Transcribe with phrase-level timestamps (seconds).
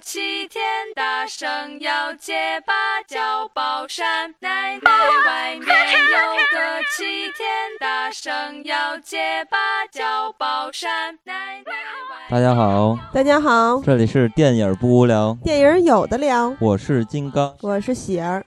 [0.00, 0.62] 齐天
[0.94, 2.74] 大圣要结芭
[3.06, 4.90] 蕉宝扇，奶奶
[5.24, 6.18] 外面有
[6.52, 7.46] 个齐天
[7.80, 9.56] 大圣要结芭
[9.90, 11.72] 蕉宝扇，奶奶
[12.10, 12.28] 外。
[12.28, 18.44] 大家好，大家好，这里是电影不无聊，电影有的聊，我是金刚，我是喜儿。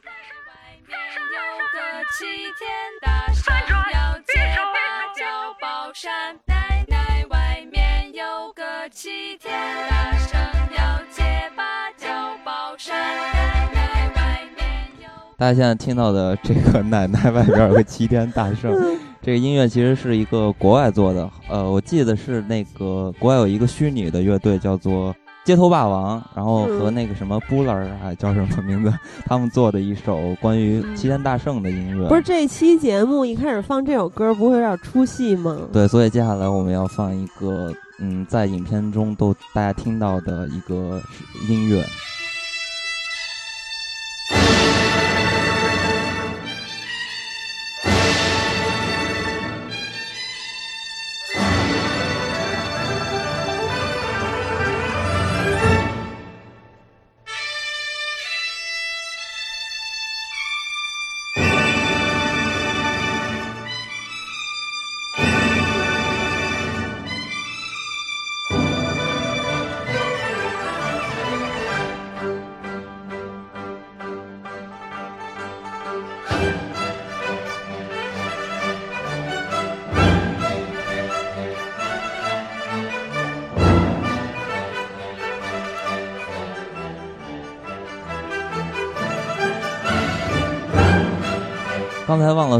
[0.88, 0.95] 有
[1.73, 1.79] 个
[2.13, 2.25] 齐
[2.59, 2.70] 天
[3.02, 3.52] 大圣
[3.93, 5.25] 要结芭蕉
[5.59, 6.38] 宝扇，
[15.39, 18.75] 大家现在听到的这个奶奶外边有个齐天大圣，
[19.21, 25.15] 这个音乐其实是一个国外做的，呃，我记得是那个国外有一个虚拟的乐队叫做
[25.46, 28.93] 街头霸王，然后和那个什么 Buller 还叫什么名字，
[29.28, 32.09] 他们做的一首关于齐天大圣的音乐。
[32.09, 35.58] 不是这期节目一开始放这首歌，不会有点出戏吗？
[35.72, 41.02] 对，所以接下来我们要放一个，嗯，在影片中都大家听到的一个
[41.48, 41.81] 音乐。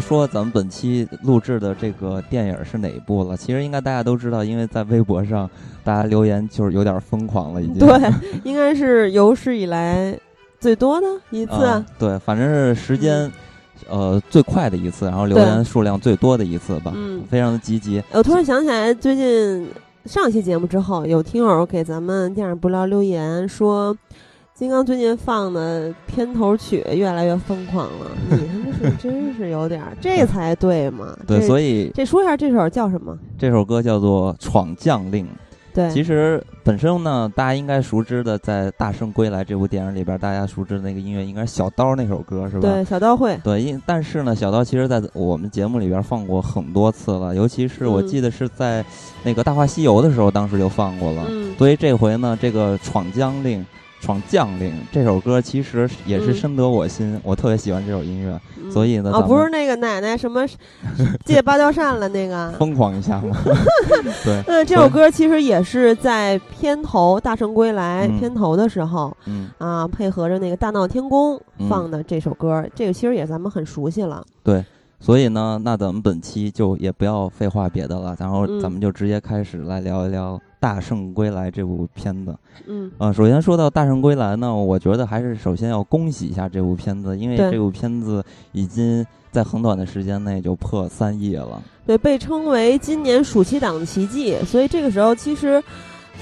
[0.10, 3.38] 说，咱们本期录制的这个电影是哪一部了？
[3.38, 5.48] 其实应该大家都知道，因为在微博上，
[5.84, 7.78] 大家留言就是有点疯狂了，已经。
[7.78, 8.12] 对，
[8.44, 10.20] 应该是有史以来
[10.60, 11.52] 最多的一次。
[11.64, 13.32] 啊、对，反正是时间，
[13.88, 16.92] 呃，最快的一次，然后留言数量最多的一次吧。
[16.96, 18.04] 嗯，非常的积极。
[18.12, 19.70] 我突然想起来，最近
[20.06, 23.96] 上期节目之后，有听友给咱们电影不聊留言说。
[24.60, 31.18] 金刚最近放的片头曲越来越疯狂了， 你他妈是真是有点儿， 这才对嘛？
[31.26, 33.18] 对，所以这说一下这首叫什么？
[33.38, 35.26] 这首歌叫做《闯将令》。
[35.74, 42.68] 对，其实本身呢，大家应该熟知的，在《大圣归来》这部电影里边，大家熟知的那个音乐应该是小刀那首歌，是吧？
[42.68, 43.40] 对，小刀会。
[43.42, 48.84] 对，因但是呢，小刀其实在我们节目里边放过很多次了，尤其是我记得是在
[49.24, 51.24] 那个《大话西游》的时候，当时就放过了。
[51.30, 51.56] 嗯。
[51.58, 53.62] 所以这回呢，这个《闯将令》。
[54.02, 58.40] 闯将领这首歌其实也是深得我心，嗯、我特别喜欢这首音乐，
[58.72, 60.46] 所以呢，哦，不是那个奶奶什么
[61.26, 63.36] 借芭蕉扇了那个，疯狂一下吗？
[64.24, 74.24] 对，嗯，这首歌其实也是在片头《大圣归来》嗯、片头的时候，嗯啊，配合着那个大闹天宫嗯放的这首歌，这个其实也咱们很熟悉了。
[74.44, 74.64] 对。
[75.02, 82.36] 所以呢，那咱们本期就也不要废话别的了，然后咱们就直接开始来聊一聊《大圣归来》这部片子。
[82.68, 91.62] 嗯，呃，首先说到《大圣归来》呢，我觉得还是首先要恭喜一下这部片子，因为这部片子已经在很短的时间内就破三亿了。
[91.86, 94.38] 对，被称为今年暑期档的奇迹。
[94.46, 95.64] 所以这个时候其实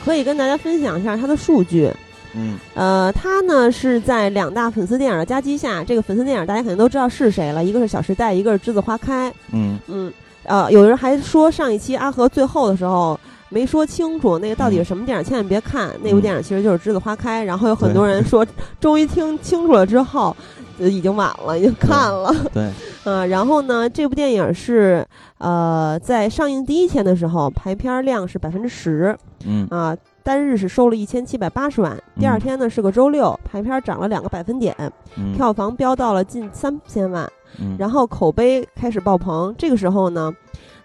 [0.06, 1.92] 可以跟大家分享一下它的数据。
[2.36, 9.32] 嗯，呃，它呢是在两大粉丝电影的夹击下，这个粉丝电影大家肯定都知道是谁了，一个是《小时代》，一个是《栀子花开》。
[9.52, 13.20] 嗯嗯，呃，有人还说上一期阿和最后的时候
[13.50, 17.44] 没说清楚那个到底是什么电影，千万别看那部电影，其实就是《栀子花开》。
[17.46, 18.46] 然后有很多人说，
[18.80, 20.36] 终于听清楚了之后，
[20.80, 22.34] 呃，已经晚了，已经看了。
[22.54, 22.72] 对，
[23.06, 25.06] 呃，然后呢，这部电影是
[25.38, 29.96] 呃在上映第一天的时候排片量是百分之十，嗯啊。
[30.24, 34.76] 单日是收了一千七百八十万，第二天呢是个周六，排片涨了两个百分点，
[35.16, 37.26] 嗯、票房飙到了近三千万，
[37.62, 39.56] 嗯、然后口碑开始爆棚。
[39.58, 40.30] 这个时候呢，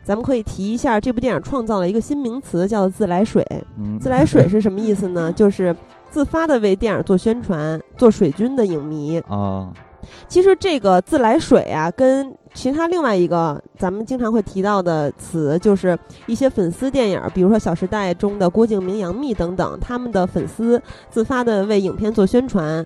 [0.05, 3.47] 咱们可以提一下，这部电影创造了一个新名词，叫做“自来水”。
[3.79, 5.33] 嗯、自来水 是什么意思呢？
[5.33, 5.75] 就是
[6.11, 9.73] 自发的为电影做宣传、做水军的影迷啊。
[10.27, 15.97] 其实这个自来水啊，跟其他另外一个咱们经常会提到的词，就是
[16.27, 22.85] 一些粉丝电影，比如说《小时代》中的郭敬明、杨幂等等，他们的粉丝自发的为影片做宣传，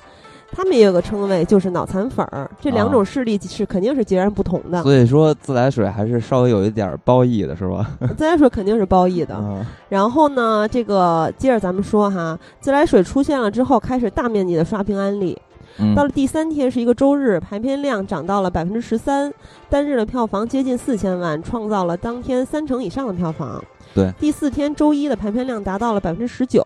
[0.56, 2.50] 他们也有个称谓，就是脑残粉儿。
[2.58, 4.82] 这两种势力是肯定是截然不同的。
[4.82, 7.90] 所以说，自来水还是稍微有一点褒义的，是吧？
[8.16, 9.34] 自来水肯定是褒义的。
[9.38, 15.38] 嗯、然后呢，这个接着咱们说哈，自来水出现了之后，开始大面积的刷屏安利。
[15.78, 19.30] 嗯、到了第三天是一个周日，排片量涨到了百分之十三，
[19.68, 23.62] 单日的票房接近四千万，创造了当天三成以上的票房。
[23.94, 26.64] 对，第四天周一的排片量达到了百分之十九，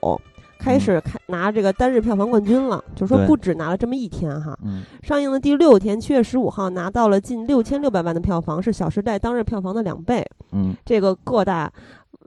[0.60, 4.54] 开始开拿这个单日票房冠军了，就是说不止拿了这么一天哈。
[4.62, 10.24] 嗯上映的第六天，七月十五号拿到了近六千六百万的票房，是《小时代》当日票房的两倍。
[10.52, 11.72] 嗯这个各大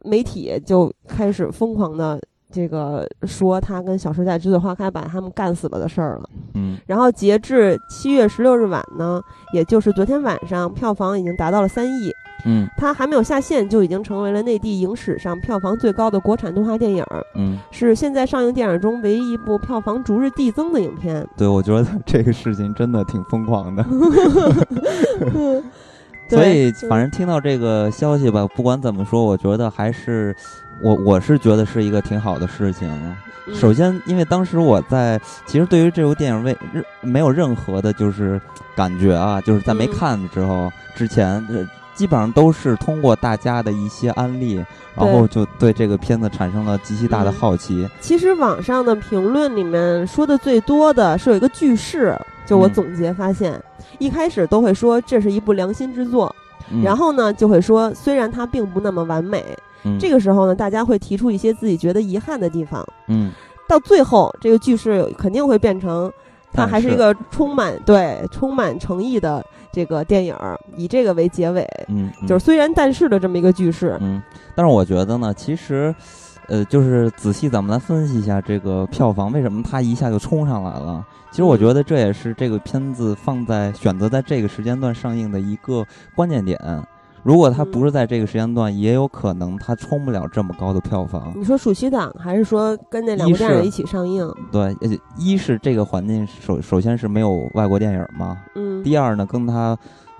[0.04, 2.20] 媒体就开始疯狂的
[2.52, 6.30] 这个说他跟《小时代》栀子花开把他们干死了的事儿了。
[6.56, 9.22] 嗯然后截至七月十六日晚呢，
[9.54, 12.12] 也就是昨天晚上，票房已经达到了三亿。
[12.46, 17.04] 嗯它还没有下线，就已经成为了内地影史上票房最高的国产动画电影，
[17.36, 21.26] 嗯，是现在上映电影中唯一一部票房逐日递增的影片。
[21.38, 23.86] 对，我觉得这个事情真的挺疯狂的。
[26.30, 30.36] 所以，反正听到这个消息吧，不管怎么说，我觉得还是
[30.82, 32.90] 我我是觉得是一个挺好的事情。
[32.90, 33.16] 嗯
[33.54, 38.40] 首先，因为当时我在，其实对于这部电影为任没有任何的，就是
[38.74, 44.56] 感觉啊，就是在没看的时候、之前，呃基本上都是通过大家的一些安利，
[44.96, 47.34] 然后就对这个片子产生了极其大的嗯。
[47.34, 47.88] 好奇。
[48.02, 53.62] 其实网上的评论里面说的最多的是有一个句式，就我嗯总结发现，
[54.00, 56.36] 一开始都会说这是一部良心之作，
[56.72, 59.44] 嗯、然后呢就会说虽然它并不那么完美，
[59.84, 63.32] 嗯、这个时候呢大家会提出一些自己觉得遗憾的地方，嗯。
[63.66, 66.12] 到最后这个句式肯定会变成。
[66.54, 73.98] 它还是一个充满对充满诚意的这个电影儿，以这个为结尾，嗯，嗯就是虽然但是的这么一个句式。
[74.02, 74.22] 嗯，
[74.56, 75.94] 但是我觉得呢，其实，
[76.48, 81.04] 呃，就是仔细咱们来分析一下这个票房，为什么它一下就冲上来了？
[81.32, 85.84] 其实我觉得这也是这个片子放在选择在这个时间段上映的一个
[86.16, 86.60] 关键点。
[87.24, 91.34] 如果它不是在这个时间段，也有可能它冲不了这么高的票房。
[91.36, 94.30] 你说暑期档，还是说跟那两部电影一起上映？
[94.52, 99.78] 对，而且一是这个环境首首先是没有外国电影嘛，嗯，第二呢，跟它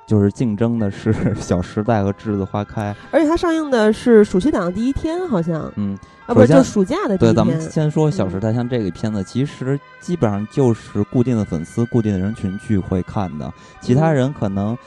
[0.08, 2.94] 就是竞争的是《小时代》和《栀子花开》。
[3.12, 7.60] 而且它上映的是暑期档的第一天，好像嗯，啊，不是，就暑假的第对，咱们。
[7.60, 13.52] 先说《小时嗯代》，像这个片子，其实基本上就是固定的粉丝、固定的人群去会看的，
[13.82, 14.78] 其他嗯人可能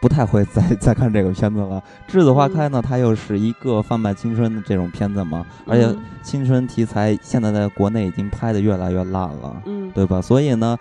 [0.00, 1.82] 不太会再 再看这个片子了。
[2.10, 10.20] 《栀子花开》呢，它又是一个贩卖青春的这种片子嘛，而且嗯青春题材现在在国内已经拍的越来越烂了，嗯，对吧？
[10.20, 10.76] 所以呢。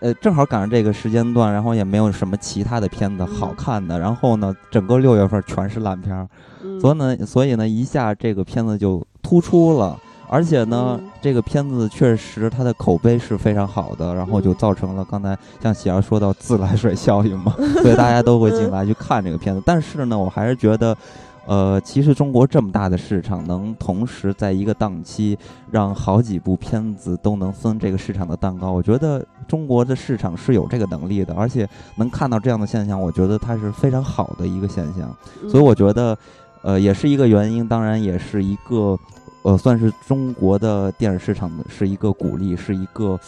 [0.00, 6.26] 呃，正好赶上这个时间段，然后也没有什么其他的片子好嗯看的，然后呢，整个六月份全是烂片儿，
[6.64, 9.96] 嗯所以呢，所以呢，一下这个片子就突出了，
[10.32, 19.62] 而且呢，嗯这个片子确实它的口碑是非常好的，然后就嗯造成了刚才像喜儿说到自来水效应嘛， 所以大家都会进来去看这个片子。
[19.66, 20.96] 但是呢，我还是觉得。
[21.44, 25.36] 呃，其实中国这么大的市场，能同时在一个档期
[25.72, 35.12] 让好几部片子都能分这个市场的蛋糕，我觉得中国的市场是有这个能力的，而且能看到这样的现象，我觉得它是非常好的一个现象。
[35.42, 36.16] 嗯所以我觉得，
[36.62, 38.96] 呃，也是一个原因，当然也是一个，
[39.42, 43.18] 呃，算是中国的电影市场的是一个鼓励，是一个，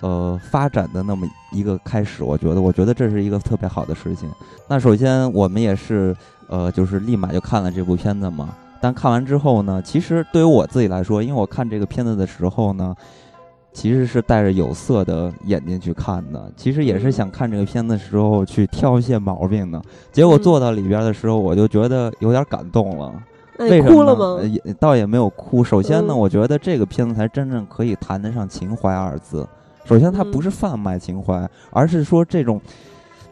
[0.00, 2.22] 呃，发展的那么一个开始。
[2.22, 4.30] 我觉得，我觉得这是一个特别好的事情。
[4.68, 6.14] 那首先，我们也是，
[6.48, 8.54] 呃，就是立马就看了这部片子嘛。
[8.80, 12.94] 但看完之后呢，其实对于我自己来说，因为我看这个片子的时候呢，
[13.72, 19.80] 其实是带着有色的眼睛去看的，其实也是嗯想看这个片子的时候去挑一些毛病的。
[20.12, 23.10] 结果嗯坐到里边的时候，我就觉得有点感动了。
[23.56, 23.94] 那你为什么呢？
[23.94, 24.46] 哭了吗呃？
[24.46, 25.62] 也倒也没有哭。
[25.62, 29.46] 首先呢，嗯我觉得这个片子才真正可以谈得上情怀二字。
[29.84, 32.60] 首先，它嗯不是贩卖情怀，而是说这种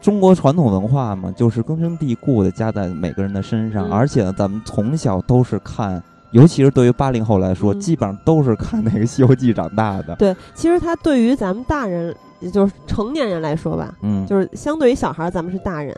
[0.01, 3.89] 中国传统文化嘛，就是根深蒂固的加在每个人的身上。
[3.89, 6.01] 嗯而且呢，咱们从小都是看，
[6.31, 10.15] 尤其是对于八零后来说，嗯基本上都是看那个《西游记》长大的。
[10.15, 15.95] 对，其实它对于咱们大人，也就是成年人来说吧，嗯，就是相对于小孩儿，咱们是大人。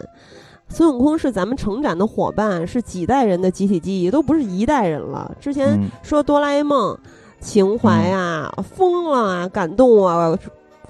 [0.68, 5.32] 孙悟空是咱们成长的伙伴，是几代人的集体记忆，都不是一代人了。
[5.40, 6.98] 之前嗯说哆啦 A 梦，
[7.40, 10.38] 情怀啊，疯了啊，感动啊，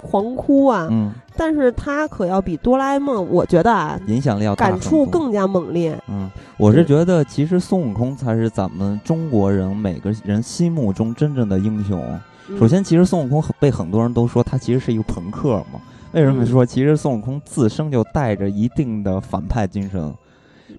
[0.02, 5.96] 狂哭啊，嗯，但是他可要比哆啦 A 梦，我觉得啊，影响力要大感触更加猛烈。
[6.08, 12.00] 嗯，我是觉得其实孙悟空才是咱们中国人每个人心目中真正的英雄。
[12.02, 12.20] 嗯
[12.58, 15.80] 首先，其实孙悟空被很多人都说他其实是一个朋克嘛。
[16.16, 20.14] 为什么嗯说其实孙悟空自身就带着一定的反派精神？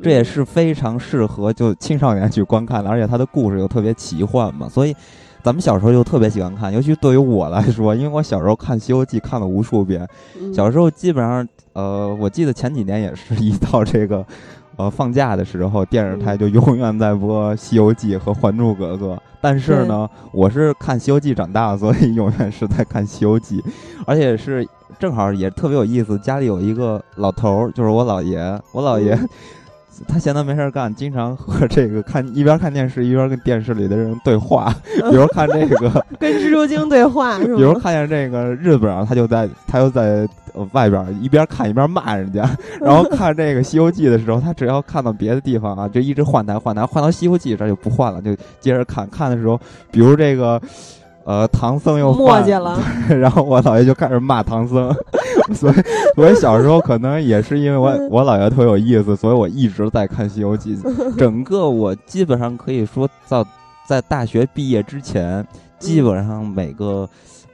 [0.02, 4.96] 这也嗯是非常适合就青少年去观看的，而且他的故事又特别奇幻嘛，所以
[5.44, 6.74] 咱们小时候就特别喜欢看。
[6.74, 10.08] 尤其对于我来说，因为我小时候看《西游记》看了无数遍，
[10.42, 14.26] 嗯小时候基本上，呃，我记得前几年也是一到这个，
[14.76, 19.14] 呃，放假的时候，电视台嗯就永远在播《西游记》和《还珠格格》。
[19.40, 23.62] 但是呢，我是看《西游记》长大的，所以永远是在看《西游记》，
[24.06, 24.68] 而且是
[25.00, 26.18] 正好也特别有意思。
[26.20, 29.14] 家里有一个老头儿，就是我姥爷，我姥爷。
[29.14, 29.30] 嗯
[30.08, 34.72] 他闲的没事儿干，经常和这个看一边看电视一边跟电视里的人对话，
[35.10, 40.30] 比如看这个 跟蜘蛛精对话，是比如看见这个日本，他就在他就在
[40.72, 42.48] 外边一边看一边骂人家，
[42.80, 49.10] 然后看这个《西游记》的时候，他只要看到别的地方啊，就一直换台换台，换到《西游记》这就不换了，就接着看。
[49.10, 50.62] 看的时候，比如这个。
[51.28, 52.80] 呃，唐僧又磨叽了，
[53.20, 54.90] 然后我姥爷就开始骂唐僧，
[55.54, 55.74] 所以，
[56.16, 60.78] 所以小时候可能也是因为我我姥爷特有意思，所以我一直在看《西游记》。
[61.20, 63.46] 整个我基本上可以说到
[63.86, 65.46] 在大学毕业之前，
[65.78, 67.06] 基本上每个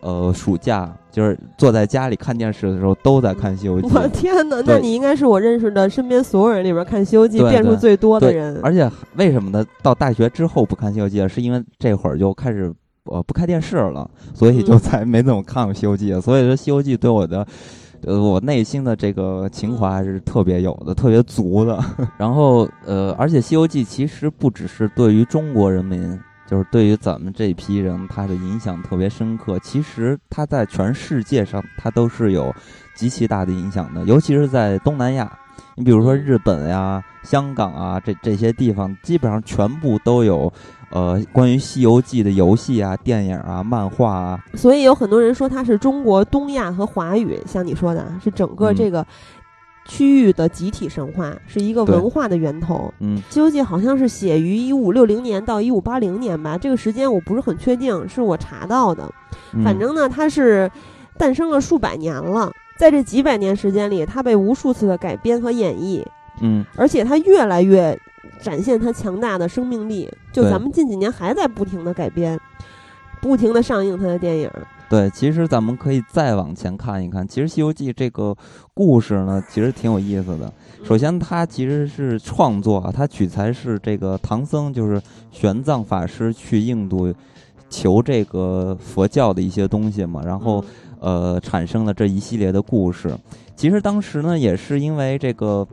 [0.02, 3.88] 呃暑假就是坐在家里看电视的时候都在看《西游记》。
[4.00, 8.60] 我天哪，那你应该是我认识的身边所有人里边看《西游记》遍数最多的人。
[8.62, 9.66] 而且为什么呢？
[9.82, 12.72] 到大学之后不看《西游记》了是因为这会儿就开始。
[13.06, 16.14] 我不看电视了，所以就再没怎么看过《西游记》。
[16.22, 17.46] 所以说，《西游记》对我的，
[18.04, 21.78] 呃，我内心的这个情怀还是特别有的，特别足的。
[22.18, 26.18] 然后，呃，而且《西游记》其实不只是对于中国人民，
[26.48, 29.60] 就是对于咱们这批人，它的影响特别深刻。
[29.60, 32.56] 其实它在全世界上，它都是有
[32.96, 35.30] 极其大的影响的，尤其是在东南亚。
[35.76, 40.52] 你比如说日本呀、香港啊，这这些地方，基本上全部都有。
[40.94, 49.04] 呃，关于《西游记》的游戏啊、电影啊、漫画啊，所以有很多人说它是中国东亚和华语，像你说的，是整个这个
[49.88, 52.94] 区域的集体神话，是一个文化的源头。
[53.00, 59.12] 嗯，《西游记》好像是写于一五六零年到一五八零年吧，这个时间我不是很确定，是我查到的。
[59.64, 60.70] 反正呢，它是
[61.18, 66.06] 诞生了数百年了，在这几百年时间里，它被无数次的改编和演绎。
[66.40, 68.00] 嗯，而且它越来越。
[68.42, 72.40] 展现它强大的生命力，就咱们近几年还在不停的改编，
[73.22, 74.50] 不停的上映它的电影。
[74.90, 78.36] 对，其实咱们可以再往前看一看，其实《西游记》这个
[78.74, 80.54] 故事呢，其实挺有意思的。
[80.84, 85.02] 首先，它其实是创作啊，它取材是这个唐僧，就是
[85.32, 87.12] 玄奘法师去印度
[87.70, 90.64] 求这个佛教的一些东西嘛，然后
[91.00, 93.18] 呃产生了这一系列的故事。
[93.56, 95.68] 其实当时呢，也是因为这个。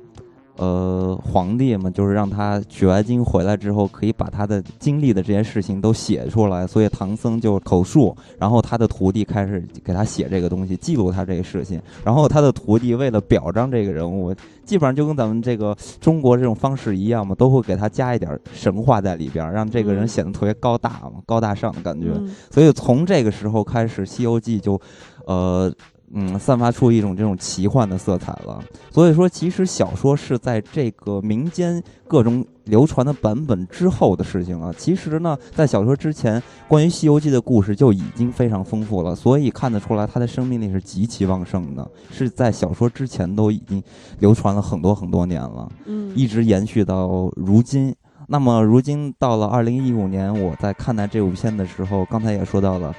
[0.56, 22.08] 呃，皇帝嘛，就是让他取完经回来之后，可以把他的经历的这些事情都写出来，所以唐僧就口述，然后他的徒弟开始给他写这个东西，记录他这个事情，然后他的徒弟为了表彰这个人物，基本上就跟咱们这个中国这种方式一样嘛，都会给他加一点神话在里边，让这个人显得特别高大嘛，高大上的感觉。
[22.50, 24.78] 所以从这个时候开始，《西游记》就，
[25.24, 25.72] 呃。
[26.12, 28.62] 嗯，散发出一种这种奇幻的色彩了。
[28.90, 34.74] 所以说，其实小说是在这个民间各种流传的版本之后的事情了。
[34.74, 43.82] 其实呢，在小说之前，关于《西游记》的故事就已经非常丰富了，所以看得出来它的生命力是极其旺盛的，是在小说之前都已经
[44.18, 47.94] 流传了很多很多年了，嗯，一直延续到如今。
[48.26, 52.94] 那么，如今到了二零一五年，我在看待这部片的时候，刚才也说到了。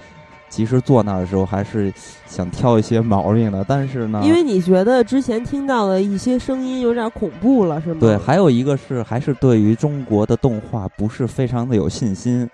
[0.52, 1.92] 其实坐那儿的时候还是
[2.28, 7.98] 想挑一些毛病的，但是呢，因为你觉得之前听到的一些声音有点恐怖了，是吗？
[8.02, 12.48] 对，还有一个是还是对于中国的动画不是非常的有信心。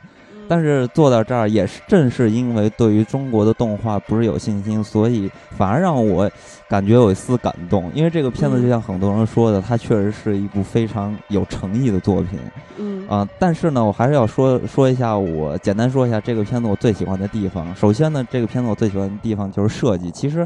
[0.48, 6.30] 但是做到这儿也是正是因为对于中国的动画不是有信心，所以反而让我
[6.68, 7.92] 感觉有一丝感动。
[7.94, 12.40] 因为这个片子就像很多人说的，它确实是一部非常有诚意的作品。
[12.78, 17.74] 嗯啊，但是呢，我还是要说说一下，我简单说一下这个片子我最喜欢的地方。
[17.76, 20.12] 首先呢，这个片子我最喜欢的地方就是设计。
[20.12, 20.46] 其实，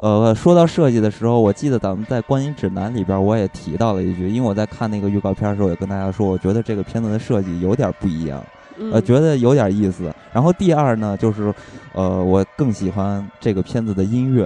[0.00, 8.42] 呃，说到设计的时候，我记得咱们在观影指南里边我也提到了一句，因为我在看那个预告片的时候也跟大家说，我觉得这个片子的设计有点不一样。
[8.92, 10.12] 呃，觉得有点意思。
[10.32, 11.52] 然后第二呢，就是，
[11.92, 14.44] 呃，我更喜欢这个片子的音乐。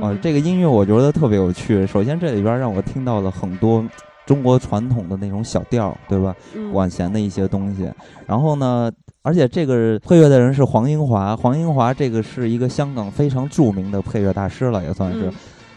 [0.00, 1.86] 啊，这个音乐我觉得特别有趣。
[1.86, 3.84] 首先，这里边让我听到了很多
[4.26, 6.34] 中国传统的那种小调，对吧？
[6.72, 7.88] 管弦的一些东西。
[8.26, 8.90] 然后呢，
[9.22, 11.36] 而且这个配乐的人是黄英华。
[11.36, 15.32] 黄英华这个是一个香港非常著名的配乐大师了，也算是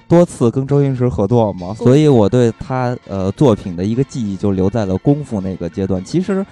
[0.07, 1.73] 多次跟周星驰合作嘛。
[1.75, 6.03] 所以我对他呃作品的一个记忆就留在了《功夫》那个阶段。
[6.03, 6.43] 其实。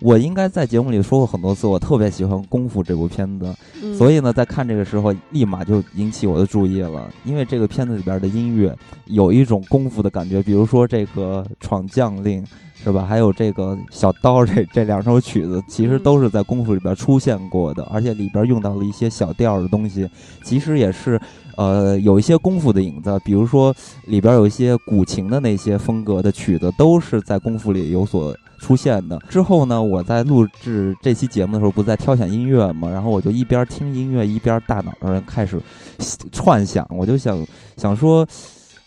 [0.00, 3.52] 我应该在节目里说过很多次，我特别喜欢《功夫》这部片子，
[3.96, 7.10] 所以呢，在看这个时候，立马就引起我的注意了。
[7.24, 8.76] 因为这个片子里边的音乐
[9.06, 12.44] 有一种功夫的感觉，比如说这个《闯将令》，
[12.84, 13.04] 是吧？
[13.04, 20.08] 还有这个《小刀》这 这两首曲子，其实都是在《功夫》里边出现过的，而且里边用到了一些小调的东西，
[20.44, 21.20] 其实也是
[21.56, 23.74] 呃有一些功夫的影子，比如说
[24.06, 28.32] 里边有一些古琴的那些风格的曲子，都是在《功夫》里有所。
[28.58, 35.60] 出现的之后呢，我在录制这期节目的时候，不在挑选音乐嘛，然后我就一边听音乐，一边大脑上开始
[36.32, 37.44] 串想，我就想
[37.76, 38.26] 想说，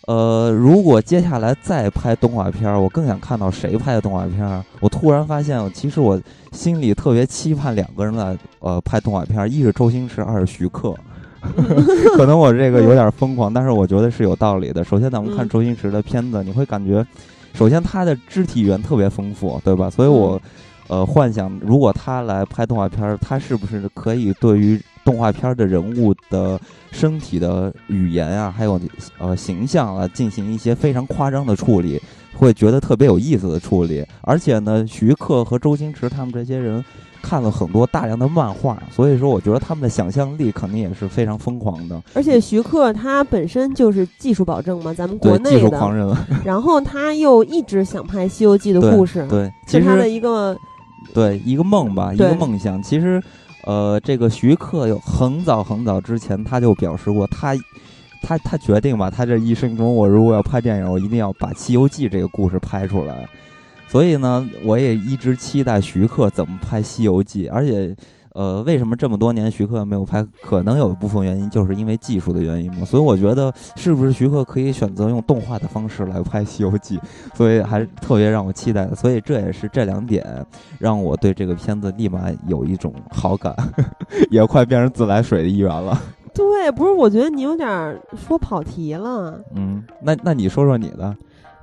[0.08, 4.63] 呃，如果接下来再拍动画片儿，我更想看到谁拍的动画片儿。
[4.80, 6.20] 我突然发现，其实我
[6.51, 10.94] 心里特别期盼两个人来呃拍动画片儿，一是周星驰，二是徐克。
[12.18, 14.84] 可能我这个有点疯狂，但是我觉得是有道理的。
[14.84, 17.04] 首先，咱们看嗯周星驰的片子，你会感觉，
[17.53, 19.89] 首先他的肢体语言特别丰富，对吧？
[19.89, 20.41] 所以我
[20.88, 26.60] 呃幻想，如果他来拍动画片儿，他是不是可以对于动画片儿的人物的
[26.91, 28.79] 身体的语言啊，还有
[29.17, 32.01] 呃形象啊，进行一些非常夸张的处理，
[32.34, 34.05] 会觉得特别有意思的处理。
[34.22, 36.84] 而且呢，徐克和周星驰他们这些人
[37.22, 42.01] 看了很多大量的漫画，所以说我觉得他们的想象力肯定也是非常疯狂的。
[42.13, 50.58] 而且徐克他本身就是技术保证嘛，咱们国内的，术狂人，然后他又一直想拍《西游记》的故事，对，其是他的实一个
[51.13, 52.82] 对一个梦吧，一个梦想。
[52.82, 53.22] 其实，
[53.66, 57.56] 呃，这个徐克有很早很早之前他就表示过，他
[58.24, 63.28] 他他决定吧，他这一生中我如果要拍电影，我一定要把《西游记》这个故事拍出来。
[63.91, 67.93] 所以呢，我也一直期待徐克怎么拍《西游记》，而且。
[68.33, 70.25] 呃，为什么这么多年徐克没有拍？
[70.41, 72.86] 可能有一部分原因就是因为技术的原因嘛。
[72.86, 76.98] 所以我觉得，是不是徐克可以选择用动画的方式来拍《西游记》？
[77.36, 78.95] 所以还是特别让我期待的。
[78.95, 80.25] 所以这也是这两点
[80.79, 83.53] 让我对这个片子立马有一种好感，
[84.31, 86.01] 也快变成自来水的一员了。
[86.33, 86.93] 对，不是？
[86.93, 89.41] 我觉得你有点儿说跑题了。
[89.57, 91.13] 嗯，那那你说说你的？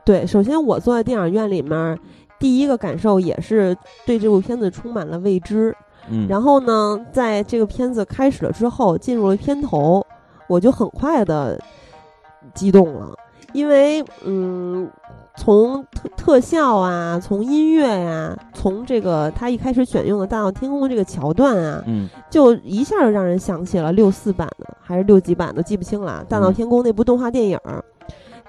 [0.04, 1.98] 对，首先我坐在电影院里面，
[2.38, 3.76] 第一个感受也是
[4.06, 5.74] 对这部片子充满了未知。
[6.10, 10.06] 嗯，然后呢，在这个片子开始了之后，进入了片头，
[10.48, 11.60] 我就很快的
[12.54, 13.14] 激动了，
[13.52, 14.88] 因为嗯，
[15.36, 26.24] 从特特效啊，从音乐呀、从这个他一开始选用的大闹天宫的这个桥段啊，嗯就一下就让人想起了六四版的还是六几版的，记不清了。
[26.26, 27.84] 大闹嗯天宫那部动画电影儿，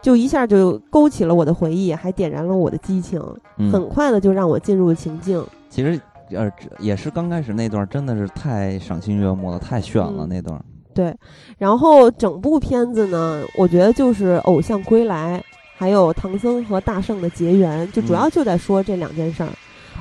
[0.01, 3.21] 就一下就勾起了我的回忆，还点燃了我的激情，
[3.57, 5.43] 嗯，很快的就让我进入了情境。
[5.69, 5.99] 其实
[6.31, 10.63] 呃这也是刚开始那段真的是太赏心悦目了，太炫了、嗯那段。
[10.93, 11.15] 对，
[11.57, 15.41] 然后整部片子呢，我觉得就是偶像归来，
[15.75, 19.49] 还有唐僧和大圣的结缘，就主要就在说这两件事儿。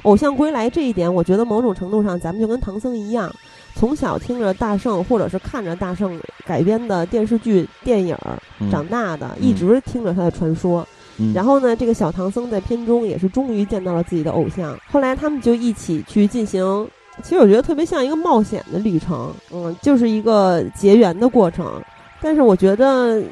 [0.02, 3.30] 偶像归来这一点，我觉得某种程度上咱们就跟唐僧一样，
[3.78, 8.16] 从小听着大圣或者是看着大圣改编的电视剧、电影
[8.70, 10.86] 长大的，嗯一直听着他的传说。
[11.18, 14.76] 嗯，然后呢，这个小唐僧在片中也是终于见到了自己的偶像。
[14.90, 16.88] 后来他们就一起去进行，
[17.22, 21.80] 其实我觉得特别像一个冒险的旅程，嗯，就是一个结缘的过程。
[22.20, 23.22] 但是我觉得，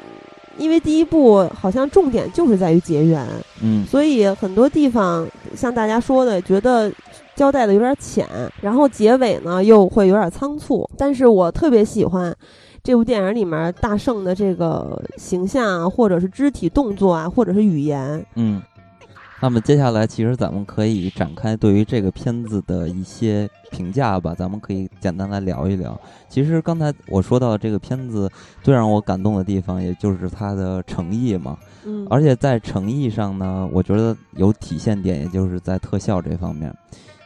[0.57, 3.25] 因为第一部好像重点就是在于结缘，
[3.61, 6.91] 嗯所以很多地方像大家说的，觉得
[7.37, 8.27] 交代的有点浅，
[8.61, 10.89] 然后结尾呢又会有点仓促。
[10.97, 12.35] 但是我特别喜欢
[12.83, 18.25] 这部电影里面大圣的这个形象啊，或者是肢体动作啊，或者是语言。
[18.33, 18.59] 嗯。
[19.39, 25.95] 那么接下来，其实咱们可以展开对于这个片子的一些评价吧，咱们可以简单来聊一聊。
[26.27, 28.27] 其实刚才我说到的这个片子
[28.63, 31.55] 最让我感动的地方，也就是它的诚意嘛。
[31.85, 36.75] 嗯，而且在诚意上呢，我觉得有体现点，也就是在特效这方面。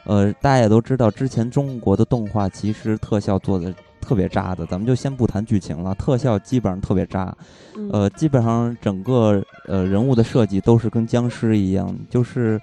[0.04, 7.34] 呃，大家也都知道，之前中国的动画其实特效做的特别渣的，咱们就先不谈剧情了，特效基本上特别渣。
[7.76, 12.60] 嗯呃，基本上整个呃人物的设计都是跟僵尸一样，就是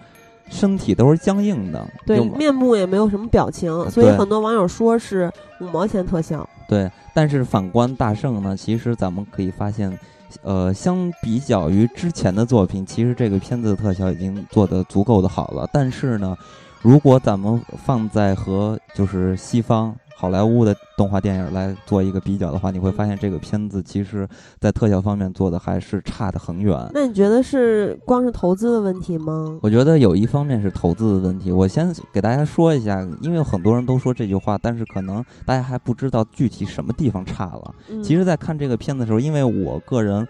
[0.49, 1.87] 身体都是僵硬的。
[2.05, 6.47] 对面部也没有什么表情，所以很多网友说是五毛钱特效。
[6.67, 9.97] 对，但是反观大圣呢，其实咱们可以发现，
[10.43, 15.67] 呃，相比较于之前的作品，其实这个片子的特效已经做得足够的好了。
[15.73, 16.37] 但是呢，
[16.81, 24.27] 如果咱们放在和就是西方好莱坞的动画电影来做一个比较的话，你会发现这个片子其实
[24.59, 26.77] 在特效方面做的还是差得很远。
[26.93, 29.57] 那你觉得是光是投资的问题吗？
[29.61, 31.51] 我觉得有一方面是投资的问题。
[31.51, 37.75] 我先给大家说一下，因为很多人都说这句话，但是可能大家还不知道具体什么地方差了。
[37.89, 40.27] 嗯其实，在看这个片子的时候，因为我个人，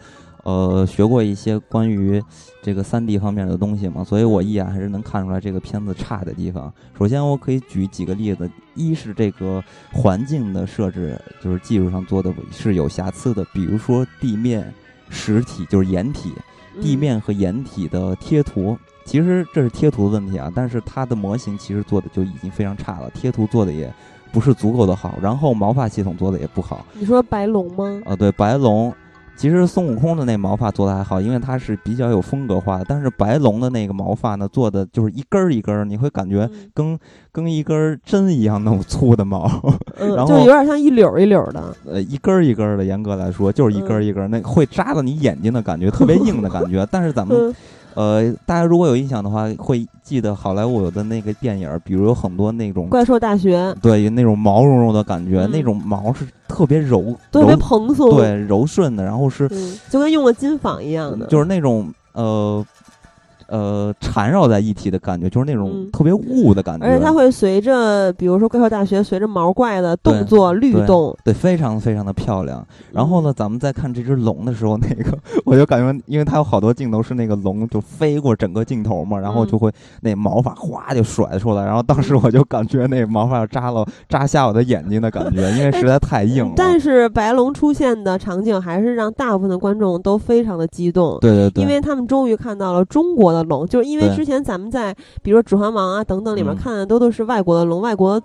[0.49, 2.21] 呃，学过一些关于
[2.63, 6.73] 这个三 D 方面的东西嘛，所以我一眼还是能看出来这个片子差的地方。
[6.97, 14.73] 首先，我可以举几个例子，一是这个环境的设置，就是技术上做的是有瑕疵的，比如说地面
[15.09, 16.33] 实体，就是掩体，
[16.81, 18.75] 地嗯面和掩体的贴图。
[19.05, 23.91] 其实这是贴图的问题啊，但是它的模型其实做的就已经非常差了，贴图做的也
[24.31, 26.85] 不是足够的好，然后毛发系统做的也不好。
[26.93, 28.01] 你说白龙吗？
[28.05, 28.91] 啊，对，白龙
[29.39, 32.85] 其实孙悟空的那毛发做的还好，因为它是比较有风格化的。
[32.89, 36.99] 但是白龙的那个毛发呢，做的就是一根儿一根儿，你会感觉跟
[37.31, 39.49] 跟一根针一样那么粗的毛，
[39.97, 41.73] 然后就有点像一绺一绺的。
[41.85, 46.85] 呃，一根儿一根儿的，严格来说就是一根儿一根儿，那会扎到你眼睛的感觉，特别硬的感觉。
[46.91, 47.55] 但是咱们。
[47.99, 59.49] 呃，大家如果有印象的话，会记得好莱坞有的那个电影，比如有很多那种怪兽大学，对，那种毛茸茸的感觉，那种毛是特别柔，特别蓬松，对，柔顺的，然后是
[59.89, 62.65] 就跟用了金纺一样的，就是那种呃。
[63.49, 66.85] 呃，缠绕在一起的感觉，就是那种特别雾的感觉。
[66.85, 72.65] 而且它会随着，比如说怪兽大学，随着毛怪的动作律动，对，非常非常的漂亮。
[72.91, 86.53] 然后呢，咱们在看这只龙的时候，那个 我就感觉，因为它有好多镜头是那个龙就飞过整个镜头嘛，然后就会那毛发哗就甩出来，然后当时我就感觉那毛发要扎了扎瞎我的眼睛的感觉， 因为实在太硬了。
[86.55, 93.38] 但是白龙出现的场景还是让大部分的观众都非常的激动，对对对，因为他们终于看到了中国的。
[93.43, 98.21] 龙就是因为之前咱们在比如说《指环王》啊等等里面看的都都是外国的龙，外国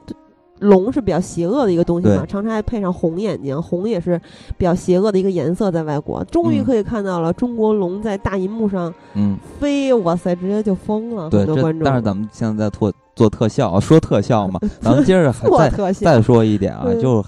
[0.60, 4.18] 龙是比较邪恶的一个东西嘛，常常还配上红眼睛，红也是
[4.56, 6.24] 比较邪恶的一个颜色，在外国。
[6.30, 9.36] 终于可以看到了中国龙在大银幕上嗯。
[9.58, 11.84] 飞，哇塞，直接就疯了，很多观众。
[11.84, 15.32] 但是咱们现在在做做特效，说特效嘛，咱们接着
[15.70, 17.24] 再再说一点啊， 就。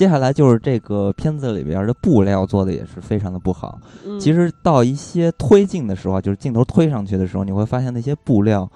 [0.00, 3.78] 接下来就是这个片子里边的布料做的也是非常的不好。
[4.18, 8.66] 其实到一些推进的时候，就是镜头推上去的时候，你会发现那些布料，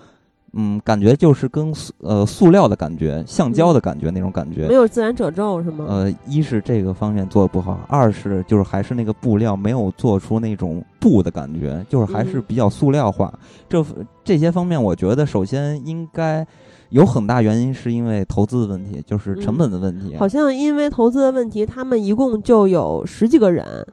[0.53, 5.87] 嗯，感觉就是跟呃塑料的感觉、橡胶的感觉那种感觉，没有自然褶皱是吗？
[5.89, 13.33] 呃，一是这个方面做的不好，二是就是还是那个布料没有做出那种布的感觉，就是还是比较塑料化。
[13.67, 13.83] 这
[14.23, 16.47] 这些方面，我觉得首先应该。
[16.91, 20.17] 有很大原因是因为投资的问题，就是成本的问题。
[20.17, 23.87] 好像因为投资的问题，他们一共就有十几个人，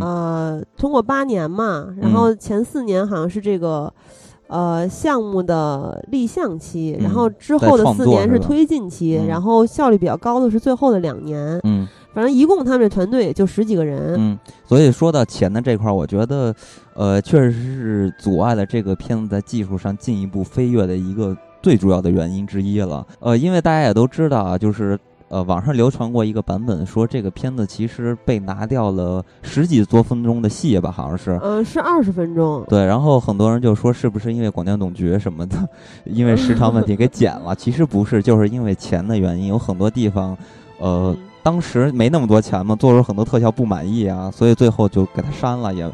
[0.00, 3.90] 呃，通过八年嘛，然后前四年好像是这个，
[4.48, 11.58] 呃，项目的立项期，然后之后的四年是推进期，然后效率比较高的是最后的两年。
[11.64, 14.14] 嗯，反正一共他们这团队也就十几个人。
[14.18, 16.54] 嗯，所以说到钱的这块儿，我觉得，
[16.94, 21.34] 呃，确实是阻碍了这个片子在技术上进一步飞跃的一个。
[21.62, 24.98] 最主要的原因之一了，呃，因为大家也都知道啊，就是
[25.28, 35.56] 呃，网上流传过一个版本，说这个片子其实被拿掉了十几多分钟的戏吧，好像是，呃，是二十分钟，对，然后很多人就说是不是因为广电总局什么的，
[36.04, 40.36] 因为时长问题给剪了，其实不是，就是因为钱的原因，有很多地方，
[40.78, 45.90] 呃，当时没那么多钱嘛，做出很多特效不满意啊，所以最后就给他删了也。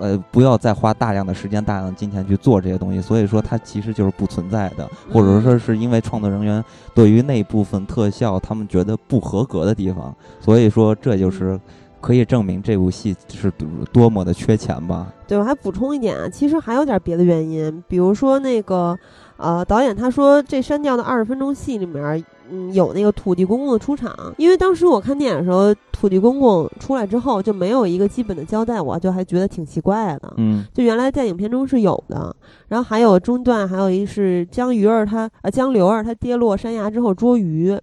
[0.00, 11.60] 呃，不要再花大量的时间、大量的金钱去做这些东西，所以说它其实就是不存在的，或者说是因为创作人员对于那部分特效他们觉得不合格的地方，所以说这就是
[12.00, 13.52] 可以证明这部戏是
[13.92, 15.12] 多么的缺钱吧。
[15.28, 18.98] 对，我还补充一点啊，其实还有点别的原因，比如说那个
[19.40, 22.24] 呃，导演他说这删掉的二十分钟戏里面。
[22.52, 30.34] 嗯，有那个土地公公的出场，因为当时我看电影的时候，土地公公出来之后就没有一个基本的交代，我就还觉得挺奇怪的。
[30.36, 32.34] 嗯，就原来在影片中是有的，
[32.66, 37.78] 然后还有中段，还有一是江鱼儿他呃江流儿他跌落山崖之后捉鱼，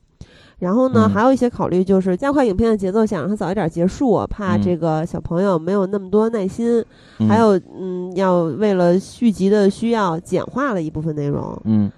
[0.60, 6.84] 然后呢还有一些考虑就是加快影片的节奏，想让它早一点结束，怕这个小朋友没有那么多耐心，
[7.28, 11.62] 还有嗯要为了续集的需要简化了一部分内容。
[11.66, 11.92] 嗯，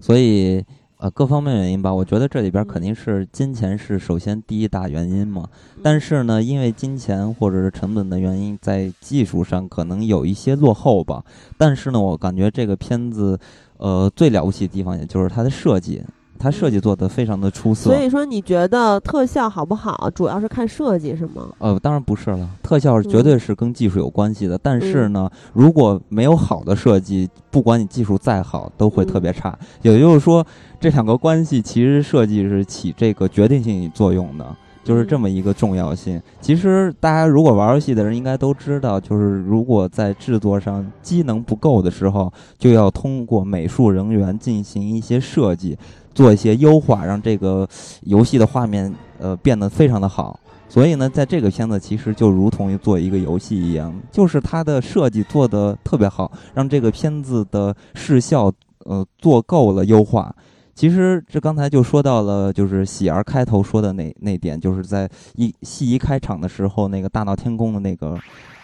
[0.00, 0.64] 所以。
[1.00, 5.48] 呃，各方面原因吧，我觉得这里边肯定是金钱是首先第一大原因嘛。
[5.80, 11.22] 但是呢，因为金钱或者是成本的原因，在技术上可能有一些落后吧。
[11.56, 13.38] 但是呢，我感觉这个片子，
[13.76, 16.02] 呃，最了不起的地方也就是它的设计。
[16.38, 21.48] 它设计做得非常的出色，所以说你觉得特效好不好，主要是看设计是吗？
[21.58, 24.56] 呃，当然不是了，特效绝对是跟技术有关系的。
[24.56, 29.58] 但是呢，如果没有好的设计，不管你技术再好，都会特别差。
[29.82, 30.46] 也就是说，
[30.78, 34.46] 这两个关系其实设计是起这个决定性作用的。
[34.84, 36.18] 就是这么一个重要性。
[36.40, 45.76] 其实大家如果玩游戏的人应该都知道，就是如果在制作上机能不够的时候，就要通过美术人员进行一些设计，
[46.18, 47.64] 做一些优化，让这个
[48.00, 50.40] 游戏的画面呃变得非常的好。
[50.68, 58.52] 所以呢，在这个片子其实就如同于做一个游戏一样，就是它的设计做的特别好，让这个片子的视效
[58.84, 60.34] 呃做够了优化。
[60.74, 68.18] 其实这刚才就说到了，就是喜儿开头说的那那点，就是在一戏一开场的时候，那个大闹天宫的那个，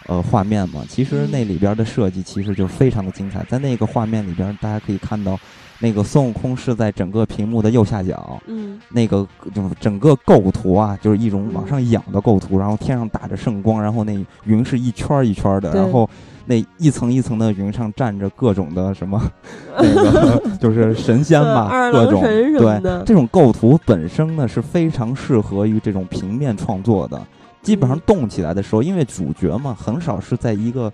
[0.07, 0.83] 呃画面嘛。
[0.89, 5.39] 其实那里边的设计其实就非常的精彩，在那个画面里边，大家可以看到。
[5.79, 16.09] 那个孙悟空是在整个屏幕的右下角，嗯，那个就整个构图啊，就是一种往上仰的构图，然后天上打着圣光，然后那云是一圈一圈的，然后
[16.45, 19.21] 那一层一层的云上站着各种的什么，
[19.77, 27.21] 那个就是神仙吧， 各种对，这种构图本身呢是非常适合于这种平面创作的，
[27.61, 30.91] 基本上动起来的时候，因为主角嘛，很少是在一个。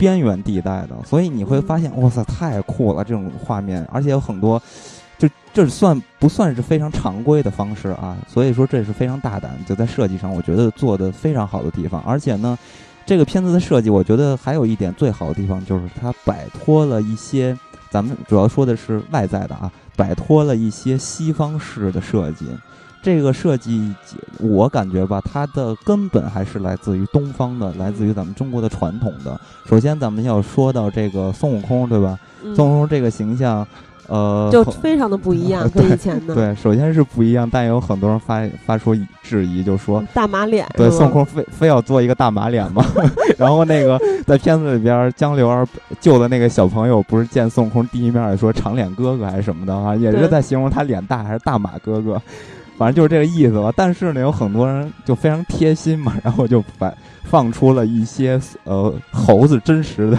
[0.00, 3.04] 边缘地带的，所以你会发现，哇塞，太酷了！
[3.04, 4.60] 这种画面，而且有很多，
[5.18, 8.16] 就这算不算是非常常规的方式啊？
[8.26, 12.02] 所以说这是非常大胆，就在设计上，我觉得做的非常好的地方。
[12.06, 12.58] 而且呢，
[13.04, 17.54] 这个片子的设计，我觉得还有一点最好的地方，就是它摆脱了一些，
[17.90, 22.46] 咱们主要说的是外在的啊，摆脱了一些西方式的设计。
[23.02, 23.94] 这个设计，
[24.38, 29.40] 我感觉吧，它的根本还是来自于东方的，来自于咱们中国的传统的。
[29.66, 32.18] 首先，咱们要说到这个孙悟空，对吧？
[32.54, 33.66] 孙悟空这个形象，
[34.06, 36.34] 呃，就非常的不一样， 跟以前的。
[36.34, 40.66] 对，首先是不一样，但有很多人发发出质疑，就说大马脸。
[40.74, 42.84] 对，孙悟空非非要做一个大马脸吗？
[43.38, 45.66] 然后那个在片子里边，江流儿
[46.00, 49.96] 救的那个小朋友，不是见孙悟空第一面说长脸哥哥还是什么的啊？
[49.96, 52.20] 也是在形容他脸大还是大马哥哥。
[52.80, 56.90] 反正就是这个意思吧，但是呢，有很多人就非常贴心嘛，然后就把
[57.24, 60.16] 放出了一些呃猴子真实的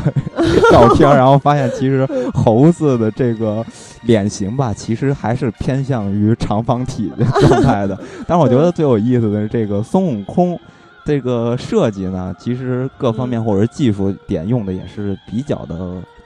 [0.71, 3.65] 照片，然后发现其实猴子的这个
[4.03, 7.99] 脸型吧，其实还是偏向于长方体的状态的。
[8.27, 10.59] 但是我觉得最有意思的是这个孙悟空。
[11.03, 15.75] 这个设计呢，其实各方面或者技术点用的也是比较的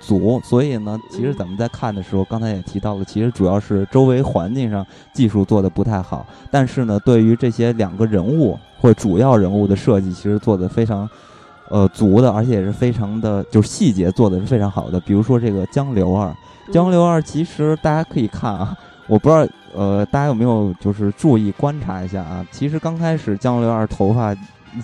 [0.05, 11.09] 足，所以呢，其实咱们在看的时候，刚才也提到了，其实主要是周围环境上技术做的不太好，但是呢，对于这些两个人物或主要人物的设计，其实做的非常
[11.69, 14.99] 呃足的，而且也是非常的，就是细节做的是非常好的。
[14.99, 16.35] 比如说这个江流儿，
[16.71, 24.35] 江流儿其实大家可以看啊，我不知道呃大家有没有就是注意观察一下啊，其实刚开始江流儿头发。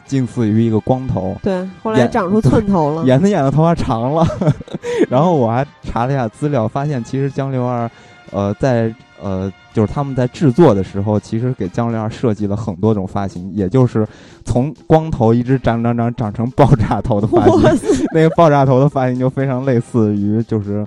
[0.06, 4.26] 近似于一个光头，对，后来长出寸头了， 演的演的头发长了。
[5.10, 7.90] 然后我还查了一下资料，发现其实江流儿，
[8.32, 14.08] 呃，在呃，就是他们在制作的时候，其实给江流儿设计了很多种发型，也就是
[14.46, 18.06] 从光头一直长长长长成爆炸头的发型。
[18.14, 20.86] 那个爆炸头的发型就非常类似于就是。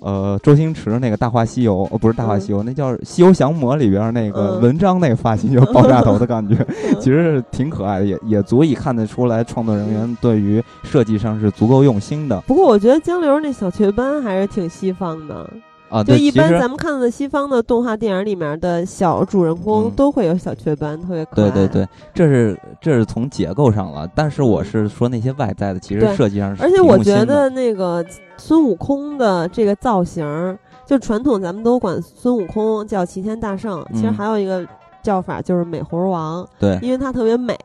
[0.00, 6.56] 呃，周星驰那个《大话西游》哦，不是《大话西游》，那叫《西游降魔》里边那个文章那个发型，就爆炸头的 感觉，
[7.00, 12.40] 其实是挺可爱的，也也足以看得出来创作人员对于设计上是足够用心的。
[12.42, 15.48] 不过我觉得江流那小雀斑还是挺西方的。
[15.88, 21.50] 啊，就一般咱们看到的西方的动画电影里面的小主人公都会有小雀斑，特别可爱。
[21.50, 26.62] 对对对，这是这是从结构上了，但是我是说那些外在的，其实设计上是。
[26.62, 28.04] 而且我觉得那个
[28.36, 34.66] 孙悟空的这个造型，就传统咱们都管孙悟空叫齐天大圣，其实还有一个。
[35.08, 37.56] 叫法就是美猴王，对，因为它特别美。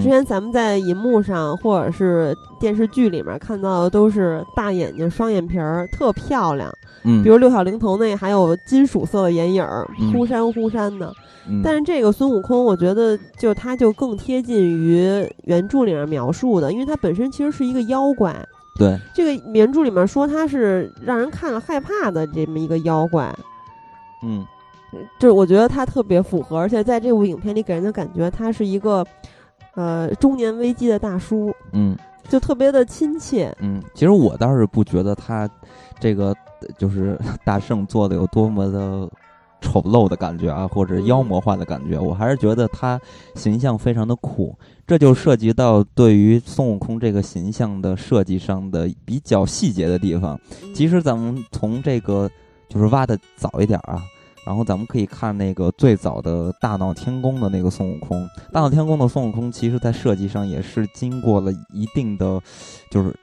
[0.00, 6.72] 之前咱们在银幕上或者是电视剧里面看到的都是大眼睛、双眼皮儿，特漂亮。
[7.02, 11.12] 嗯，比如六小龄童那还有金属色的眼影儿，忽闪忽闪的。
[11.64, 18.32] 但是这个孙悟空，我觉得就他就更贴近于原著里面描述的，因为他本身其实是一个妖怪。
[18.78, 23.34] 对，这个原著里面说他是让人看了害怕的这么一个妖怪。
[24.22, 24.46] 嗯。
[25.18, 29.04] 就是我觉得他特别符合，而且在这部影片里给人的感觉，他是一个，
[29.74, 31.96] 呃，中年危机的大叔，嗯，
[32.28, 33.82] 就特别的亲切，嗯。
[33.94, 35.48] 其实我倒是不觉得他
[35.98, 36.34] 这个
[36.78, 39.08] 就是 大圣做的有多么的
[39.60, 43.00] 丑陋的感觉啊，或者妖魔化的感觉，我还是觉得他
[43.34, 44.56] 形象非常的酷。
[44.86, 50.38] 这就涉及到对于孙悟空这个形象的设计上的比较细节的地方。
[50.74, 52.30] 其实咱们从这个
[52.68, 54.02] 就是挖的早一点啊。
[54.46, 62.40] 然后咱们可以看那个最早的大闹天宫的那个孙悟空，大闹天宫的孙悟空，其实在设计上也是经过了一定的，
[62.90, 63.14] 就是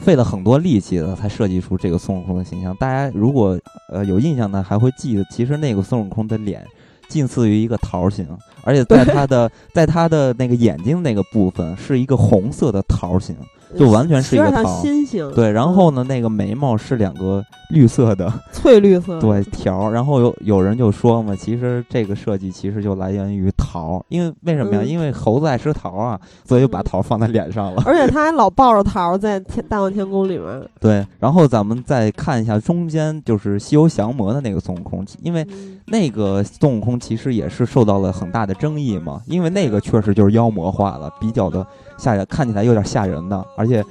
[0.00, 2.74] 费了很多力气的，才设计出这个孙悟空的形象。
[2.76, 3.58] 大家如果
[3.90, 6.64] 呃有印象呢，还会记得，其实那个孙悟空的脸
[7.08, 8.26] 近似于一个桃形，
[8.64, 13.36] 而且在他的在他的那个眼睛那个部分是一个红色的桃形。
[13.78, 24.82] 就完全是一个桃，心形对，然后呢，那个眉毛是两个绿色的， 翠绿色对条，然后有有人就说嘛，其实这个设计其实就来源于桃，因为为什么呀？
[24.82, 27.82] 因为猴子爱吃桃啊，所以就把桃放在脸上了。
[27.84, 30.44] 而且他还老抱着桃在天大闹天宫里面。
[30.80, 35.46] 对，然后咱们再看一下中间就是西游降魔的那个孙悟空，因为
[35.86, 41.66] 那个孙悟空其实也是受到了很大的争议嘛，因为那个确实就是妖魔化了，比较的
[42.04, 43.66] 吓人，看起来有点吓人的，而。
[43.66, 43.82] 且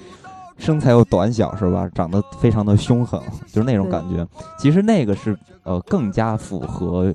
[0.55, 1.89] 身材又短小，是吧？
[1.95, 3.19] 长得非常的凶狠，
[3.51, 4.25] 就是那种感觉。
[4.57, 7.11] 其实那个是呃更加符合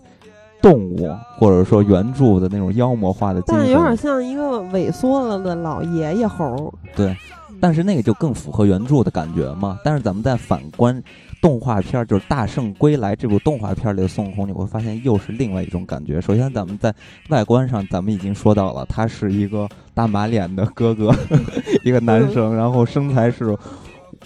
[0.61, 1.09] 动物
[1.39, 6.75] 或者说原著的那种妖魔化的但有点像一个萎缩了的老爷爷猴。
[6.97, 7.17] 对，
[7.61, 9.79] 但是那个就更符合原著的感觉嘛。
[9.85, 11.03] 但是咱们再反观。
[11.41, 16.21] 动画片就是《大圣归来》这部动画片里的孙悟空，你会发现又是另外一种感觉。
[16.21, 16.93] 首先，咱们在
[17.29, 21.15] 外观上，咱们已经说到了，他是一个大马脸的哥哥，
[21.85, 23.57] 一个男生，然后身材是，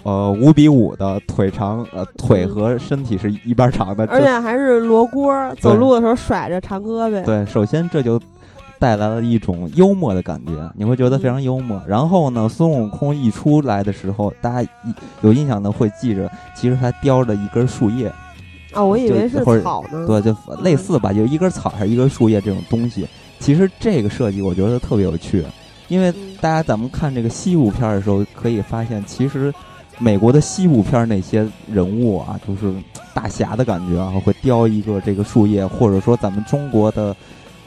[0.01, 7.23] 呃，五比五的，腿长，呃，腿和身体是一般长的，而且还是罗锅，走路的时候甩着长胳膊。
[7.23, 8.19] 对，首先这就。
[8.83, 11.81] 带来了一种幽默的感觉，你会觉得非常幽默。
[11.87, 14.69] 然后呢，孙悟空一出来的时候，大家
[15.21, 18.11] 有印象的会记着，其实他叼着一根树叶。
[18.73, 20.05] 哦，我以为是草呢。
[20.05, 23.07] 对，就类似吧，就一根草还是一根树叶这种东西。
[23.39, 25.45] 其实这个设计我觉得特别有趣，
[25.87, 29.53] 因为大家咱们看这个西部片的时候，可以发现，其实
[29.97, 32.73] 美国的西部片那些人物啊，就是
[33.13, 37.15] 大侠的感觉啊，会叼一个这个树叶，或者说咱们中国的。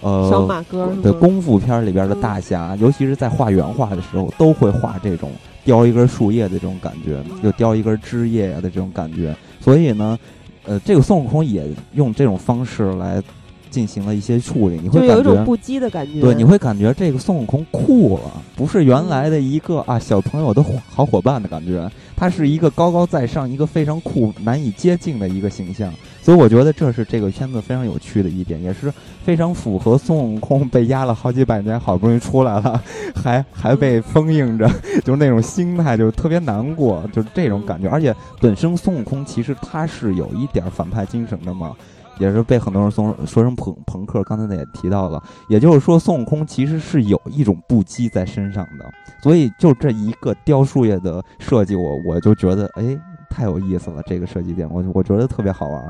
[0.06, 5.32] 呃，小马哥对功夫片里边的大侠，尤其是在画原画的时候，都会画这种
[5.64, 9.34] 叼一根树叶的这种感觉，又叼一根枝叶呀的这种感觉。
[9.60, 10.16] 所以呢，
[10.64, 13.20] 呃，这个孙悟空也用这种方式来
[13.68, 16.20] 进行了一些处理，你会有一种不羁的感觉。
[16.20, 25.92] 对，你会感觉这个孙悟空酷了，不是原来的一个啊小朋友的好伙伴的感觉，他是一个高高在上、一个非常酷、难以接近的一个形象。
[26.26, 32.82] 所以我觉得这是这个片子非常有趣的一点，也是非常符合孙悟空被压了好几百年，好不容易出来了，
[33.14, 34.68] 还还被封印着，
[35.04, 37.88] 就是那种心态，就特别难过，就是这种感觉。
[37.88, 41.72] 而且本身孙悟空其实他是有一点反派精神的嘛，
[42.18, 44.20] 也是被很多人说说成朋朋克。
[44.24, 48.84] 刚才也提到了，也就是说孙悟空其实是有一种不羁在身上的。
[49.22, 52.98] 所以就这一个雕塑业的设计，我我就觉得哎
[53.30, 55.84] 太有意思了，这个设计点我我觉得特别好玩。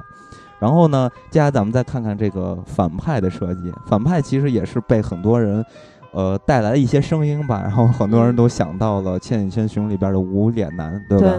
[0.59, 3.73] 然后呢，接下来咱们再看看这个反派的设计。
[3.87, 5.65] 反派其实也是被很多人，
[6.13, 7.61] 呃，带来了一些声音吧。
[7.63, 11.37] 然后很多人都想到了《千与千寻》里边的无脸男，对吧？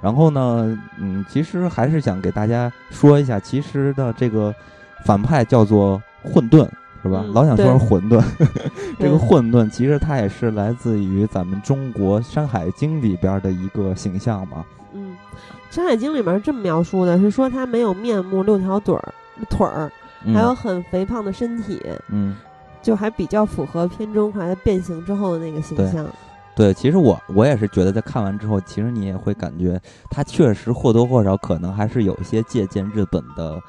[0.00, 4.54] 然后呢，嗯，其实还是想给大家说一下，其实的这个
[5.04, 6.68] 反派叫做混沌，
[7.02, 7.24] 是吧？
[7.32, 8.22] 老想说是混沌。
[8.98, 14.64] 这个混沌其实它也是来自于咱们中国《山海经》里边的一个形象嘛。
[15.70, 19.14] 《山海经》里面是这么描述的，是说他没有面目，六条腿儿，
[19.50, 19.90] 腿儿，
[20.32, 22.36] 还有很肥胖的身体，嗯，
[22.82, 26.06] 就还比较符合片中他变形之后的那个形象。
[26.56, 33.62] 对，其实我我也是觉得，在看完之后，其实你也会感觉他确实或多或少可能还是有一些借鉴日本的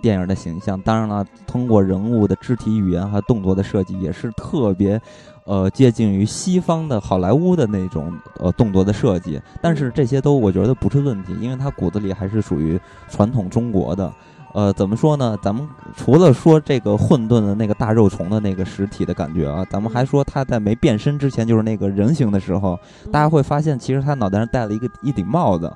[0.00, 0.80] 电影的形象。
[0.80, 4.98] 当然了，通过人物的肢体语言和动作的设计，也是特别。
[5.44, 14.12] 呃，接近于西方的好莱坞的那种呃动作的设计，但是这些都我觉得不是问题，因为它骨子里还是属于传统中国的。
[14.54, 15.36] 呃，怎么说呢？
[15.42, 22.78] 咱们除了说这个混沌的那个大肉虫的那个实体的感觉啊，咱们还说他在没变身之前，就是那个人形的时候，
[23.10, 25.72] 大家会发现其实他脑袋上戴了一个一顶帽子，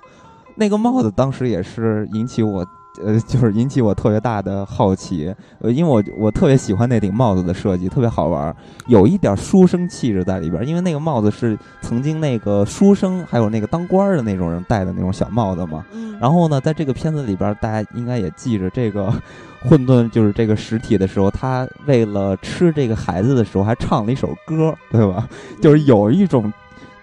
[0.54, 2.64] 那个帽子当时也是引起我。
[3.04, 8.54] 呃，就是引起我特别大的好奇，呃，因为我我特别喜欢那顶帽子的设计，特别好玩，
[8.86, 10.66] 有一点书生气质在里边。
[10.66, 15.84] 因为那个帽子是曾经那个书生还有那个当官的那种人戴的那种小帽子嘛。
[16.20, 19.12] 然后呢，在这个片子里边，大家应该也记着，这个
[19.68, 25.28] 混沌就是这个实体的时候，他为了吃这个孩子的时候，还唱了一首歌，对吧？
[25.60, 26.52] 就是有一种。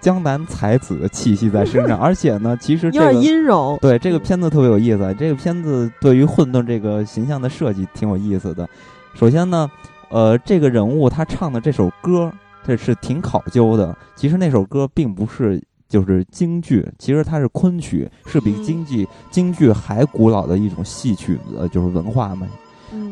[0.04, 3.78] 江南才子的气息在身上， 而且呢，其实有点阴柔。
[3.82, 8.68] 对这个片子特别有意思，这个片子对于混沌这个形象的设计挺有意思的。
[9.14, 9.72] 首先呢，
[10.10, 12.30] 呃，这个人物他唱的这首歌，
[12.68, 13.96] 这是挺考究的。
[14.14, 22.46] 其实那首歌并不是就是京剧，其实它是昆曲，是比京剧京剧还古老的一种戏曲的，就是文化嘛。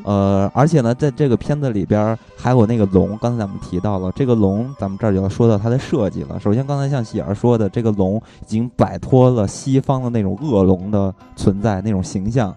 [0.04, 6.39] 呃，而且呢，在这个片子里边还有那个龙，刚才咱们提到了这个龙，咱们这儿就要说到它的设计了。
[6.39, 12.56] 首先，刚才像喜儿说的，这个龙已经摆脱了西方的那种恶龙的存在那种形象，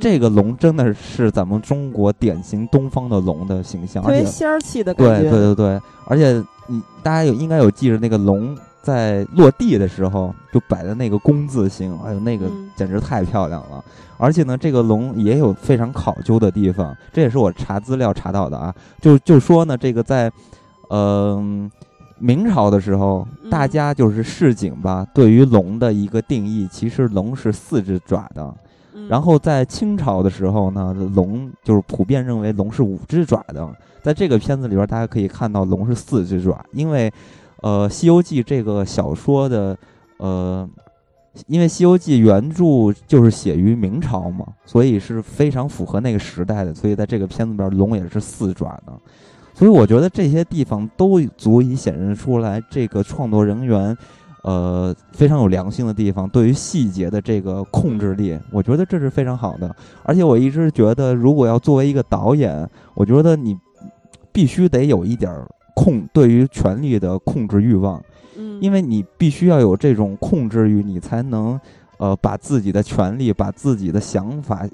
[0.00, 5.28] 这个龙真的是咱们中国典型东方的龙的形象，特别仙儿气的感觉。
[5.28, 8.56] 对对对对，而且你大家有应该有记着那个龙。
[8.86, 13.84] 在落地的时候就摆的那个工字形，哎呦，那个简直太漂亮了！
[14.16, 18.72] 而且呢，这个龙也有非常考究的地方，这也是我查资料查到的啊。
[19.00, 20.30] 就就说呢，这个在，
[20.90, 21.68] 嗯，
[22.20, 28.54] 明朝的时候，大家就是市井吧，对于龙的一个定义，其实龙是四只爪的。
[29.08, 33.68] 然后在清朝的时候呢，龙就是普遍认为龙是五只爪的。
[34.00, 37.12] 在这个片子里边，大家可以看到龙是四只爪，因为。
[37.62, 39.76] 呃，《西游记》这个小说的，
[40.18, 40.68] 呃，
[41.46, 48.92] 因为《西游记》原著就是写于明朝嘛，所以是非常符合那个时代的，所以在这个片子里边，龙也是四爪的。
[49.54, 53.96] 所以我觉得这些地方都足以显示出来，这个创作人员，
[54.42, 59.74] 呃，非常有良心的地方，对于细节的这个控制力，我觉得这是非常好的。
[60.02, 63.56] 而且我一直觉得，如果要作为一个导演，我觉得你
[64.30, 68.02] 必须得有一点儿控对于权力的控制欲望，
[68.36, 71.60] 嗯，因为你必须要有这种控制欲，你才能
[71.98, 74.66] 呃把自己的权利、把自己的想法。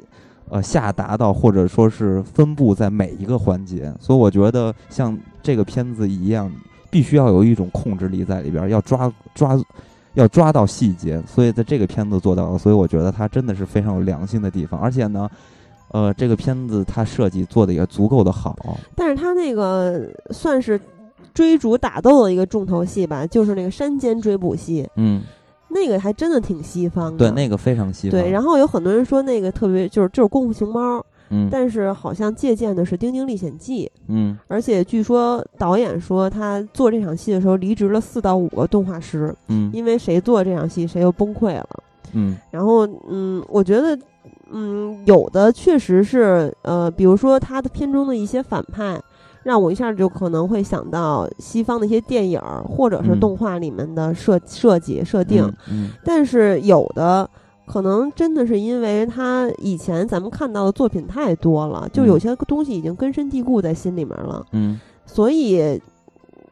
[0.50, 6.53] 呃，下达到或者说是分布在每一个环节，所以我觉得像这个片子一样，
[6.90, 9.59] 必须要有一种控制力在里边，要抓抓，
[10.12, 11.22] 要抓到细节。
[11.26, 14.78] 所以在这个片子做到了，所以我觉得它真的是非常有良心的地方。
[14.78, 15.26] 而且呢，
[15.92, 18.55] 呃，这个片子它设计做的也足够的好。
[18.94, 20.78] 但是它那个算是
[21.35, 24.89] 追逐打斗的一个重头戏吧，就是那个山间追捕戏。
[24.97, 25.23] 嗯。
[25.75, 28.20] 那个还真的挺西方的，对，那个非常西方。
[28.20, 30.99] 对，然后有很多人说那个特别就是就是《功夫熊猫》，
[31.31, 41.68] 嗯，但是好像借鉴的是《丁丁历险记》，嗯，而且据说导演说他做这场戏的时候离职了四到五个动画师，嗯，因为谁做这场戏谁又崩溃了，
[42.12, 43.99] 嗯，然后嗯，我觉得
[44.51, 49.01] 嗯有的确实是呃，比如说他的片中的一些反派。
[49.43, 55.53] 让我一下就可能会想到西方的一些电影或者是动画里面的设设计设定，
[56.05, 57.28] 但是有的
[57.66, 65.80] 可能真的是因为他以前咱们看到的作品太多了，就有些东西已经根深蒂固在心里面了，嗯，所以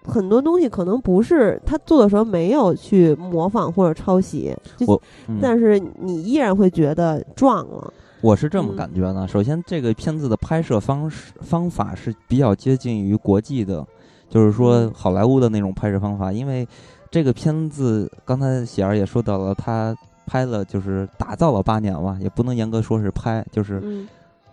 [0.05, 5.01] 很多东西可能不是他做的时候没有去模仿或者抄袭，就
[5.41, 7.93] 但是你依然会觉得撞了。
[8.23, 9.27] 我是这么感觉呢。
[9.27, 13.85] 首先，这个片子的拍摄方式方法是比较接近于国际的，
[14.29, 16.31] 就是说好莱坞的那种拍摄方法。
[16.31, 16.66] 因为
[17.11, 19.97] 这个片子刚才喜儿也说到了，他
[20.27, 24.07] 拍了就是打造了八年吧，也不能严格说是拍，就是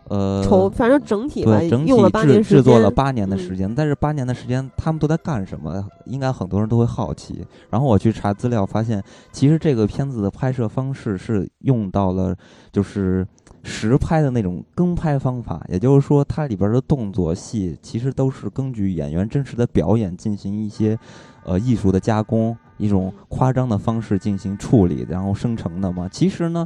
[0.10, 1.94] 呃，筹反正整体吧，整体
[2.24, 3.74] 制制作了八年的时间。
[3.74, 5.86] 但是八年的时间，他们都在干什么？
[6.06, 7.46] 应该很多人都会好奇。
[7.70, 12.36] 然后我去查资料，发现其实这个片子的拍摄方式是用到了
[12.72, 13.28] 就是。
[13.70, 20.98] 实拍的那种跟拍方法，也就是说，它里边的动作戏其实都是根据演员真实的表演进行一些，
[21.44, 26.08] 呃，艺术的加工，一种夸张的方式进行处理，然后生成的嘛。
[26.10, 26.66] 其实呢，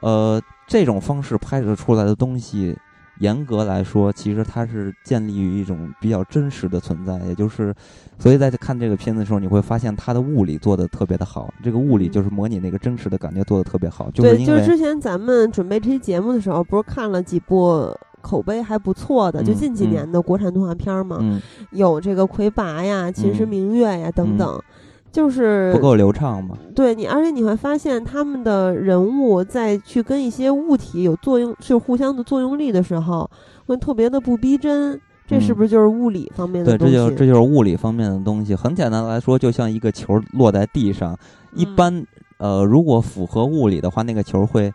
[0.00, 2.76] 呃，这种方式拍摄出来的东西。
[3.20, 7.74] 严格来说，其实它是建立于一种比较真实的存在，也就是，
[8.16, 11.52] 所以在看这个片子的时候，你会发现它的物理做的特别的好。
[11.60, 14.08] 这个物理就是模拟那个真实的感觉做的特别好。
[14.12, 21.18] 对，就是之前咱们准备这期节目的时候，不是看了几部口碑还不错的，就近几年的国产动画片吗？
[21.72, 24.62] 有这个《魁拔》呀，《秦时明月》呀等等。
[25.10, 26.56] 就是不够流畅嘛？
[26.74, 33.28] 对你，而且你会发现他们的人物在去跟一些物体有作用，是互相的作用力的时候，
[33.66, 35.00] 会特别的不逼真。
[35.26, 36.94] 这是不是就是物理方面的东西？
[36.94, 38.54] 对，这就这就是物理方面的东西。
[38.54, 41.18] 很简单来说，就像一个球落在地上，
[41.54, 42.04] 一般
[42.38, 44.72] 呃，如果符合物理的话，那个球会。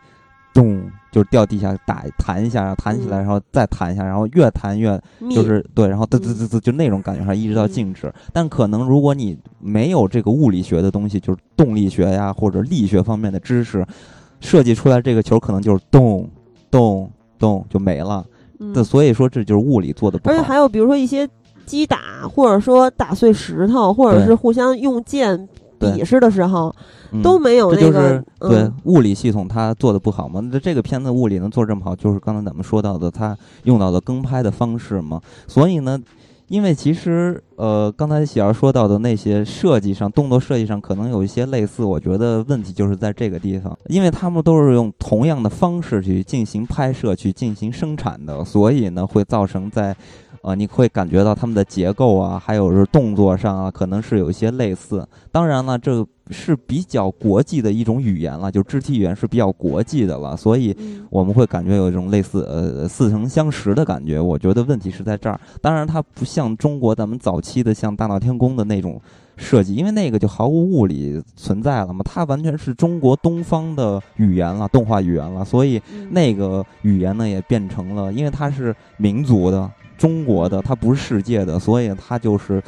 [0.54, 0.82] 咚，
[1.12, 4.99] 就是掉地下打弹一下，然后弹起来，然后再弹一下，然后越弹越
[5.32, 8.14] 就是对，然后嘚嘚嘚嘚，就那种感觉上一直到静止。
[8.32, 13.86] 但可能如果你没有这个物理学的东西，就是动力学呀或者力学方面的知识，
[14.39, 16.30] 设计出来这个球可能就是咚
[16.70, 18.26] 咚咚就没了。
[18.58, 20.36] 那所以说这就是物理做的不好。
[20.36, 21.28] 而且还有比如说一些
[21.66, 25.49] 击打，或者说打碎石头，或者是互相用剑
[25.80, 26.74] 比试的时候。
[27.22, 30.40] 都没有那个对物理系统，它做的不好嘛？
[30.52, 35.22] 那这个片子物理能做这么好，就是刚才咱们说到的，它用到的跟拍的方式嘛。
[35.48, 35.96] 所以呢，
[36.48, 49.96] 因为其实呃，刚才喜儿说到的那些设计上、动作设计上可能有一些类似，我觉得问题就是在这个地方，因为他们都是用同样的方式去进行拍摄、去进行生产的，所以呢，会造成在。
[50.44, 55.08] 啊，你会感觉到他们的结构啊，还有是动作上啊，可能是有一些类似。
[55.32, 60.76] 当然了，这是比较国际的一种语言了，就肢体语言是比较国际的了，所以
[61.10, 64.20] 我们会感觉有一种类似呃似曾相识的感觉。
[64.20, 65.39] 我觉得问题是在这儿。
[65.62, 69.00] 当然，它不像中国咱们早期的像大闹天宫的那种
[69.38, 75.82] 设计，因为那个就毫无物理存在了嘛，它完全是中国东方的语言了，动画语言了，所以
[76.12, 79.72] 那个语言呢也变成了，因为它是民族的。
[80.04, 82.62] 中国的，它不是世界的，所以它就是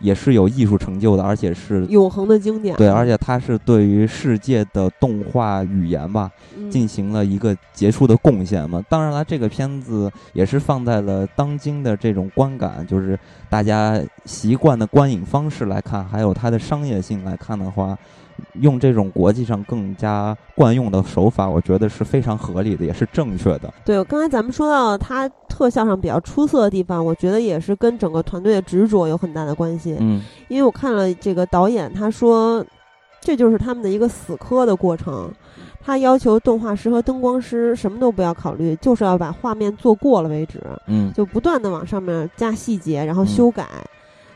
[0.00, 2.74] 也是有艺术成就的，而且是永恒的经典。
[2.76, 8.84] 对，而且它是对于世界的动画语言吧嗯进行了一个杰出的贡献嘛。
[8.88, 13.16] 当然了，这个片子也是放在了当今的这种观感，就是
[13.48, 17.96] 大家习惯的观影方式来看，还有它的商业性来看的话。
[18.60, 23.72] 用这种国际上更加惯用的手法，我觉得是非常合理的，也是正确的。
[23.84, 29.96] 对，刚才咱们说到它特效上比较出色的地方，我觉得也是跟整个团队的执着有很大的关系。
[30.00, 32.64] 嗯因为我看了这个导演，他说
[33.20, 35.30] 这就是他们的一个死磕的过程。
[35.82, 43.66] 他要求动画师和灯光师什么都不要考虑，就是要把画面做过了为止，嗯就不断的往上面加细节，然后嗯修改。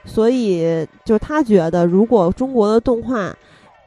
[0.06, 3.34] 所以，就是他觉得，如果中国的动画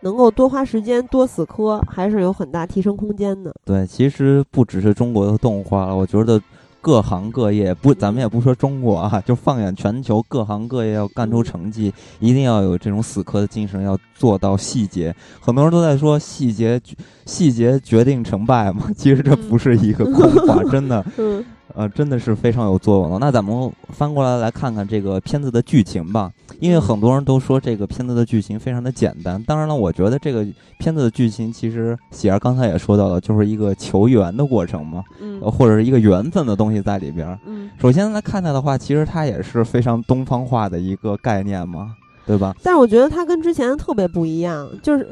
[0.02, 3.54] 能够多花时间、多死磕，还是有很大提升空间的。
[3.66, 6.39] 对，其实不只是中国的动画了，我觉得
[6.80, 15.14] 各行各业不，咱们也不说中国啊，就放眼全球，各行各业要干出成绩，一定要有这种死磕的精神，要做到细节。
[15.41, 16.80] 很多人都在说细节，
[17.26, 21.04] 细节决定成败嘛，其实这不是一个 空话，真的。
[21.18, 21.43] 嗯
[21.76, 23.20] 呃，真的是非常有作用的。
[23.20, 29.41] 那咱们翻过来来看看这个片子的剧情吧，因为很多人都说这个片子的剧情非常的简单。
[29.43, 30.45] 当然了，我觉得这个
[30.80, 37.39] 片子的剧情其实喜儿刚才也说到了，就是一个求缘的过程嘛，嗯呃或者是一个缘分的东西在里边儿。
[37.45, 37.70] 嗯。
[37.80, 41.93] 首先来看它的话，其实它也是非常东方化的一个概念嘛，
[42.26, 42.55] 对吧？
[42.63, 45.07] 但是我觉得它跟之前特别不一样，就是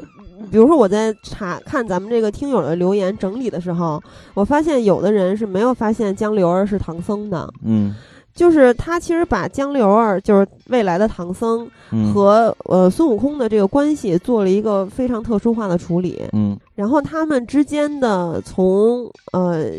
[0.50, 4.02] 比如说我在查看咱们这个听友的留言整理的时候，
[4.34, 7.94] 我发现有的人是没有发现江流儿是唐僧的，嗯。
[8.34, 12.12] 就是他其实把江流儿就是未来的唐僧嗯。
[12.12, 16.54] 和、呃孙悟空的这个关系做了一个非常特殊化的处理，嗯。
[16.74, 19.70] 然后他们之间的从呃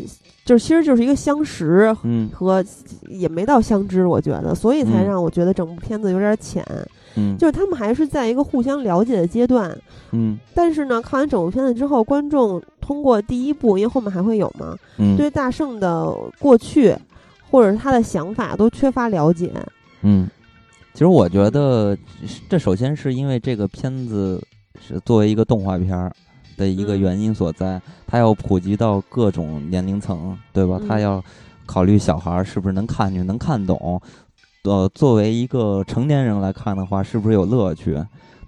[0.44, 2.28] 就是其实就是一个相识嗯。
[2.34, 2.64] 和
[3.08, 5.06] 也没到相知，我觉得，所以才嗯。
[5.06, 6.64] 让我觉得整部片子有点浅。
[7.16, 9.76] 嗯就是他们还是在一个互相了解的阶段，
[10.12, 16.94] 嗯但是呢，看完整部片子之后，观众通过第一部，因为后面还会有嘛，嗯对大圣的过去
[17.50, 19.52] 或者是他的想法都缺乏了解。
[20.02, 20.28] 嗯，
[20.92, 21.96] 其实我觉得
[22.48, 24.40] 这首先是因为这个片子
[24.80, 26.12] 是作为一个动画片儿
[26.56, 30.80] 的一个嗯原因所在，它要普及到各种年龄层，对吧？
[30.86, 31.24] 它嗯要
[31.66, 34.00] 考虑小孩儿是不是能看进去、能看懂。
[34.64, 37.96] 呃，作为一个成年人来看的话，是不是有乐趣？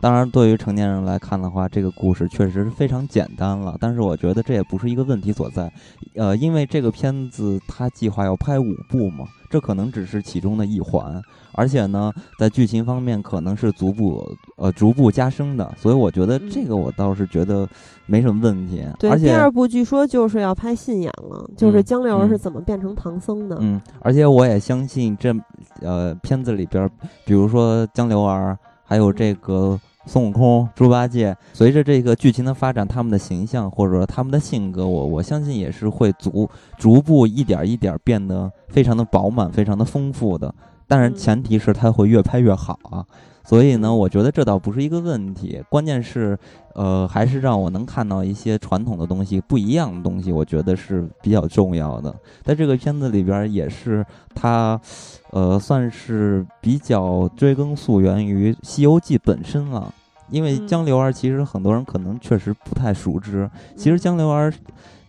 [0.01, 3.77] 当然，对于成年人来看的话，这个故事确实是非常简单了。
[3.79, 5.71] 但是我觉得这也不是一个问题所在，
[6.15, 11.21] 呃，因为这个片子它计划要拍五部嘛，这可能只是其中的一环，
[11.53, 14.27] 而且呢，在剧情方面可能是逐步
[14.57, 17.69] 呃逐步加深的，所以我觉得这个我倒是觉得
[18.07, 18.83] 没什么问题。
[18.99, 23.59] 对，而且第二部据说就是要拍信仰了，就是嗯江流儿是嗯怎么变成唐僧的。
[23.61, 25.35] 嗯，而且我也相信这
[25.83, 26.91] 呃片子里边儿，
[27.27, 29.79] 比如说江流儿，还有这个
[30.11, 40.53] 孙悟空、猪八戒，随着这个剧情的发展，他们的形象或者说他们的性格，我我相信也是会逐逐步一点儿一点儿变得非常的饱满、非常的丰富的。
[40.89, 43.07] 当然，嗯前提是它会越拍越好啊。
[43.45, 46.37] 所以呢，我觉得这倒不是一个问题，关键是，
[46.75, 52.13] 呃，还是让我能看到一些传统的东西、不一样的东西，我觉得是比较重要的。
[52.43, 54.05] 在这个片子里边儿，也是
[54.35, 54.81] 它，
[55.31, 59.93] 呃，算是比较追根溯源于《西游记》本身了。
[60.31, 60.67] 因为嗯。
[60.67, 64.53] 江流儿其实很多人可能确实不太熟知，其实嗯江流儿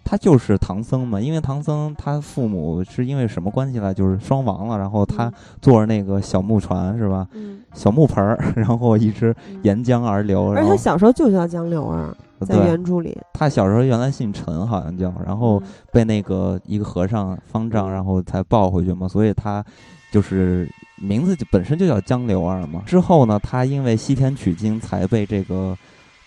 [0.03, 5.33] 他就是唐僧嘛，因为唐僧他父母是因为什么关系来，就是双亡了，然后他嗯。
[5.61, 9.59] 坐着那个小木船是吧，嗯，小木盆儿， 然后一直嗯。
[9.63, 12.13] 沿江而流，而且他小时候就叫江流儿，
[12.45, 15.67] 在，原著里，他小时候原来姓陈，好像叫，然后嗯。
[15.93, 19.63] 被那个一个和尚方丈，然后才抱回去嘛，所以他
[20.11, 22.83] 就是名字就本身就叫江流儿嘛。
[22.85, 25.75] 之后呢，他因为西天取经，才被这个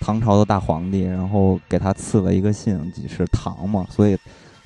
[0.01, 4.19] 唐朝的大皇帝，然后给他赐了一个姓是唐嘛，所以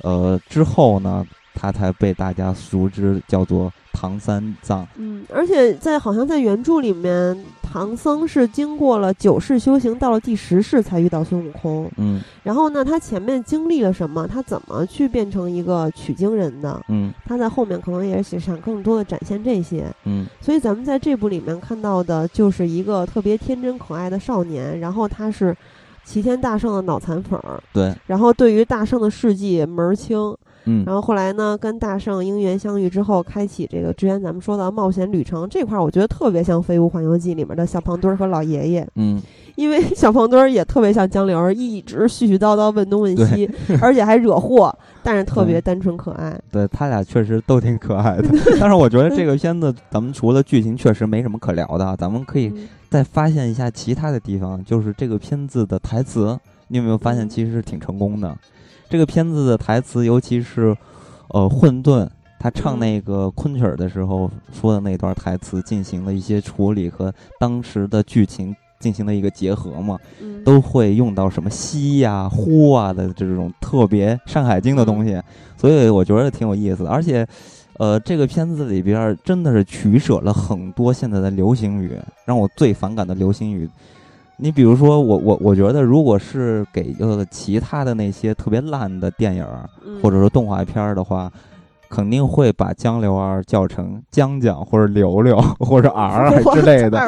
[0.03, 1.27] 呃之后呢，
[1.59, 4.87] 他才被大家熟知叫做唐三藏。
[4.95, 11.91] 嗯，而且在好像在原著里面，唐僧是经过了九世修行，到了第十世才遇到孙悟空。
[11.97, 14.27] 嗯然后呢，他前面经历了什么？
[14.27, 16.81] 他怎么去变成一个取经人的？
[16.89, 19.93] 嗯他在后面可能也是想更多的展现这些。
[20.05, 25.55] 嗯所以咱们在这部里面看到的就是一个特别天真可爱的少年，然后他是
[26.05, 30.35] 齐天大圣的脑残粉儿，对，然后对于大圣的事迹门儿清，
[30.69, 30.85] 嗯。
[30.87, 39.21] 然后后来呢，跟大圣因缘相遇之后，开启这个之前咱们说到冒险旅程这块儿，我觉得特别像《飞屋环游记》里面的小胖墩儿和老爷爷，嗯，
[39.57, 43.49] 因为小胖墩儿也特别像江流儿，一直絮絮叨叨问东问西，
[43.81, 46.39] 而且还惹祸，但是特别单纯可爱。
[46.51, 48.29] 对他俩确实都挺可爱的，
[48.61, 52.69] 但是我觉得这个片子咱们除了剧情确实没什么可聊的啊，咱们可以嗯。
[52.91, 56.39] 再发现一下其他的地方，就是这个片子的台词，
[56.69, 57.29] 你有没有发现嗯。
[57.29, 58.35] 其实是挺成功的？
[58.89, 60.77] 这个片子的台词，尤其是
[61.29, 62.09] 呃混沌，
[62.39, 75.21] 他唱嗯那个昆曲儿的时候说的那段台词，进行了一些处理和当时的剧情进行了一个结合嘛，嗯都会用到什么西呀、呼啊的这种特别《山海经》的东西，
[75.57, 77.27] 所以我觉得挺有意思的，而且。
[77.79, 83.71] 呃，这个片子里边儿真的是取舍了很多现在的流行语，让我最反感的流行语。
[84.39, 91.31] 你比如说，我我我觉得，如果是给呃其他的那些特别烂的电影儿嗯或者说动画片儿的话，
[91.91, 97.01] 肯定会把江流儿叫成江江或者流流或者儿儿 之类的。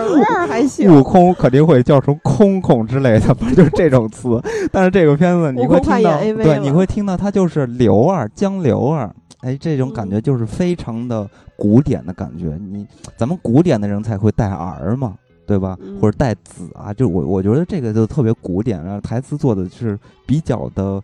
[0.49, 0.91] 还行。
[0.93, 4.41] 悟空肯定会叫成空空之类的，就是这种词。
[4.73, 12.59] 但是这个片子你会听到，对，你会听到它就是刘儿江流儿，哎，这种感觉嗯就是非常的古典的感觉。
[12.73, 15.15] 你咱们古典的人才会带儿嘛，
[15.51, 15.77] 对吧？
[15.83, 21.03] 嗯或者带子啊，就我我觉得这个就特别古典，然后台词做的是比较的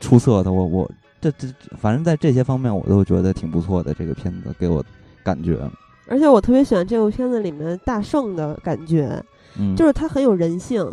[0.00, 0.50] 出色的。
[0.50, 1.46] 我我这这
[1.80, 3.94] 反正在这些方面我都觉得挺不错的。
[3.94, 4.84] 这个片子给我
[5.22, 5.56] 感觉，
[6.08, 9.22] 而且我特别喜欢这部片子里面大圣的感觉，
[9.56, 10.84] 嗯，就是他很有人性，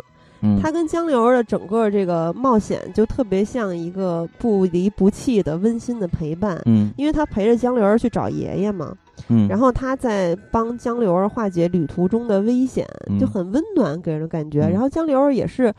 [0.46, 6.60] 嗯他跟江流儿的整个这个冒险就特别像一个不离不弃的温馨的陪伴。
[6.66, 8.94] 嗯因为他陪着江流儿去找爷爷嘛，
[9.28, 14.62] 嗯，然后他在帮江流儿化解旅途中的危险，嗯就很温暖，给人的感觉。
[14.66, 15.72] 嗯然后江流儿也是，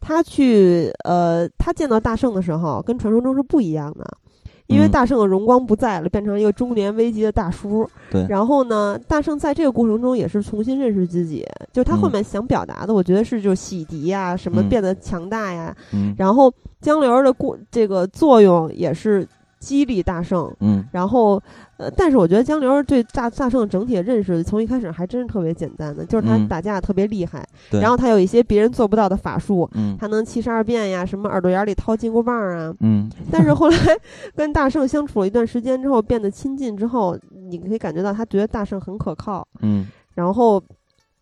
[0.00, 4.06] 他去呃，他见到大圣的时候，跟传说中是不一样的。
[4.72, 4.90] 因为嗯。
[4.90, 7.88] 大圣的荣光不在了，变成一个中年危机的大叔。
[8.10, 8.26] 对。
[8.28, 12.12] 然后呢，大圣在这个过程中也是重新认识自己，就是他后嗯。
[12.12, 14.68] 面想表达的，我觉得是就洗涤呀，什么嗯。
[14.68, 15.74] 变得强大呀。
[15.92, 16.14] 嗯。
[16.16, 19.26] 然后江流儿的过这个作用也是
[19.62, 20.84] 激励大圣，嗯。
[20.90, 21.40] 然后，
[21.76, 26.48] 呃，但是我觉得江流儿对大大圣整体的认识，从一开始还真是特别简单的，就是他嗯。
[26.48, 27.80] 打架特别厉害，对。
[27.80, 29.96] 然后他有一些别人做不到的法术，嗯。
[30.00, 32.74] 他能七十二变呀，什么耳朵眼里掏金箍棒啊。
[32.80, 33.08] 嗯。
[33.30, 33.76] 但是后来
[34.34, 39.86] 跟大圣相处了一段时间之后，变得亲近之后，你可以感觉到他觉得大圣很可靠，嗯。
[40.14, 40.60] 然后。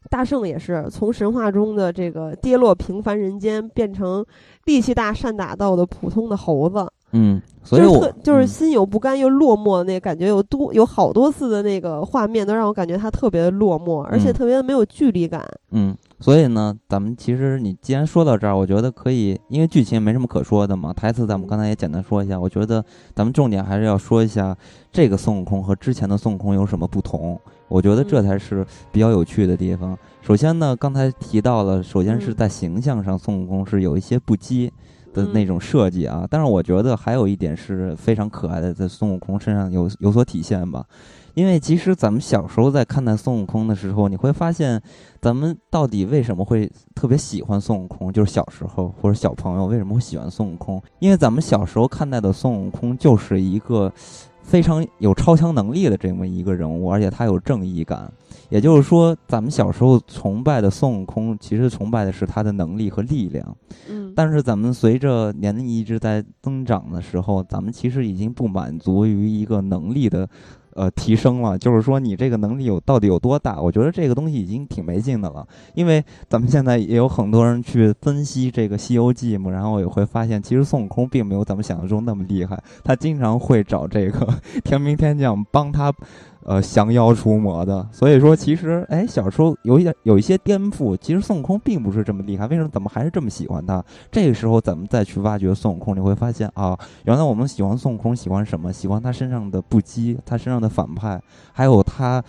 [0.08, 4.24] 大圣也是从神话中的这个跌落平凡人间，变成
[4.64, 15.44] 力气大、善打斗的普通的猴子，嗯，所以我就是心有不甘又落寞的那个感觉，有多有好多次的那个画面都让我感觉他特别的落寞，而且嗯特别的没有距离感。
[15.72, 22.38] 嗯，所以呢，咱们其实你既然说到这儿，我觉得可以，因为剧情没什么可说的嘛，台词咱们刚才也简单说一下。
[22.38, 22.84] 我觉得
[23.14, 24.56] 咱们重点还是要说一下
[24.92, 27.38] 这个孙悟空和之前的孙悟空有什么不同。
[27.66, 29.96] 我觉得这嗯才是比较有趣的地方。
[30.22, 34.70] 首先呢，刚才提到了，首先是嗯在形象上，孙悟空是有一些不羁
[35.12, 36.26] 的那种设计啊。
[36.28, 40.84] 但是我觉得还有一点是非常可爱的，在孙悟空身上有有所体现吧。
[41.34, 44.82] 因为其实咱们小时候在看待孙悟空的时候，你会发现，
[45.20, 48.12] 咱们到底为什么会特别喜欢孙悟空？
[48.12, 50.82] 就是小时候或者小朋友为什么会喜欢孙悟空？
[50.98, 53.90] 因为咱们小时候看待的孙悟空就是一个
[54.42, 58.12] 非常有超强能力的这么一个人物，而且他有正义感。
[58.50, 63.56] 也就是说，咱们小时候崇拜的孙悟空，其实崇拜的是他的能力和力量。
[63.88, 70.28] 嗯，但是咱们随着年龄一直在增长的时候，咱们其实已经不满足于一个能力的。
[70.74, 73.60] 呃，提升了，就是说你这个能力有到底有多大？
[73.60, 84.26] 我觉得这个东西已经挺没劲的了，因为咱们现在也有很多人去分析这个《西游记》嘛，然后也会发现，其实孙悟空并没有咱们想象中那么厉害，他经常会找这个
[84.62, 85.92] 天兵天将帮他，
[86.44, 87.86] 呃，降妖除魔的。
[87.92, 93.84] 所以说，其实哎，小时候有一点有一些颠覆，其实孙悟空并不是这么厉害，为什么咱们还是这么喜欢他？
[94.10, 98.72] 这个时候咱们再去挖掘孙悟空，你会发现啊，原来我们喜欢孙悟空喜欢什么？
[98.72, 101.20] 喜欢他身上的不羁，他身上的反派，
[101.52, 102.22] 还有他，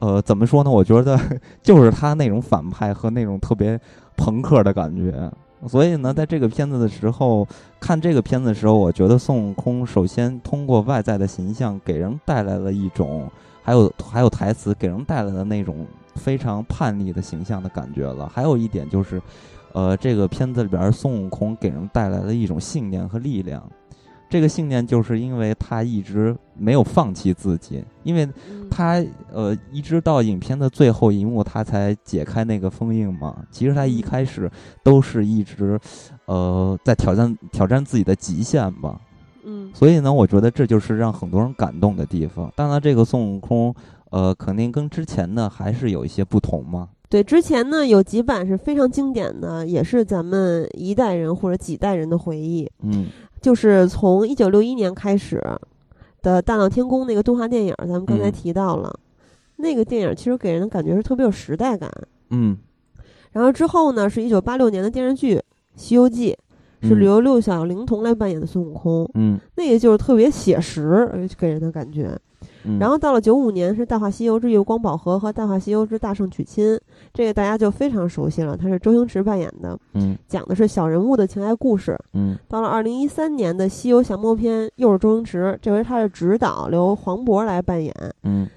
[0.00, 0.70] 呃，怎么说呢？
[0.70, 1.18] 我觉得
[1.62, 3.78] 就是他那种反派和那种特别
[4.16, 5.30] 朋克的感觉。
[5.68, 7.46] 所以呢，在这个片子的时候，
[7.78, 13.30] 看这个片子的时候，我觉得孙悟空首先通过外在的形象给人带来了一种，
[13.62, 15.86] 还有还有台词给人带来的那种
[16.16, 18.28] 非常叛逆的形象的感觉了。
[18.28, 19.22] 还有一点就是，
[19.72, 23.62] 呃，这个片子里边孙悟空给人带来的一种信念和力量。
[24.32, 33.44] 这个信念就是因为他一直没有放弃自己，因为嗯他呃一直到影片的最后一幕，他才解开那个封印嘛。
[33.50, 34.50] 其实他一开始
[34.82, 35.78] 都是一直
[36.24, 38.98] 呃在挑战挑战自己的极限吧。
[39.44, 42.50] 嗯所以呢，我觉得这就是让很多人感动的地方。
[42.56, 43.74] 当然，这个孙悟空，
[44.10, 46.88] 呃，肯定跟之前的还是有一些不同嘛。
[47.10, 52.66] 对，之前呢有几版是非常经典的，也是咱们一代人或者几代人的回忆。
[52.80, 53.08] 嗯
[53.42, 55.42] 就是从一九六一年开始
[56.22, 58.32] 的《大闹天宫》那个动画电影，咱们刚才嗯。
[58.32, 58.96] 提到了，
[59.56, 61.90] 那个电影其实给人的感觉是特别有时代感。
[62.30, 62.56] 嗯，
[63.32, 65.36] 然后之后呢，是一九八六年的电视剧
[65.74, 66.38] 《西游记》，
[66.88, 69.38] 是六小龄童来扮演的孙悟空，嗯。
[69.56, 72.16] 那个就是特别写实，呃给人的感觉。
[72.64, 76.76] 嗯，然后到了九五年是《大话西游之月光宝盒》和《大话西游之大圣娶亲》，
[77.14, 81.98] 这个大家就非常熟悉了，他是周星驰扮演的，嗯讲的是小人物的情爱故事。
[82.14, 87.94] 嗯到了二零一三年的《西游降魔篇》，又是周星驰，这回他是指导，由黄渤来扮演。
[88.22, 88.48] 嗯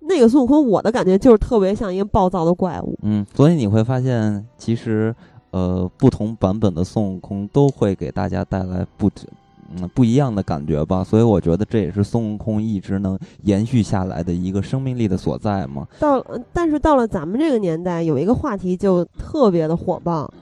[0.00, 2.98] 那个孙悟空，我的感觉就是特别像一个暴躁的怪物。
[3.02, 5.14] 嗯，所以你会发现，其实
[5.52, 9.08] 呃，不同版本的孙悟空都会给大家带来不
[9.76, 11.04] 嗯不一样的感觉吧。
[11.04, 15.86] 所以我觉得这也是孙悟空一直能延续下来的一个生命力的所在嘛。
[15.98, 20.32] 到，但是到了咱们这个年代，有一个话题就特别的火爆，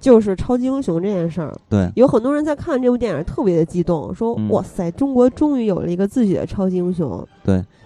[0.00, 1.54] 就是超级英雄这件事儿。
[1.68, 7.26] 对，有很多人在看这部电影特别的激动，说：“嗯哇塞，中国终于有了一个自己的超级英雄。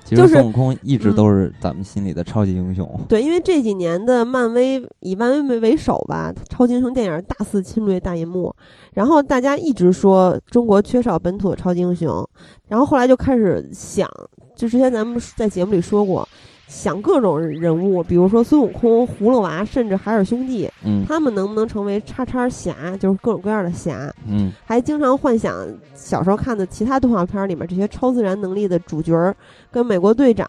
[0.04, 8.54] 其实就是孙悟空一直嗯都是咱们心里的超级英雄。”对，因为这几年的漫威以漫威为为首吧，超级英雄电影大肆侵略大银幕，
[8.92, 12.26] 然后大家一直说中国缺少本土的超级英雄，
[12.68, 14.08] 然后后来就开始想，
[14.54, 16.28] 就之前咱们在节目里说过。
[16.66, 24.12] 想各种人物，比如说孙悟空、葫芦娃，甚至海尔兄弟，嗯他们能不能成为叉叉侠，就是各种各样的侠？
[24.26, 25.54] 嗯还经常幻想
[25.94, 29.34] 小时候看的其他动画片里面这些超自然能力的主角儿，
[29.70, 30.46] 跟美国队长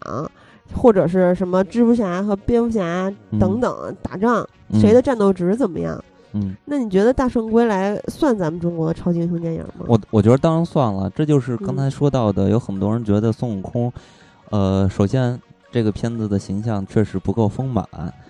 [0.74, 6.02] 或者是什么蜘蛛侠和蝙蝠侠等等打仗，嗯谁的战斗值怎么样？
[6.32, 9.86] 嗯，那你觉得《大圣归来》算咱们中国的超级英雄电影吗？
[9.86, 13.90] 我我觉得当然算了，这就是刚嗯才说到的，有很多人觉得孙悟空，
[14.50, 15.40] 呃，首先
[15.72, 17.86] 这个片子的形象确实不够丰满，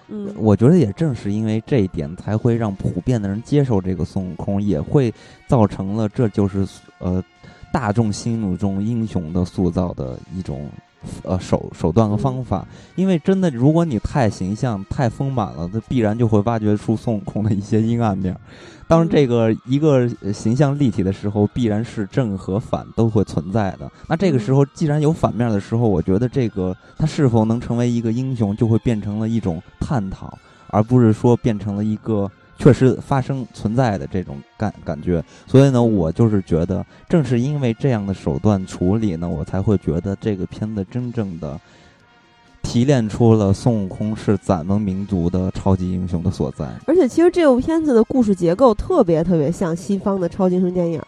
[0.09, 5.13] 嗯，我觉得也正是因为这一点，才会让普遍的人接受这个孙悟空，也会
[5.47, 6.67] 造成了这就是
[6.99, 7.23] 呃
[7.73, 10.69] 大众心目中英雄的塑造的一种
[11.23, 12.67] 呃手手段和方法。
[12.97, 18.37] 因为真的，如果你太形象、太丰满了，那必然就会挖掘出孙悟空的一些阴暗面。
[18.89, 23.91] 当这个一个呃形象立体的时候，必然是正和反都会存在的。
[24.09, 35.23] 那这个时候，既然有反面的时候，我觉得这个他是否能成为一个英雄，就会变成了一种探讨，而不是说变成了一个确实发生存在的这种感感觉。
[35.47, 41.61] 所以呢，我就是觉得，正是因为这样的手段处理呢，我才会觉得这个片子真正的
[42.67, 46.69] 提炼出了孙悟空是咱们民族的超级英雄的所在。
[46.85, 51.01] 而且其实这部片子的故事结构特别特别像西方的超级英雄电影，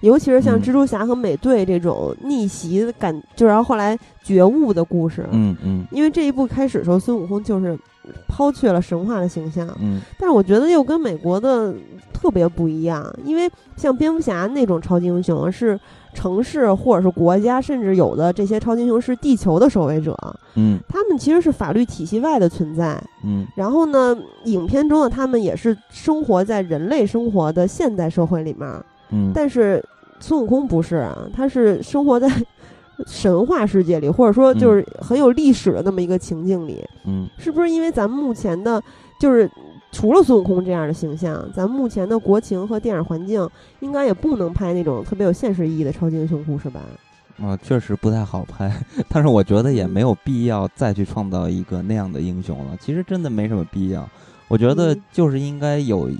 [0.00, 5.24] 尤其是像嗯蜘蛛侠和美队这种逆袭的感，就然后后来觉悟的故事。
[5.30, 7.78] 嗯嗯因为这一部开始的时候，孙悟空就是
[8.26, 11.72] 抛却了神话的形象，嗯但是我觉得又跟美国的
[12.12, 15.78] 特别不一样，因为像蝙蝠侠那种超级英雄是
[16.14, 20.16] 城市或者是国家，甚至有的这些超级英雄是地球的守卫者，
[20.54, 20.78] 嗯。
[20.88, 22.98] 他们其实是法律体系外的存在。
[23.24, 23.46] 嗯。
[23.56, 28.66] 然后呢，影片中的他们也是生活在人类生活的现代社会里面，
[29.10, 29.84] 嗯，但是
[30.20, 32.30] 孙悟空不是啊，他是生活在
[33.06, 36.82] 神话世界里，或者说就是很有历史的那么一个情境里。
[37.04, 37.28] 嗯。
[37.36, 38.80] 是不是因为咱们目前的，
[39.20, 39.50] 就是
[39.94, 46.80] 除了孙悟空这样的形象，咱们目前的国情和电影环境，应该也不能拍那种特别有现实意义的超级英雄故事吧？
[47.40, 48.70] 啊，确实不太好拍，
[49.08, 52.76] 但是我觉得也没有必要再去创造一个那样的英雄了。
[52.80, 54.08] 其实真的没什么必要，
[54.48, 56.10] 我觉得嗯就是应该有。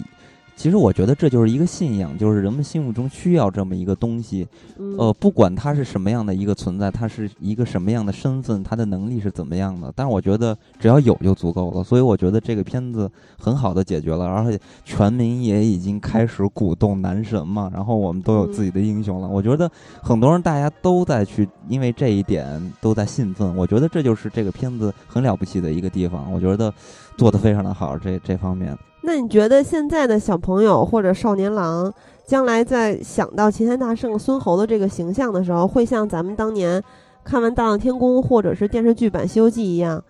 [0.57, 4.47] 其实我觉得这就是一个信仰，就是人们心目中需要这么一个东西。
[4.79, 11.83] 嗯，呃，不管它是什么样的一个存在，它是一个什么样的身份，它的能力是怎么样的，但是我觉得只要有就足够了。
[11.85, 19.29] 所以我觉得这个片子很好的解决了，而且全民也已经开始鼓动男神嘛，然后我们都有自己的英雄了。
[19.29, 19.71] 我觉得
[20.03, 23.55] 很多人大家都在去，因为这一点都在兴奋。
[23.57, 26.33] 我觉得这就是这个片子很了不起的一个地方。
[26.33, 26.73] 我觉得
[27.17, 28.77] 做的非常的好，这这方面。
[29.03, 31.93] 那你觉得现在的小朋友或者少年郎，
[32.27, 36.83] 将来在想到齐天大圣孙猴的这个形象的时候，会像咱们当年
[37.23, 40.03] 看完《大闹天宫》或者是电视剧版《西游记》一样，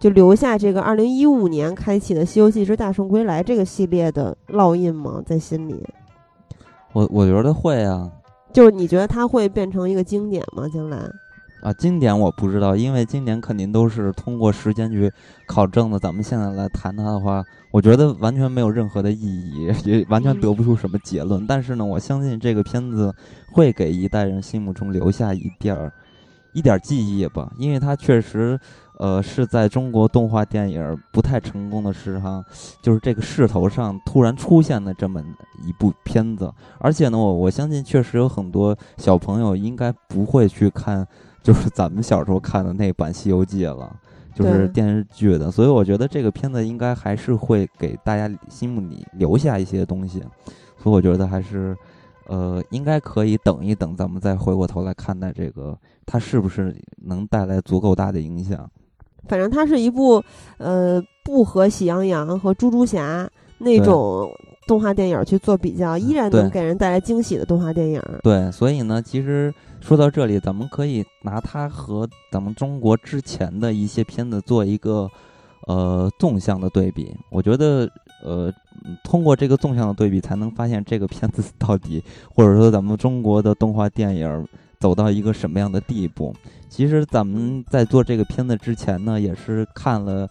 [0.00, 5.22] 就留下这个二零一五年开启的《西游记之大圣归来》这个系列的烙印吗？
[5.24, 5.84] 在心里？
[6.92, 8.10] 我我觉得会啊，
[8.52, 10.68] 就是你觉得它会变成一个经典吗？
[10.74, 10.98] 将来？
[11.62, 15.12] 啊，经典我不知道，因为经典肯定都是通过时间去
[15.46, 15.98] 考证的。
[15.98, 21.46] 咱们现在来谈它的话，我觉得完全没有任何的意义，也完全得不出什么结论。
[21.46, 23.14] 但是呢，我相信这个片子
[23.52, 25.92] 会给一代人心目中留下一点儿
[26.54, 28.58] 一点记忆吧，因为它确实，
[28.98, 32.42] 呃，是在中国动画电影不太成功的时候，
[32.82, 35.22] 就是这个势头上突然出现的这么
[35.66, 36.50] 一部片子。
[36.78, 41.06] 而且呢，我我相信确实有很多小朋友应该不会去看。
[41.42, 43.94] 就是咱们小时候看的那版《西游记》了，
[44.34, 50.20] 就是电视剧的，所以我觉得这个片子应该还是会给大家心目里留下一些东西，
[50.76, 51.76] 所以我觉得还是，
[52.26, 58.70] 呃，应该可以等一等，咱们再回过头来看待这个，它是不是能带来足够大的影响。
[59.28, 60.22] 反正它是一部，
[60.58, 63.24] 呃，不和《喜羊羊》和《猪猪侠》
[63.58, 64.30] 那种。
[64.68, 68.00] 动画电影去做比较，依然能给人带来惊喜的动画电影。
[68.22, 75.10] 对，所以呢，其实说到这里，咱们可以拿它和咱们中国之前的一些片子做一个
[75.66, 77.14] 呃纵向的对比。
[77.30, 77.90] 我觉得，
[78.22, 78.52] 呃，
[79.02, 82.02] 通过这个纵向的对比，才能发现这个片子到底，
[82.32, 84.46] 或者说咱们中国的动画电影
[84.78, 86.34] 走到一个什么样的地步。
[86.68, 90.28] 其实咱们在做这个片子之前呢，也是看了。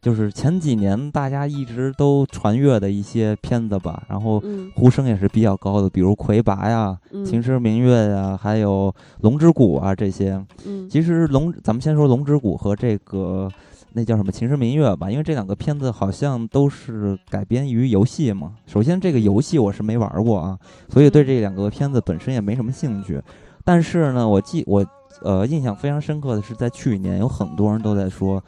[0.00, 4.42] 就是前几年大家一直都传阅的一些片子吧，然后
[4.74, 8.90] 呼声也是比较高的，比如《魁拔》呀，《秦时明月》呀，还有
[9.20, 10.42] 《龙之谷》啊这些。
[10.88, 13.50] 其实龙，咱们先说《龙之谷》和这个
[13.92, 18.54] 那叫什么《秦时明月》吧，因为这两个片子好像都是改编于游戏嘛。
[18.66, 23.20] 首先，这个游戏我是没玩过啊，所以对这两个片子本身也没什么兴趣。
[23.64, 24.82] 但是呢，我记我
[25.22, 28.42] 呃印象非常深刻的是，在去年有很多人都在说。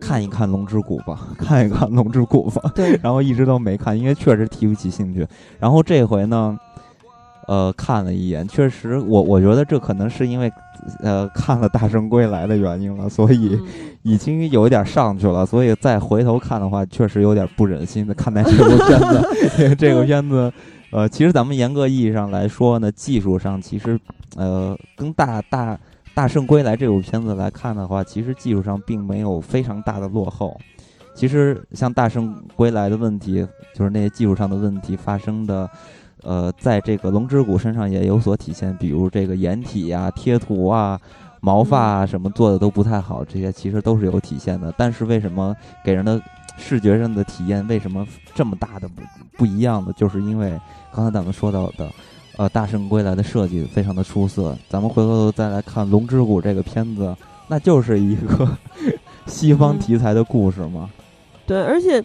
[0.00, 2.70] 看一看《龙之谷》吧， 看一看《龙之谷》吧。
[2.74, 5.26] 对， 然后一直都没看，因为确实提不起兴趣。
[5.58, 6.58] 然后这回呢，
[7.46, 10.52] 呃，看了一眼，确实，我我觉得这可能是因为，
[11.02, 13.58] 呃，看了《大圣归来》的原因了，所以
[14.02, 15.46] 已经有一点上去了。
[15.46, 19.74] 所以再回头看的话，确实有点不忍心的看待这部片子。
[19.76, 20.52] 这个片子，
[20.90, 23.98] 呃，其实咱们严格意义上来说呢，技术上其实，
[24.36, 25.74] 呃，跟大大。
[26.16, 30.58] 《大圣归来》这部片子来看的话，其实技术上并没有非常大的落后。
[31.14, 35.68] 其实像《大圣归来》的问题，就是那些技术上的问题发生的，
[36.22, 38.74] 呃，在这个龙之谷身上也有所体现。
[38.78, 40.98] 比如这个掩体啊、贴图啊、
[41.42, 44.72] 毛发啊什么做的都不太好，这些其实都是有体现的。
[44.74, 45.54] 但是为什么
[45.84, 46.18] 给人的
[46.56, 49.02] 视觉上的体验为什么这么大的不
[49.36, 49.92] 不一样的？
[49.92, 50.58] 就是因为
[50.90, 51.86] 刚才咱们说到的。
[52.36, 54.56] 呃，大圣归来的设计非常的出色。
[54.68, 57.16] 咱们回过头再来看《龙之谷》这个片子，
[57.48, 58.48] 那就是一个
[59.26, 60.90] 西方题材的故事嘛。
[61.46, 62.04] 对，而且。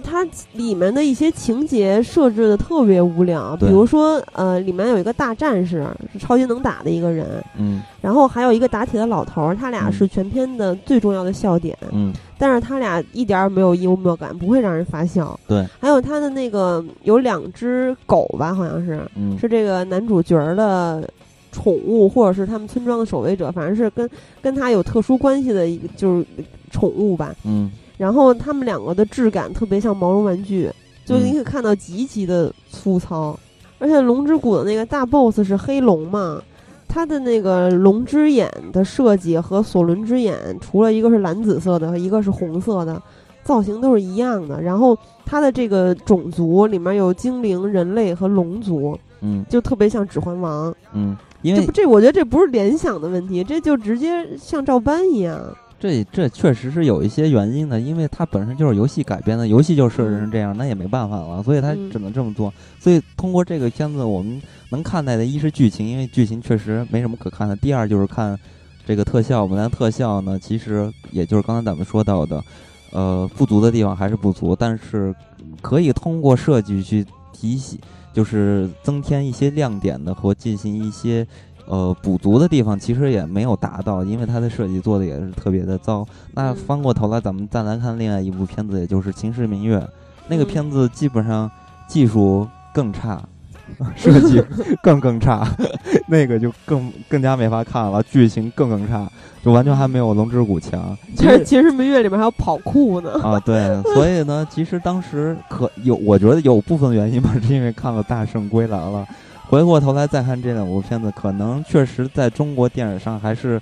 [0.00, 7.26] 它里面的一些情节设置的特别无聊，比如说，呃，里面有一个大战士，是超级能打的一个人，
[7.56, 21.08] 嗯，然后还有一个打铁的老头儿，他俩是全片的最重要的笑点，嗯，但是他俩一点也没有幽默感，不会让人发笑，对，还有他的那个有两只狗吧，好像是，嗯，是这个男主角的
[21.52, 24.08] 宠物，或者是他们村庄的守卫者，反正是跟
[24.40, 26.26] 跟他有特殊关系的一个就是
[26.70, 27.70] 宠物吧，嗯。
[28.00, 30.70] 然后他们两个的质感特别像毛绒玩具，
[31.04, 33.38] 就你可以看到极其的粗糙。
[33.78, 36.40] 而且龙之谷的那个大 boss 是黑龙嘛，
[36.88, 43.02] 它的那个龙之眼的设计和索伦之眼，除了一个是蓝紫色的，一个是红色的，
[43.44, 44.62] 造型都是一样的。
[44.62, 44.96] 然后
[45.26, 55.38] 它的这个种族里面有精灵、人类和龙族，嗯，就特别像指环王，嗯，因为这我觉得这不是联想的问题，这就直接像照搬一样。
[55.80, 62.52] 这这确实是有一些原因的，因为它本身就是游戏改编的，游戏就设置成这样，那也没办法了，所以它只能这么做。
[62.78, 68.38] 所以通过这个片子，我们能看待的一是剧情，因为剧情确实没什么可看的；第二就是看
[68.86, 72.44] 这个特效，我们的特效呢，其实也就是刚才咱们说到的，
[72.92, 75.14] 呃，不足的地方还是不足，但是
[75.62, 77.78] 可以通过设计去提醒，
[78.12, 81.26] 就是增添一些亮点的和进行一些。
[81.70, 86.04] 呃，补足的地方其实也没有达到，因为它的设计做的也是特别的糟。
[86.34, 89.78] 那翻过头来，咱们再来看另外一部片子，也就是《秦时明月》，
[90.26, 91.48] 那个片子基本上
[91.86, 92.44] 技术
[92.74, 93.22] 更差，
[93.94, 94.42] 设计
[94.82, 95.46] 更更差，
[96.10, 99.08] 那个就更更加没法看了，剧情更更差，
[99.44, 100.98] 就完全还没有《龙之谷》强。
[101.14, 103.12] 其实《秦时明月》里面还有跑酷呢。
[103.22, 109.06] 啊，对，所以呢，其实当时可有，我觉得有部分原因吧，是因为看了《大圣归来》了。
[109.50, 113.60] 回过头来再看这两部片子，可能确实在中国电影上还是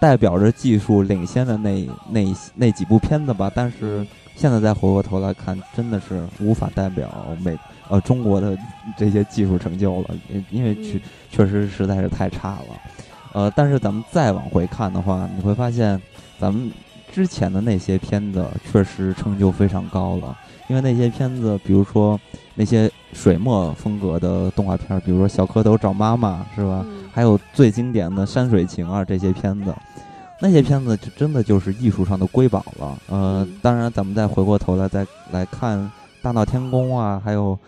[0.00, 3.48] 代表着技术领先的那那那几部片子吧。
[3.54, 4.04] 但是
[4.34, 7.08] 现在再回过头来看，真的是无法代表
[7.40, 7.56] 美
[7.88, 8.58] 呃中国的
[8.96, 10.08] 这些技术成就了，
[10.50, 11.00] 因为确
[11.30, 12.80] 确实实在是太差了。
[13.32, 16.02] 呃，但是咱们再往回看的话，你会发现
[16.40, 16.72] 咱们
[17.12, 22.18] 之前的那些片子确实成就非常高了，因为那些片子，比如说
[22.60, 26.84] 那些水墨风格的动画片，比如说《小蝌蚪找妈妈》，是吧？
[27.10, 29.74] 还有最经典的《山水情》啊，这些片子，
[30.42, 32.98] 那些片子就真的就是艺术上的瑰宝了。
[33.08, 35.78] 呃，当然，咱们再回过头来再来看
[36.20, 37.56] 《大闹天宫》啊，还有《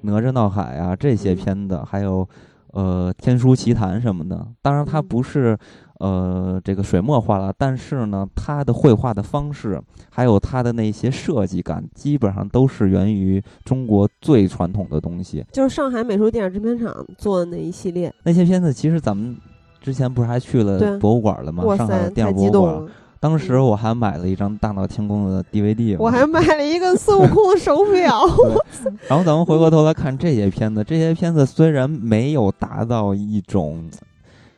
[0.00, 2.28] 哪吒闹海》啊这些片子，还有
[2.72, 4.44] 呃《天书奇谭》什么的。
[4.60, 5.56] 当然，它不是
[6.00, 9.80] 呃这个水墨画了，但是呢，他的绘画的方式，
[10.10, 15.44] 还有他的那些设计感，基本上都是源于中国最传统的东西。
[15.52, 19.36] 就是上海美术电影制片厂做的那一系列那些片子，其实咱们。
[19.82, 21.64] 之前不是还去了博物馆了吗？
[21.74, 22.86] 上海电影博物馆。
[23.18, 25.96] 当时我还买了一张《大闹天宫》的 DVD。
[25.98, 28.20] 我还买了一个孙悟空的手表。
[29.08, 33.82] 然后咱们回过头来看这些片子，这些片子虽然没有达到一种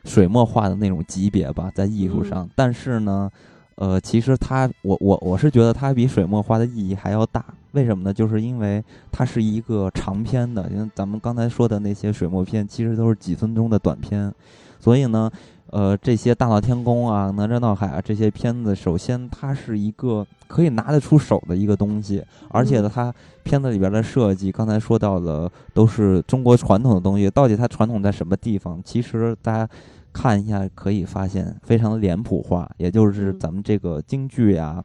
[0.03, 3.31] 水墨画的那种级别吧，在艺术上，但是呢，
[3.75, 7.43] 呃，其实它，我我我是觉得它比水墨画的意义还要大。
[7.71, 8.13] 为什么呢？
[8.13, 14.31] 就是因为它是一个长篇的，因为咱们刚才说的那些水墨片，其实都是几分钟的短片。
[14.79, 15.31] 所以呢，
[15.71, 27.27] 呃，这些大闹天宫啊、哪吒闹海啊这些片子，首先它是一个可以拿得出手的一个东西，而且呢，它片子里边的设计，刚才说到的都是中国传统的东西。
[27.29, 28.79] 到底它传统在什么地方？
[28.85, 29.67] 其实大家
[30.13, 34.83] 看一下可以发现，非常的脸谱化，也就是咱们这个京剧呀，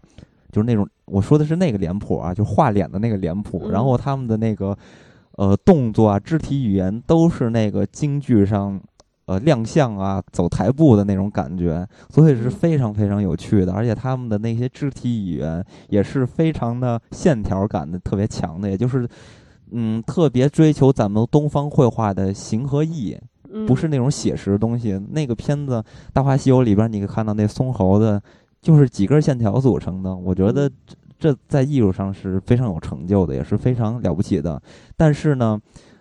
[0.50, 3.70] 就是那种我说的是那个脸谱啊，就画脸的那个脸谱。
[3.70, 4.76] 然后他们的那个
[5.32, 8.80] 呃动作啊、肢体语言都是那个京剧上。
[9.28, 13.74] 呃，亮相啊，走台步的那种感觉，所以是非常非常有趣的。
[13.74, 18.70] 而且他们的那些肢体语言也是非常的线条感的，特别强的。
[18.70, 19.06] 也就是，
[19.72, 23.18] 嗯，特别追求咱们东方绘画的形和意，
[23.66, 25.00] 不是那种写实的东西。
[25.10, 25.80] 那个片子
[26.12, 28.20] 《大话西游》里边，你看到那松猴子，
[28.60, 30.14] 就是几根线条组成的。
[30.14, 30.70] 我觉得
[31.18, 34.60] 这在艺术上是非常有成就的，也是非常了不起的。
[34.96, 35.60] 但是呢。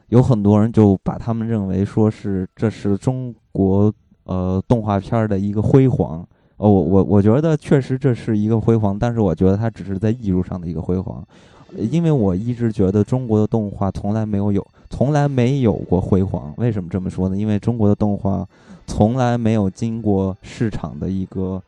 [0.10, 3.94] 有很多人就把他们认为说是这是中国
[4.24, 6.26] 呃动画片的一个辉煌，
[6.56, 11.22] 哦，我我我觉得确实这是一个辉煌，但是我觉得它只是在艺术上的一个辉煌，
[11.76, 16.54] 因为我一直觉得中国的动画从来没有有从来没有过辉煌。
[16.58, 17.36] 为什么这么说呢？
[17.36, 18.48] 因为中国的动画
[18.86, 21.62] 从来没有经过市场的一个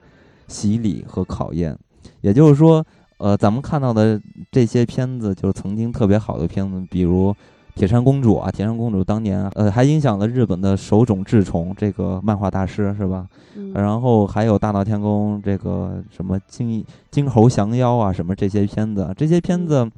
[0.47, 1.77] 洗礼和考验，
[2.21, 2.85] 也就是说，
[3.17, 4.19] 呃，咱们看到的
[4.51, 7.35] 这些片子就是曾经特别好的片子，比如。
[7.79, 13.25] 铁扇公主啊，铁扇公主当年呃还影响了日本的手冢治虫这个漫画大师是吧？
[13.73, 19.89] 然后还有大闹天宫这个什么金金猴降妖啊什么这些片子，这些片子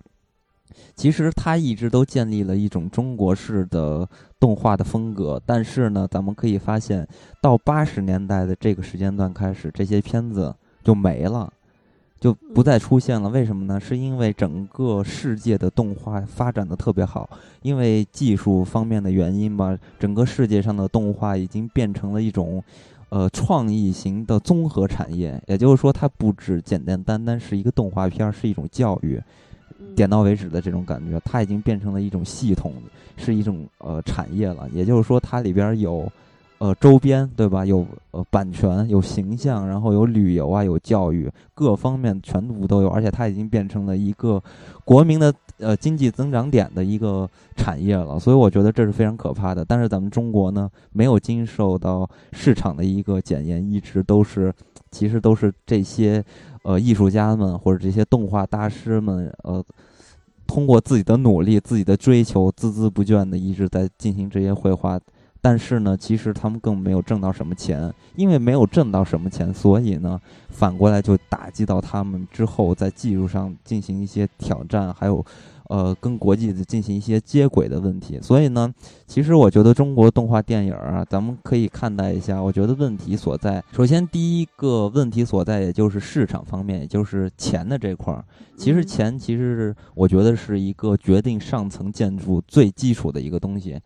[0.95, 4.07] 其实它一直都建立了一种中国式的
[4.39, 7.07] 动画的风格，但是呢，咱们可以发现
[7.41, 10.53] 到八十年代的这个时间段开始，这些片子
[10.83, 11.51] 就没了。
[12.21, 13.79] 就不再出现了，为什么呢？
[13.79, 17.27] 是因为整个世界的动画发展的特别好，
[17.63, 22.63] 因为技术方面的原因吧，整个世界上的动画已经变成了一种，
[23.09, 25.41] 呃，创意型的综合产业。
[25.47, 29.19] 也就是说，它不只简简单单是一个动画片，是一种教育，
[29.95, 31.19] 点到为止的这种感觉。
[31.25, 32.75] 它已经变成了一种系统，
[33.17, 34.69] 是一种呃产业了。
[34.71, 36.07] 也就是说，它里边有。
[36.61, 37.65] 呃，周边对吧？
[37.65, 44.39] 有呃版权，有形象，然后有旅游啊，有教育，各方面全部都有，而且它已经变成了一个
[44.85, 48.19] 国民的呃经济增长点的一个产业了。
[48.19, 49.65] 所以我觉得这是非常可怕的。
[49.65, 54.53] 但是咱们中国呢，没有经受到市场的一个检验，一直都是，
[54.91, 56.23] 其实都是这些
[56.61, 59.65] 呃艺术家们或者这些动画大师们呃，
[60.45, 64.99] 通过自己的努力、自己的追求，孜孜不倦的一直在进行这些绘画。
[65.43, 75.25] 但是呢，其实他们更没有挣到什么钱，因为没有挣到什么钱，所以呢，反过来就打击到他们之后在技术上进行一些挑战，还有，
[75.67, 78.19] 呃，跟国际的进行一些接轨的问题。
[78.21, 78.71] 所以呢，
[79.07, 88.23] 其实我觉得中国动画电影啊，咱们可以看待一下，我觉得问题所在，首先第一个问题所在，也就是市场方面，也就是钱的这块儿。
[88.55, 93.79] 其实钱其实是我觉得是一个决定上层建筑最基础的一个东西。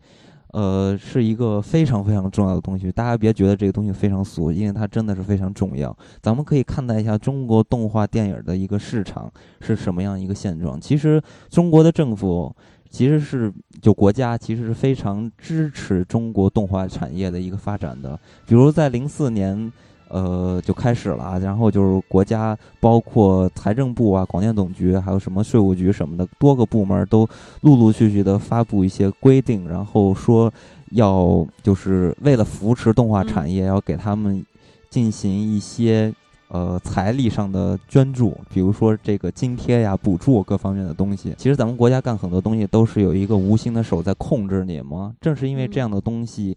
[0.52, 5.96] 呃，是一个非常非常重要的东西，大家别觉得这个东西非常俗，因为它真的是非常重要。
[6.22, 9.30] 咱们可以看待一下中国动画电影的一个市场
[9.60, 10.80] 是什么样一个现状。
[10.80, 11.20] 其实，
[11.50, 12.54] 中国的政府
[12.88, 19.72] 其实是就国家其实是非常支持中国动画产业的一个发展的，比如在零四年。
[20.08, 27.28] 呃，就开始了，然后就是国家，包括财政部啊、广电总局，还有什么税务局什么的，多个部门都
[27.62, 30.52] 陆陆续续的发布一些规定，然后说
[30.92, 34.44] 要就是为了扶持动画产业，要给他们
[34.88, 36.14] 进行一些
[36.48, 41.34] 呃财力上的捐助，比如说这个津贴呀、补助各方面的东西。
[41.36, 45.14] 其实咱们国家干很多东西都是有一个无形的手在控制你嘛。
[45.20, 46.56] 正是因为这样的东西。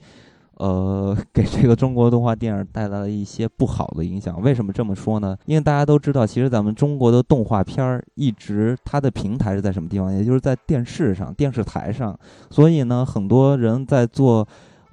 [0.59, 4.41] 呃，给这个中国动画电影带来了一些不好的影响。
[4.41, 5.37] 为什么这么说呢？
[5.45, 10.13] 因为大家都知道，其实咱们中国的动画片儿一直它的平台是在什么地方？
[10.13, 12.17] 也就是在电视上、电视台上。
[12.49, 14.45] 所以呢，很多人在做，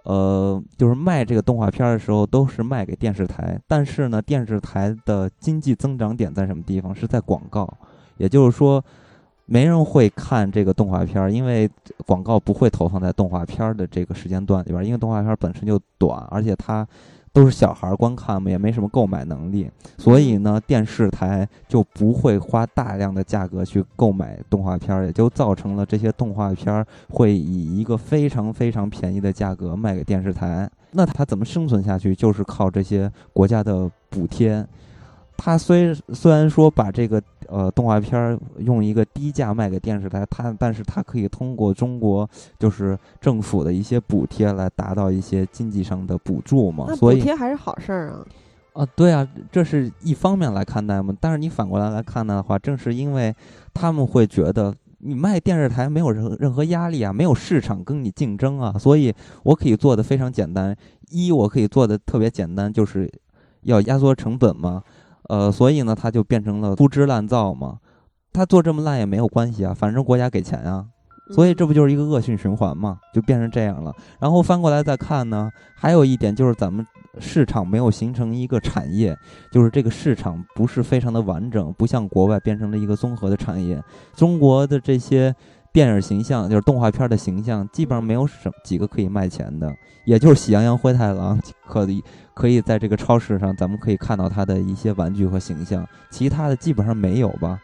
[0.04, 3.60] 呃，就是卖这个动画片的时候，都是卖给电视台。
[3.66, 6.94] 但是呢，电视台的经济增长点在什么地方？
[6.94, 7.68] 是在广告。
[8.18, 8.84] 也就是说。
[9.46, 11.70] 没人会看这个动画片儿，因为
[12.04, 16.86] 广告不会投放在动画片儿的这个时间段里边，因为动画片本身就短，而且它
[17.32, 30.68] 都是小孩观看嘛，也没什么购买能力，所以呢，电视台就不会花大量的价格去购买动画片儿，也就造成了这些动画片儿会以一个非常非常便宜的价格卖给电视台。
[30.90, 32.16] 那它怎么生存下去？
[32.16, 34.66] 就是靠这些国家的补贴。
[35.36, 42.28] 它虽虽然说把这个呃动画片儿用一个低价卖给电视台，他但是他可以通过中国
[42.58, 46.94] 就是政府的一些补贴来达到一些经济上的补助嘛。
[46.94, 48.24] 所以补贴还是好事儿啊。
[48.72, 51.16] 啊，对啊，这是一方面来看待嘛。
[51.18, 53.34] 但是你反过来来看待的话，正是因为
[53.72, 59.14] 他们会觉得你卖电视台没有任任何压力啊，没有市场跟你竞争啊，所以
[59.44, 60.76] 我可以做的非常简单。
[61.08, 63.10] 一，我可以做的特别简单，就是
[63.62, 64.82] 要压缩成本嘛。
[65.28, 67.78] 呃，所以呢，他就变成了粗制滥造嘛。
[68.32, 70.86] 他做这么烂也没有关系啊，反正国家给钱啊。
[71.32, 73.92] 所以这不就是一个恶性循环嘛，就变成这样了。
[74.20, 76.86] 然后翻过来再看呢，还有一点就是咱们
[77.18, 79.16] 市场没有形成一个产业，
[79.50, 83.82] 就是这个市场不是非常的完整，不像国外变成了一个综合的产业。
[84.14, 85.34] 中国的这些
[85.76, 92.02] 电影形象，就是动画片的形象，基本上没有什几个可以卖钱的，也就是喜羊羊灰太狼可以。
[92.32, 97.58] 可以在这个超市上，咱们可以看到它的一些玩具和形象，其他的基本上没有吧？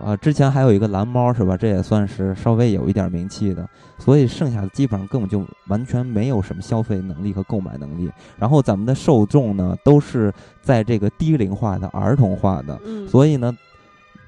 [0.00, 1.56] 啊，之前还有一个蓝猫是吧？
[1.56, 8.10] 这也算是稍微有一点名气的，所以剩下的基本上根本就完全没有什么消费能力和购买能力。
[8.36, 13.56] 然后咱们的受众呢，都是在这个低龄化的、儿童化的，所以呢，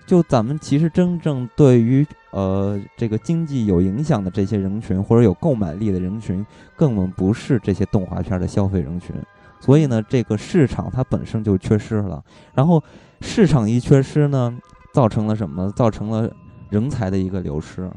[0.06, 6.46] 就咱们其实真正对于呃这个经济有影响的这些人群，或者有购买力的人群，
[6.76, 9.14] 根本不是这些动画片的消费人群。
[9.58, 12.22] 所以呢，这个市场它本身就缺失了，
[12.54, 12.82] 然后
[13.20, 14.56] 市场一缺失呢，
[14.92, 15.70] 造成了什么？
[15.72, 16.30] 造成了
[16.70, 17.90] 人才的一个流失。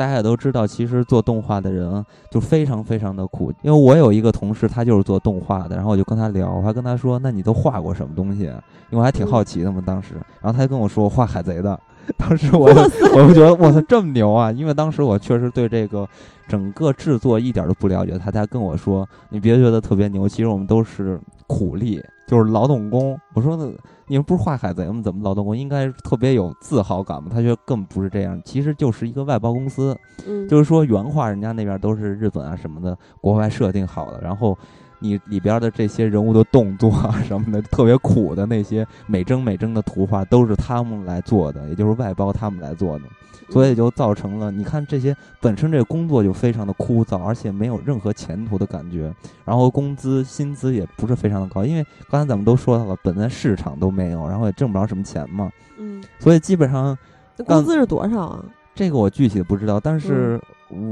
[0.00, 3.52] 大家也都知道，其实做动画的人就非常非常的苦。
[3.60, 8.44] 因为我有一个同事，他就是做动画的，然后我就跟他聊，我还跟他说：“那你都画过什么东西？”
[8.88, 10.14] 因为我还挺好奇的嘛，当时。
[10.40, 11.78] 然后他就跟我说：“我画海贼的。
[12.16, 12.66] ”当时我
[13.14, 14.50] 我就觉得，哇塞，这么牛啊！
[14.50, 16.08] 因为当时我确实对这个
[16.48, 18.16] 整个制作一点都不了解。
[18.16, 23.70] 他才跟我说：“你别觉得特别牛，其实我们都是苦力，就是劳动工。”我说：“那。”
[24.10, 25.00] 你们不是画海贼吗？
[25.04, 27.30] 怎么劳动工应该特别有自豪感吗？
[27.32, 29.96] 他觉得根本不是这样，其实就是一个外包公司。
[30.26, 34.58] 嗯，就是说原画人家那边都是日本啊什么的国外设定好的，然后
[34.98, 43.04] 你里边的这些人物的动作啊什么的特别苦的那些美帧美帧的图画都是他们来做的，也就是外包他们来做的。
[43.50, 49.12] 所以就造成了，你看这些本身这个工作就非常的枯燥，而且没有任何前途的感觉，
[49.44, 55.50] 然后工资薪资也不是非常的高，因为刚才咱们都说到了，本来市场都没有，然后也挣不着什么钱嘛。
[55.78, 56.02] 嗯。
[56.18, 56.96] 所以基本上，
[57.44, 58.44] 工资是多少啊？
[58.74, 60.40] 这个我具体的不知道，但是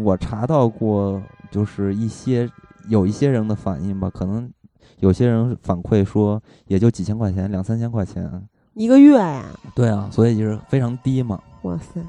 [0.03, 2.51] 我查到过，就是一些
[2.89, 4.51] 有一些人的反应吧，可能
[4.99, 8.31] 有些人反馈说，也就几千块钱，两三千块钱
[8.75, 9.45] 一个月呀。
[9.75, 11.41] 对啊，所以就是非常低嘛。
[11.63, 12.01] 哇塞。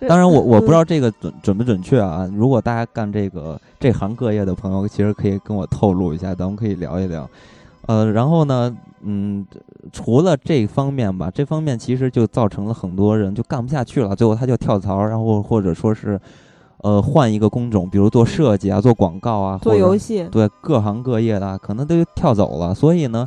[0.06, 2.30] 当然，我我不知道这个准准不准确啊。
[2.36, 7.28] 如果大家干这个这行各业的朋友，其实可以跟我透露一下，咱们可以聊一聊。
[7.86, 9.44] 呃，然后呢，嗯，
[9.92, 16.20] 除了这方面吧，这方面其实就造成了很多人就干不下去了，最后他就跳槽，然后或者说是，
[16.82, 22.74] 呃，换一个工种，比如做设计啊，做广告啊，做游戏，对，各行各业的可能都跳走了。
[22.74, 23.26] 所以呢，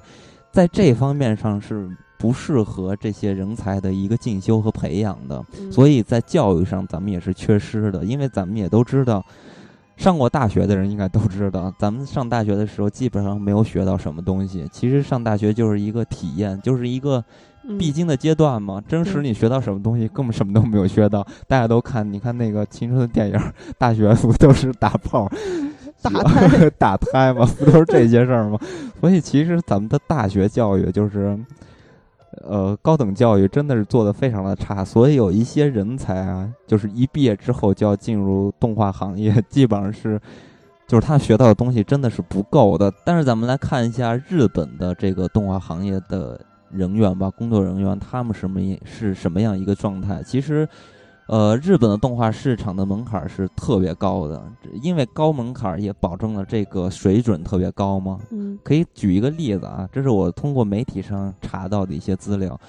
[0.52, 1.90] 在这方面上是。
[2.22, 8.06] 不适合这些人才的一个进修和培养的，所以在教育上咱们也是缺失的。
[8.06, 9.26] 因为咱们也都知道，
[9.98, 14.70] 上过大学的人应该都知道， 咱们上大学的时候基本上没有学到什么东西。
[14.72, 17.24] 其实上大学就是一个体验，就是一个
[17.80, 18.80] 必经的阶段嘛。
[18.88, 21.26] 真实你学到什么东西，根本什么都没有学到。
[21.48, 23.40] 大家都看，你看那个青春的电影，
[23.80, 25.28] 大学不都是打炮、
[26.04, 27.50] 打胎、 打胎吗？
[27.58, 28.60] 不都是这些事儿吗？
[29.02, 31.36] 所以其实咱们的大学教育就是。
[32.44, 40.20] 呃，高等教育真的是做的非常的差，所以有一些人才啊，就是一毕业之后就要进入动画行业， 基本上是，
[40.88, 42.92] 就是他学到的东西真的是不够的。
[43.06, 46.40] 但是咱们来看一下日本的这个动画行业的
[46.70, 50.24] 人员吧，工作人员他们什么是什么样一个状态？
[50.24, 50.68] 其实。
[51.32, 54.44] 呃，日本的动画市场的门槛是特别高的，
[54.84, 58.20] 因为高门槛也保证了这个水准特别高嘛。
[58.32, 62.60] 嗯，可以举一个例子啊，这是我通过媒体上查到的一些资料，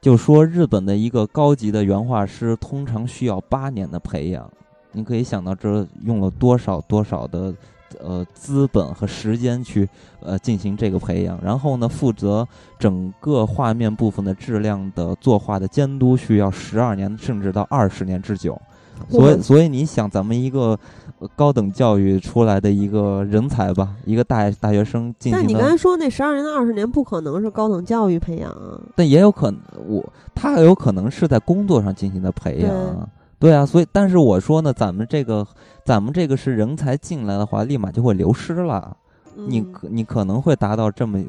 [0.00, 4.50] 就说日本的一个高级的原画师通常需要八年的培养，
[4.90, 7.54] 你可以想到这用了多少多少的。
[8.02, 9.88] 呃，资本和时间去
[10.20, 12.46] 呃进行这个培养，然后呢，负责
[12.78, 18.60] 整个画面部分的质量的作画的监督，需要十二年甚至到二十年之久。
[19.08, 20.78] 所以，所以你想，咱们一个
[21.34, 25.40] 高等教育出来的一个人才吧，一个大大学生进行。
[25.40, 28.78] 但你刚才说那十二年到二十年不可能是高等教育培养啊？
[28.94, 33.10] 但也有可能，我他有可能是在工作上进行的培养。
[33.38, 35.46] 对啊，所以但是我说呢，咱们这个，
[35.84, 38.96] 咱们这个是人才进来的话，立马就会流失了。
[39.34, 41.22] 你可你可能会达到这么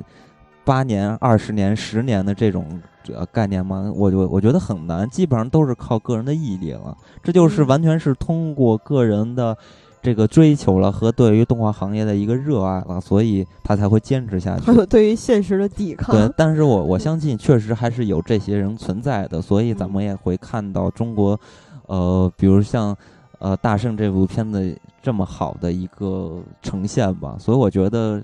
[0.63, 2.79] 八年、二十年、十年的这种
[3.13, 3.91] 呃概念吗？
[3.95, 6.95] 我我我觉得很难，基本上都是靠个人的毅力了。
[7.23, 9.55] 这就是完全是通过个人的
[10.01, 14.63] 这个追求了和对于动画行业的一个热爱了，所以他才会坚持下去。
[14.63, 16.15] 还有对于现实的抵抗。
[16.15, 21.39] 对，但是我 我相信确实还是有这些人存在的，所以咱们也会看到中国。
[21.87, 22.95] 呃，比如像，
[23.41, 28.21] 呃，大圣这部片子这么好的一个呈现吧，所以我觉得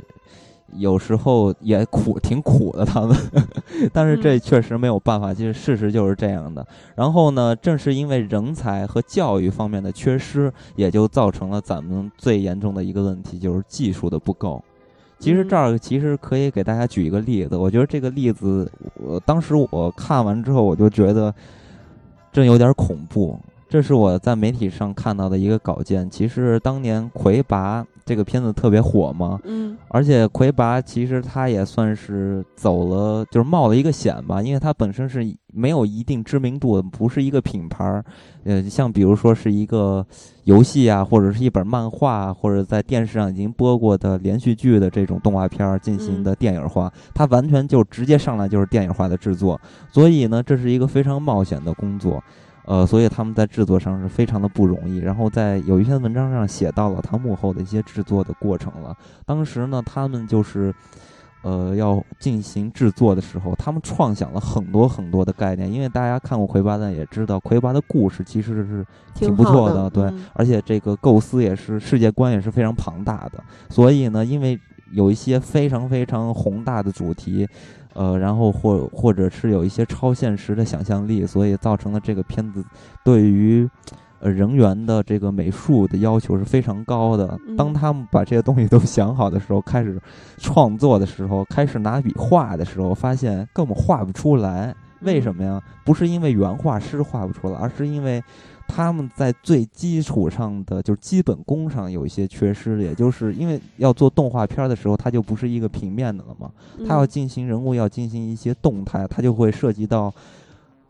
[0.73, 3.17] 有时候也苦，挺苦的他们，
[3.91, 6.63] 但是这确实没有办法，其实事实就是这样的。
[6.93, 14.63] 然后呢，正是因为人才和教育方面的缺失，也就造成了咱们最严重的一个问题，就是技术的不够。
[15.17, 18.71] 其实这儿其实可以给大家举一个例子，我觉得这个例子，
[19.03, 21.33] 我当时我看完之后，我就觉得
[22.31, 23.35] 真有点恐怖。
[23.69, 26.09] 这是我在媒体上看到的一个稿件。
[26.09, 35.19] 其实当年魁拔这个片子特别火嘛，嗯，而且魁拔其实他也算是走了，就是冒了一个险吧，因为他本身是
[35.53, 38.03] 没有一定知名度，不是一个品牌儿。
[38.45, 40.05] 呃，像比如说是一个
[40.45, 49.59] 游戏啊，或者是一本漫画，或者在电视上已经播过的连续剧的这种动画片儿进行的电影化，它完全就直接上来就是电影化的制作。
[49.91, 52.23] 所以呢，这是一个非常冒险的工作。
[52.67, 54.97] 呃，所以他们在制作上是非常的不容易。
[54.97, 58.93] 然后在有一篇文章上写到了他幕后的一些制作的过程了。
[59.25, 60.73] 当时呢，他们就是，
[61.43, 65.71] 呃，要进行制作的时候，他们创想了很多很多的概念。
[65.71, 68.85] 因为大家看过魁拔的也知道，魁拔的故事其实是
[69.15, 73.41] 挺不错的，对，而且这个构思也是世界观也是非常庞大的。
[73.69, 74.59] 所以呢，因为
[74.91, 77.47] 有一些非常非常宏大的主题。
[77.97, 82.63] 呃，然后或或者是有一些超现实的想象力，所以造成了这个片子
[83.03, 83.67] 对于
[84.19, 87.35] 呃人员的这个美术的要求是非常高的。
[87.57, 89.99] 当他们把这些东西都想好的时候，开始
[90.37, 94.75] 创作的时候，开始拿笔画的时候，发现根本画不出来。
[95.01, 95.59] 为什么呀？
[95.83, 98.23] 不是因为原画师画不出来，而是因为。
[98.67, 106.51] 他们在最基础上的就是基本功上有一些缺失，也就是因为要做动画片的时候，它就不是一个平面的了嘛，
[106.87, 110.13] 它要进行人物要进行一些动态，它就会涉及到，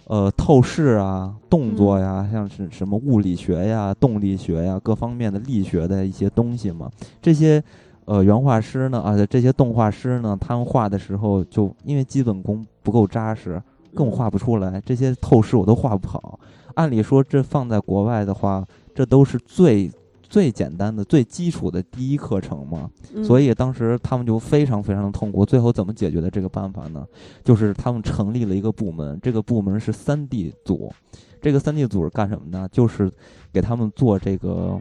[0.07, 6.91] 呃，透视啊、动作呀，像是什么物理学呀、动力学呀各方面的力学的一些东西嘛。
[7.21, 7.63] 这些
[8.05, 13.61] 呃原画师呢，啊，这些动画师呢，他们画的时候就因为基本功不够扎实，
[13.93, 16.39] 更画不出来，这些透视我都画不好。
[16.77, 18.63] 按理说，这放在国外的话，
[18.93, 19.91] 这都是最
[20.21, 22.87] 最简单的、最基础的第一课程嘛。
[23.23, 25.43] 所以当时他们就非常非常的痛苦。
[25.43, 27.03] 最后怎么解决的这个办法呢？
[27.43, 30.93] 就是他们成立了一个部门，这个部门是三 D 组。
[31.41, 32.69] 这个三 D 组是干什么呢？
[32.71, 33.11] 就是
[33.51, 34.79] 给他们做这个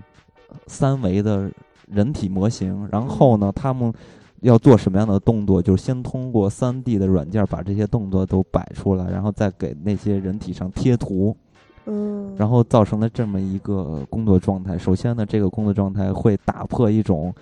[0.67, 1.51] 三维的
[1.87, 2.87] 人体模型。
[2.93, 3.91] 然后呢，他们
[4.41, 5.63] 要做什么样的动作？
[5.63, 11.35] 就是先通过三 D 的软件把这些动作都摆出来，然后再给那些人体上贴图。
[11.87, 14.77] 嗯，然后造成了这么一个工作状态。
[14.77, 17.33] 首先呢，这个工作状态会打破一种，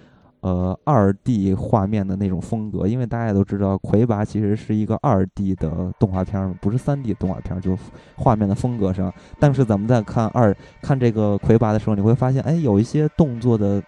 [0.41, 2.87] 呃，二 D 画面的那种风格。
[2.87, 7.79] 因为大家也都知道，魁拔其实是一个二 D 的动画片，不是三 D 动画片，就是
[8.17, 9.13] 画面的风格上。
[9.39, 13.83] 但是咱们在看二看这个魁拔的时候，你会发现，哎，有一些动作的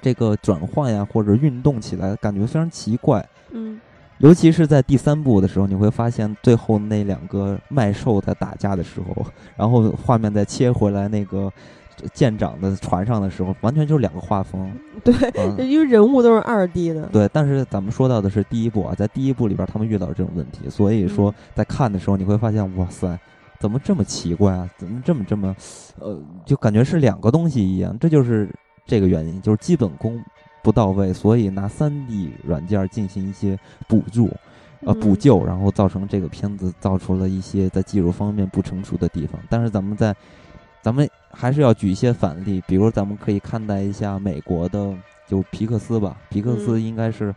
[0.00, 3.22] 这个转换呀，或者运动起来，感觉非常奇怪。
[3.50, 3.78] 嗯。
[4.18, 9.26] 尤其是在第三部的时候，你会发现最后那两个麦兽在打架的时候，
[9.56, 11.52] 然后画面再切回来那个
[12.12, 14.70] 舰长的船上的时候，完全就是两个画风。
[15.04, 15.14] 对，
[15.66, 17.02] 因为人物都是二 D 的。
[17.12, 23.18] 对，但是咱们说到的是第一部啊，在第一部里边他们遇到这种问题，所以说在看的时候你会发现，哇塞，
[23.60, 24.68] 怎么这么奇怪啊？
[24.76, 25.54] 怎么这么这么，
[26.00, 27.96] 呃，就感觉是两个东西一样？
[27.98, 28.48] 这就是。
[28.90, 30.18] 这个原因，就是基本功
[30.62, 34.30] 不到位，所以拿三 D 软件进行一些补助。
[34.82, 39.36] 呃，补救，然后造成这个片子造出了一些在技术方面不成熟的地方。
[39.50, 40.14] 但是咱们在，
[40.80, 44.94] 咱们还是要举一些反例，比如咱们可以看待一下美国的，
[45.26, 46.16] 就皮克斯吧。
[46.30, 47.34] 皮克斯应该是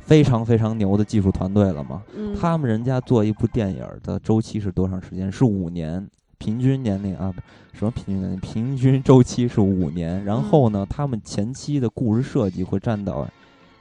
[0.00, 2.02] 非常非常牛的技术团队了嘛。
[2.12, 5.30] 嗯，他们人家做一部电影的周期是多长时间？
[5.30, 6.04] 是五年，
[6.40, 7.32] 平均年龄啊，
[7.74, 8.40] 什么平均年龄？
[8.40, 10.24] 平均周期是五年。
[10.24, 13.28] 然后呢，他们前期的故事设计会占到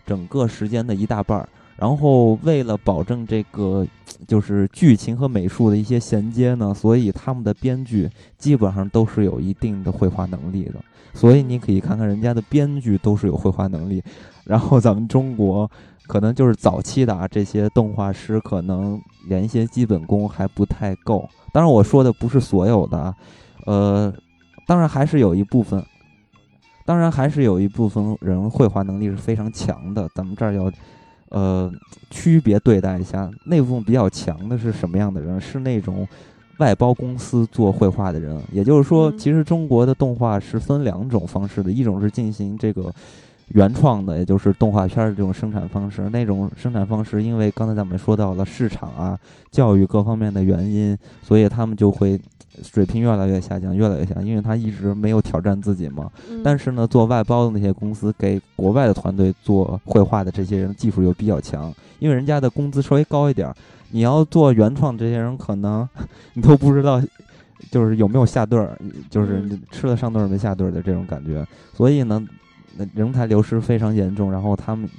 [0.06, 1.48] 整个时间的一大半儿。
[1.78, 3.88] 然后为了保证这个
[4.28, 10.76] 就是剧情和美术的一些衔接呢，所以他们的编剧基本上都是有一定的绘画能力的。
[11.14, 14.04] 所以你可以看看人家的编剧都是有绘画能力，
[14.44, 15.72] 然后咱们中国
[16.10, 21.30] 可能就是早期的啊这些动画师可能连一些基本功还不太够。
[21.54, 23.16] 当然我说的不是所有的啊，
[23.68, 24.14] 呃，
[24.66, 25.86] 当然还是有一部分，
[26.84, 30.10] 当然还是有一部分人绘画能力是非常强的。
[30.16, 30.72] 咱们这儿要。
[31.32, 31.72] 呃，
[32.10, 35.40] 区别对待一下，那部分比较强的是什么样的人？
[35.40, 36.08] 是那种
[36.58, 38.42] 外包公司做绘画的人。
[38.52, 42.92] 也就是说，其实中国的动画是分两种方式的，一种是进行这个
[43.50, 46.10] 原创的，也就是动画片的这种生产方式。
[46.10, 49.20] 那种生产方式，因为刚才咱们说到了市场啊、
[49.52, 52.20] 教育各方面的原因，所以他们就会。
[52.62, 56.12] 水平越来越下降，越来越下降，因为他一直没有挑战自己嘛。
[56.44, 63.50] 但是呢，做外包的那些公司给国外的团队做绘画的这些人技术又比较强，因为人家的工资稍微高一点。
[63.92, 65.88] 你要做原创，这些人可能
[66.34, 67.02] 你都不知道，
[67.72, 68.78] 就是有没有下顿儿，
[69.10, 71.46] 就是吃了上顿儿没下顿儿的这种感觉。
[71.74, 72.28] 所以呢，那
[72.94, 74.90] 人才流失非常严重，然后他们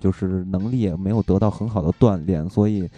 [0.00, 2.88] 就是能力也没有得到很好的锻炼，所以，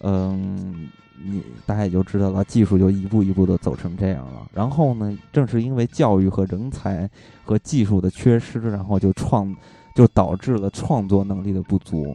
[0.00, 0.88] 嗯。
[1.26, 4.46] 你大家也就知道了，技术就一步一步的走成这样了。
[4.52, 7.08] 然后呢，正是因为教育和人才
[7.44, 9.54] 和技术的缺失，然后就创，
[9.94, 12.14] 就导致了创作能力的不足。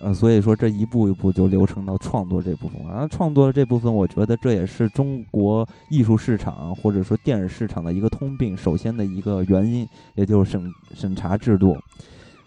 [0.00, 2.80] 呃，所以说这一步一步就流程到创作这部分。
[2.86, 8.56] 然后创作的这部分，我觉得这也是中国艺术市场或者说电影市场的一个通病。
[8.56, 11.76] 首先的一个原因，也就是审审查制度。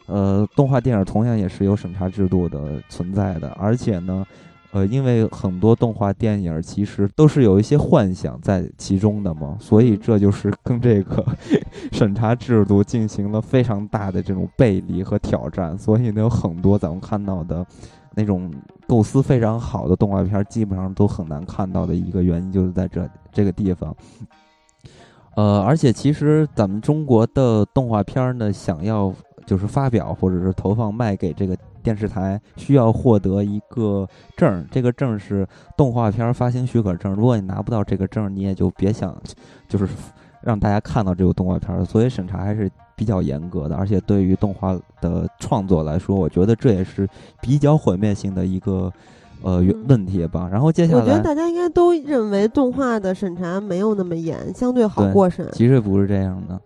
[0.08, 4.26] 呃，动画电影同样也是有审查制度的存在的，而且呢。
[4.72, 11.26] 呃，因为很多动画电影其实都是有一些幻想在其中的嘛，所以这就是跟这个
[11.92, 15.76] 审查制度进行了非常大的这种背离和挑战。
[15.78, 17.66] 所以呢，有很多咱们看到的
[18.14, 18.52] 那种
[18.88, 23.96] 构思非常好的动画片，基本上都很难看到的一个原因就是在这这个地方。
[25.36, 29.14] 呃，而且其实咱们中国的动画片呢，想要
[29.50, 31.58] 就是发表或者是投放卖给这个。
[31.82, 34.06] 电视台需要获得一个
[34.36, 35.48] 证，这个证是
[35.78, 37.14] 动画片发行许可证。
[37.14, 39.16] 如果你拿不到这个证，你也就别想，
[39.66, 39.88] 就是
[40.42, 41.86] 让大家看到这个动画片了。
[41.86, 47.08] 所以审查还是比较严格的，而且对于动画的创作来说，我觉得这也是
[47.42, 48.92] 比较毁灭性的一个
[49.42, 50.50] 呃问题吧。
[50.52, 55.48] 然后接下来，我觉得大家应该都认为动画的审查没有那么严，相对好过审。
[55.54, 56.60] 其实不是这样的。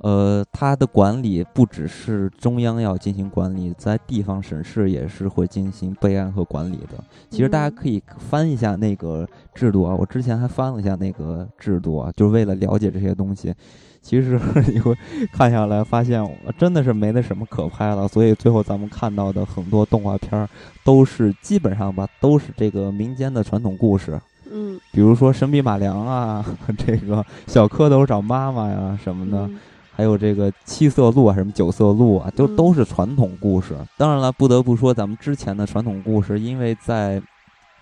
[0.00, 7.02] 呃，它的管理不只是中央要进行管理，在地方省市也是会进行备案和管理的。
[7.30, 13.52] 其实大家可以翻一下那个制度啊，我之前还翻了一下那个制度啊，就是为了了解这些东西。
[14.00, 14.40] 其实
[14.72, 14.94] 你会
[15.32, 16.24] 看下来，发现
[16.56, 18.06] 真的是没那什么可拍了。
[18.06, 20.48] 所以最后咱们看到的很多动画片儿，
[20.84, 24.18] 都是基本上吧，都是这个民间的传统故事。
[24.50, 26.42] 嗯，比如说神笔马良啊，
[26.78, 29.50] 这个小蝌蚪找妈妈呀什么的。
[29.98, 33.74] 还有这个七色鹿啊，什么九色鹿啊，都都是传统故事。
[33.96, 37.20] 当然了，不得不说，咱们之前的传统故事，因为在，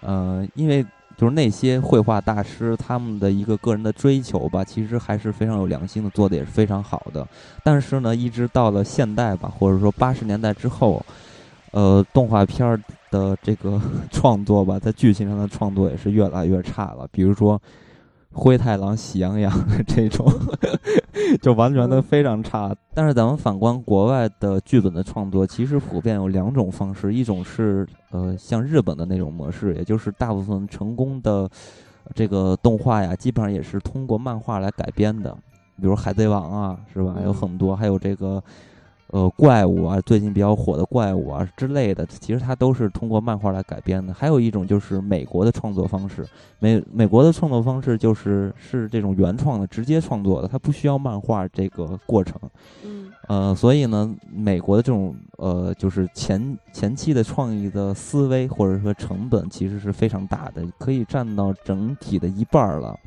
[0.00, 0.82] 呃，因为
[1.14, 7.28] 就是那些绘画大师他们的一个个人的追求吧，其实还是非常有良心的，做的也是非常好的。
[7.62, 11.04] 但是呢，一直到了现代吧，或者说八十年代之后，
[11.72, 12.80] 呃，动画片儿
[13.10, 13.78] 的这个
[14.10, 17.06] 创作吧，在剧情上的创作也是越来越差了。
[17.12, 17.60] 比如说。
[18.36, 19.50] 灰太狼、喜羊羊
[19.88, 20.30] 这种，
[21.40, 22.76] 就完全的非常差。
[22.92, 31.48] 但是咱们反观国外的剧本的创作，其实普遍有两种方式：一种是呃像日本的那种模式，也就是大部分成功的
[32.14, 35.34] 这个动画呀，基本上也是通过漫画来改编的，
[35.80, 37.16] 比如《海贼王》啊，是吧？
[37.24, 38.42] 有很多，还有这个。
[39.08, 44.12] 呃，怪物啊，最近比较火的怪物啊之类的，其实它都是通过漫画来改编的。
[44.12, 46.26] 还有一种就是美国的创作方式，
[46.58, 52.36] 美美国的创作方式就是是这种原创的，直接创作的，它不需要漫画这个过程。
[52.84, 62.98] 嗯，呃，所以呢，美国的这种呃，就是前前期的创意的思维或者说成本其实是非常大的，可以占到整体的一半了。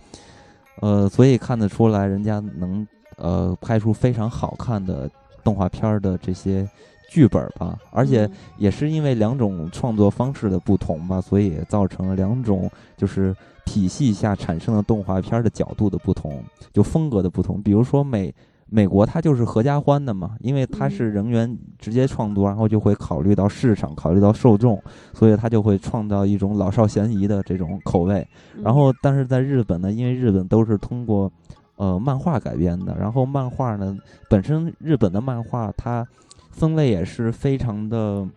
[0.79, 2.87] 呃，所以看得出来，人家能。
[3.21, 5.11] 呃拍出非常好看的
[5.43, 6.67] 动画片儿的这些
[7.09, 13.35] 剧本吧，而且嗯也是因为两种创作方式的不同吧，所以也造成了两种就是
[13.65, 17.61] 体系下产生的动画片儿的角度的不同，就风格的不同。
[17.61, 18.33] 比如说美
[18.71, 24.79] 美国它就是合家欢的嘛，因为它嗯是人员直接创作，然后就会考虑到市场，考虑到受众，
[25.11, 28.19] 所以它就会创造一种老少咸宜的这种口味。
[28.55, 31.31] 嗯然后，但是在日本呢，因为日本都是通过
[31.79, 33.97] 呃漫画改编的，然后漫画呢
[34.29, 36.05] 本身日本的漫画它
[36.51, 38.27] 分类也是非常的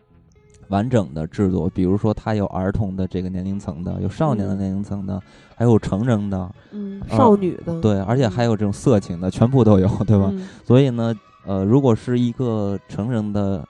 [0.68, 4.58] 完整的制作，比如说它有儿童的这个年龄层的，有少年的嗯。
[4.58, 5.20] 年龄层的，
[5.56, 10.28] 还有成人的，嗯呃少女的对，而且还有这种色情的，全部都有，对吧？
[10.32, 10.48] 嗯？
[10.64, 11.12] 所以呢，
[11.44, 13.66] 呃，如果是一个成人的，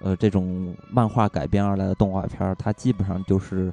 [0.00, 3.70] 呃，这种漫画改编而来的动画片儿，它基本上就是，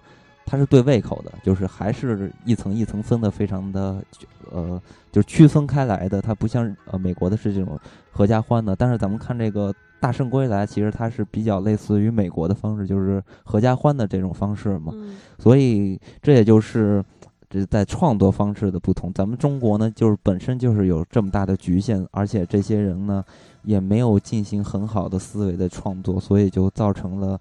[0.50, 4.02] 它是对胃口的，就是还是一层一层分的，非常的，
[4.50, 6.22] 呃，就是区分开来的。
[6.22, 7.78] 它不像呃美国的是这种
[8.10, 14.94] 合家欢的，但是咱们看这个《大圣归来》，其实它是比较类似于美国的方式，就是合家欢的这种方式嘛。
[14.96, 17.04] 嗯所以这也就是
[17.50, 19.12] 这在创作方式的不同。
[19.12, 23.22] 咱们中国呢，就是本身就是有这么大的局限，而且这些人呢
[23.64, 27.38] 也没有进行很好的思维的创作，所以就造成了。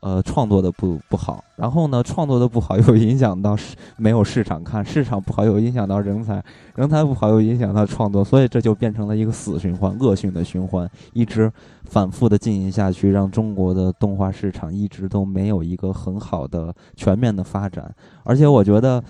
[0.00, 6.42] 呃，创作的不不好，然后呢，创作的不好又影响到市没有市场看，市场不好又影响到人才，
[6.74, 11.52] 人才不好又影响到创作，所以这就变成了一个死循环、恶性的循环，一直
[11.84, 17.94] 反复的进行下去，让中国的动画市场一直都没有一个很好的全面的发展。
[18.24, 19.04] 而且我觉得，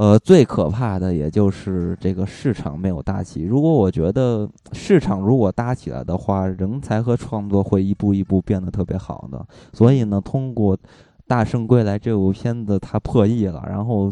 [0.00, 3.42] 呃，最可怕的也就是这个市场没有搭起。
[3.42, 9.46] 如果我觉得市场如果搭起来的话，人才和创作会一步一步变得特别好的。
[9.74, 10.74] 所以呢，通过
[11.26, 14.10] 《大圣归来》这部片子，它破亿了，然后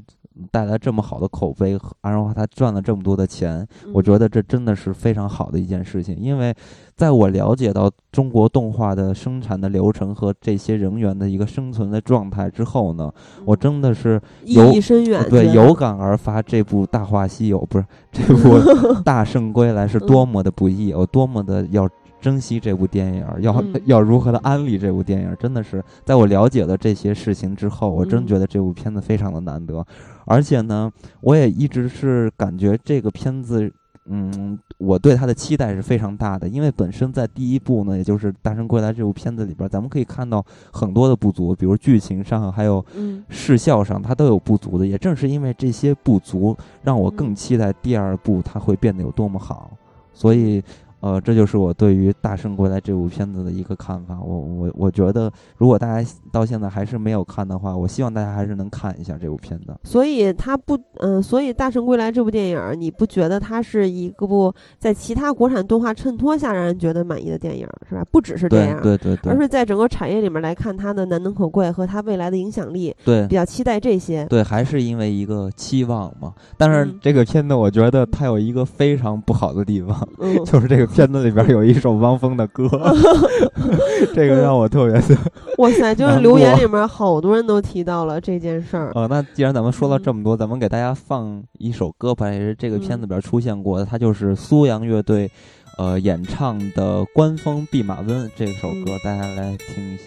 [0.50, 6.52] 带来这么好的口碑，然后他赚了这么多的钱，我觉得得这真的是非常好的一件事情，因为
[6.96, 13.12] 在我了解到中国动画的生产的流程和这些人员的一个生存的状态之后呢，
[13.44, 18.58] 我真的是意有义深远，对有感而发，这部《大话西游》不是这部
[19.06, 21.88] 《大圣归来》是多么的不易，我多么的要
[22.20, 29.84] 珍惜这部电影，要嗯 要如何的安利这部电影，真的是在我了解了这些事情之后，我真嗯觉得这部片子非常的难得，
[30.24, 30.90] 而且呢，
[31.20, 33.72] 我也一直是感觉这个片子。
[34.10, 40.42] 嗯，我对它的期待是非常大的，因为本身在第一部呢，也就是《大圣归来》这部片子里边，咱们可以看到
[40.72, 44.86] 很多的不足，比如剧情上，还有嗯视效上，它都有不足的。
[44.86, 49.72] 也正是因为这些不足，让我更嗯期待第二部它会变得有多么好。
[50.14, 50.62] 所以，
[51.00, 54.18] 呃，这就是我对于《大圣归来》这部片子的一个看法。
[54.20, 59.74] 我我我觉得，如果大家到现在还是没有看的话，我希望大家还是能看一下这部片子。
[59.84, 68.04] 所以它不，嗯、所以《大圣归来》这部电影，你不觉得它是一个部在其他国产动画衬托下让人觉得满意的电影，是吧？
[68.10, 74.24] 不只是这对样，对对对而是在整个产业里面来看它的难能可贵和它未来的影响力，对比较期待这些。
[74.26, 76.34] 对，还是因为一个期望嘛。
[76.56, 82.68] 但是嗯这个片子，我觉得它有一个非常不好的地方，嗯， 就是这个片子里边有一首汪峰的歌，
[84.14, 85.16] 这个让我特别的。
[85.58, 88.90] 哇塞，就是留言里面好多人都提到了这件事儿。
[88.94, 95.30] 呃，那既然咱们说了嗯这么多，咱们给大家放一首歌吧，也是这个片子嗯里边出现过的，它就是苏阳乐队，
[95.78, 100.04] 呃，演唱的《官方弼马温》这首歌，嗯大家来听一下。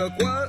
[0.00, 0.48] 个官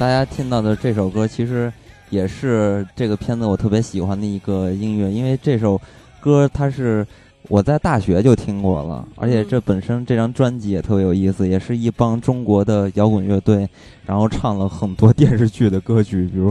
[0.00, 1.70] 大家听到的这首歌其实
[2.08, 5.78] 也是这个片子我特别喜欢的一个音乐，因为这首
[6.20, 7.06] 歌它是
[7.50, 13.68] 我在大学就听过了，而且这本身这张专辑也特别有意思，也是一帮中国的摇滚乐队，
[14.06, 16.50] 然后唱了很多电视剧的歌曲，比如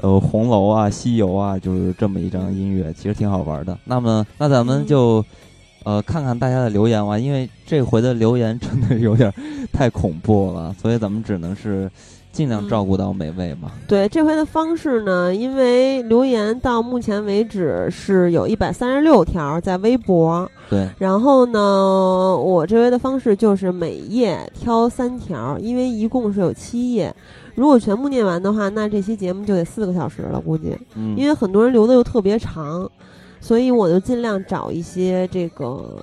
[0.00, 3.76] 呃《红楼》啊、《西游》啊，就是这么一张音乐，其实挺好玩的。
[3.86, 5.24] 那么，那咱们就。
[5.82, 9.30] 呃，看看大家的留言吧，因为这回的留言真的有点
[9.70, 11.90] 太恐怖了，所以咱们只能是
[12.34, 13.70] 尽量照顾到每位嘛。
[13.86, 27.14] 对，这回的方式呢，因为留言到目前为止是有一百三十六条在微博，对，然后呢，我这回的方式就是每页挑三条，因为一共是有七页，
[27.54, 32.90] 如果全部念完的话，那这期节目就得四个小时了，估计，嗯，因为很多人留的又特别长。
[33.40, 36.02] 所以我就尽量找一些这个，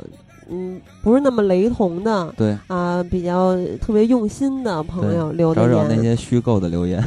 [0.52, 7.02] 嗯，不是那么雷同的，对啊，比较特别用心的朋友留的言，找找那些虚构的留言。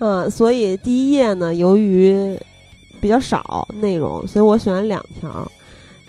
[0.00, 2.38] 嗯， 所以第一页呢，由于
[3.00, 5.50] 比较少内容，所以我选了两条。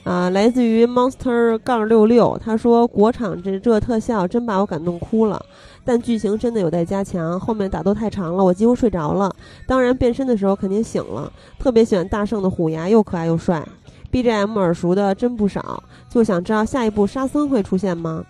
[0.04, 5.40] 啊，来自于 Monster 杠六六，他说国产这这特效真把我感动哭了。
[5.86, 9.32] 但剧情真的有待加强，后面打斗太长了，我几乎睡着了。
[9.68, 11.32] 当然变身的时候肯定醒了。
[11.60, 13.64] 特别喜欢大圣的虎牙，又可爱又帅。
[14.12, 18.24] BGM 耳熟的真不少，就想知道下一部沙僧会出现吗？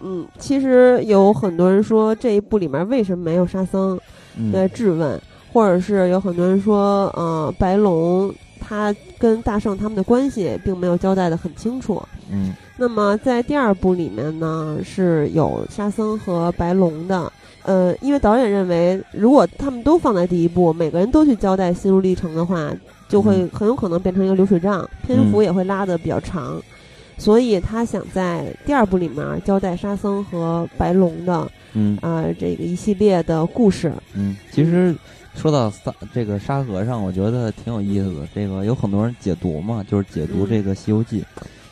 [0.00, 3.98] 嗯，其实有很多人说这一部里面为什么没有沙僧
[4.52, 5.20] 的质问，
[5.52, 12.02] 或者是有很多人说，呃，白龙他跟大圣他们的关系并没有交代的很清楚。
[12.30, 12.54] 嗯。
[12.76, 17.32] 那么在第二部里面呢，是有沙僧和白龙的。
[17.64, 22.70] 呃，因为导演认为，如果他们都放在第一部，每个人都去交代心路历程的话，
[23.08, 26.60] 就会很有可能变成一个流水账，篇幅也会拉的比较长。
[27.16, 33.92] 所以他想在第二部里面交代沙僧和白龙的，嗯啊，这个一系列的故事。
[34.14, 34.94] 嗯，其实
[35.34, 38.28] 说到沙这个沙和尚，我觉得挺有意思的。
[38.32, 41.20] 这个有很多人解读嘛，就是解读这个《西游记》。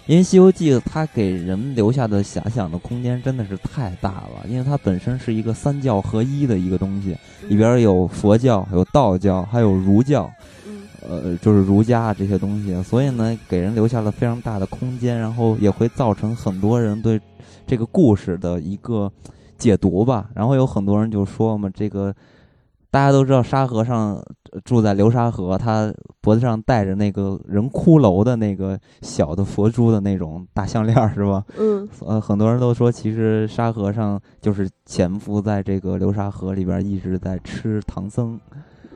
[0.07, 7.17] 因为《西游记》它给人留下的遐想的空间真的是太大了，因为它本身是一个三教合一的一个东西，
[7.49, 10.29] 里边有佛教、有道教，还有儒教，
[11.09, 17.21] 呃，就是儒家这些东西，所以呢，给人留下了非常大的空间，然后也会造成很多人对
[17.67, 19.11] 这个故事的一个
[19.59, 20.31] 解读吧。
[20.35, 22.15] 然后有很多人就说嘛，这个。
[22.89, 24.19] 大家都知道沙和尚
[24.65, 25.93] 住在流沙河，他
[26.23, 31.45] 脖子上戴着那个人骷髅的那个小的佛珠的那种大项链，是吧？
[31.59, 31.87] 嗯。
[32.07, 38.41] 呃，很多人都说，其实沙和尚就是潜伏在这个流沙河里边，一直在吃唐僧。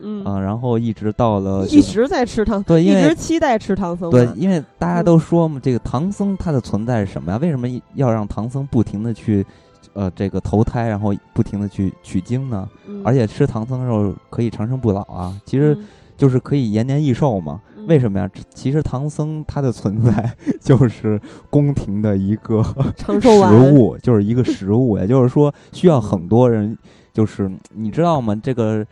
[0.02, 0.24] 嗯。
[0.24, 4.10] 啊，然后一直到了一直在吃唐对，一直期待吃唐僧。
[4.10, 7.38] 对，因为大家都说嘛，这个唐僧他的存在是什么呀？
[7.40, 9.44] 为什么要让唐僧不停的去？
[9.92, 12.68] 呃，这个投胎，然后不停的去取经呢，
[13.02, 15.76] 而且吃唐僧肉可以长生不老啊，其实
[16.16, 17.60] 就是可以延年益寿嘛。
[17.88, 18.30] 为什么呀？
[18.54, 20.32] 其实唐僧他的存在
[20.62, 21.20] 就是
[21.50, 22.62] 宫廷的一个
[23.10, 26.78] 食物，就是一个食物，也就是说需要很多人。
[27.12, 28.40] 就是你知道吗？
[28.40, 28.86] 这个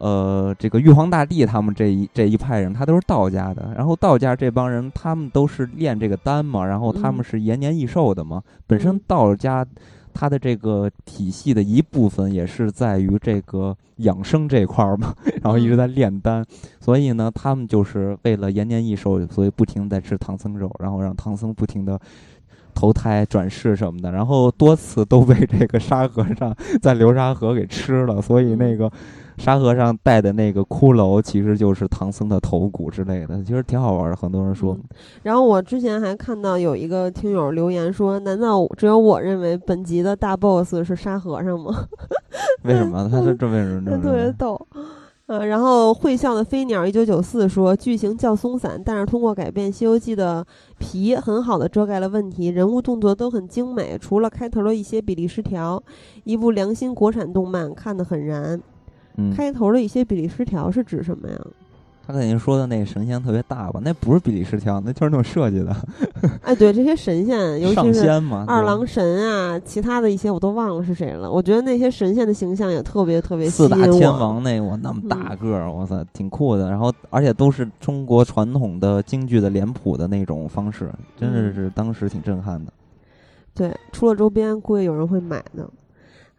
[0.00, 9.64] 呃，这个玉皇大帝他们这一这一派人，他都是道家的，然后道家这帮人他们都是炼这个丹嘛，然后他们是延年益寿的嘛，本身道家。
[10.12, 16.44] 它的这个体系的一部分也是在于这个养生这块儿嘛， 然后一直在炼丹，
[16.80, 21.98] 所以呢，他们就是为了延年益寿，所以不停在吃唐僧肉，然后让唐僧不停的
[22.74, 26.52] 投胎转世什么的，然后多次都被这个沙和尚
[26.82, 28.90] 在流沙河给吃了，所以那个。
[29.40, 34.14] 沙和尚戴的那个骷髅，其实就是唐僧的头骨之类的，其实挺好玩的。
[34.14, 34.76] 很多人说。
[35.22, 41.86] 然后我之前还看到有一个听友留言说：“难道只有我认为本集的大 boss 是沙和尚吗？”
[42.64, 43.08] 为什么？
[43.10, 43.98] 他是这为什么？
[43.98, 44.60] 特别逗。
[45.24, 50.44] 呃，然后会笑的飞鸟一九九四说：“剧情较松散，但是通过改变《西游记》的
[50.76, 55.82] 皮，很好的遮盖了问题，人物动作都很精美，除了开头的一些比例失调。
[56.24, 58.60] 一部良心国产动漫，看得很燃。”
[59.36, 61.36] 开头的一些比例失调是指什么呀？
[62.06, 63.80] 他肯定说的那个神仙特别大吧？
[63.84, 65.76] 那不是比例失调，那就是那种设计的。
[66.42, 68.08] 哎， 对，这些神仙， 尤其是
[68.48, 71.30] 二郎神啊，其他的一些我都忘了是谁了。
[71.30, 76.68] 我觉得那些神仙的形象也特别特别四大天王那我那么大个儿，我操，挺酷的。
[76.68, 82.72] 然后而且都是中国传统的京剧的脸谱的那种方式，真的是当时挺震撼的。
[83.54, 85.68] 对，出了周边，估计有人会买的。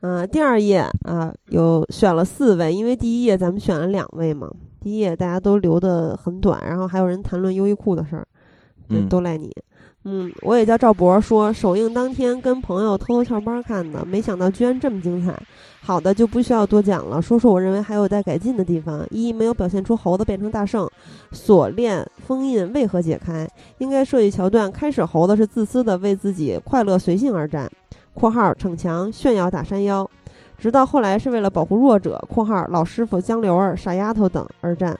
[0.02, 4.52] 啊，第二页啊，有选了四位，因为第一页咱们选了两位嘛。
[4.82, 8.28] 第一页大家都留的很短，然后还有人谈论优衣库的事儿，
[8.90, 9.56] 嗯都赖你。
[10.03, 15.40] 嗯，我也叫赵博说，首映当天跟朋友偷偷翘班看的，没想到居然这么精彩。
[15.84, 19.06] 好的就不需要多讲了，说说我认为还有待改进的地方。
[19.11, 20.90] 一没有表现出猴子变成大圣，
[21.32, 23.48] 锁链封印为何解开？
[23.78, 27.72] 应该设计桥段，开始猴子是自私的为自己快乐随性而战
[28.13, 30.09] （括号逞强炫耀打山腰），
[30.57, 34.97] 直到后来是为了保护弱者（括号老师傅江流儿傻丫头等而战）。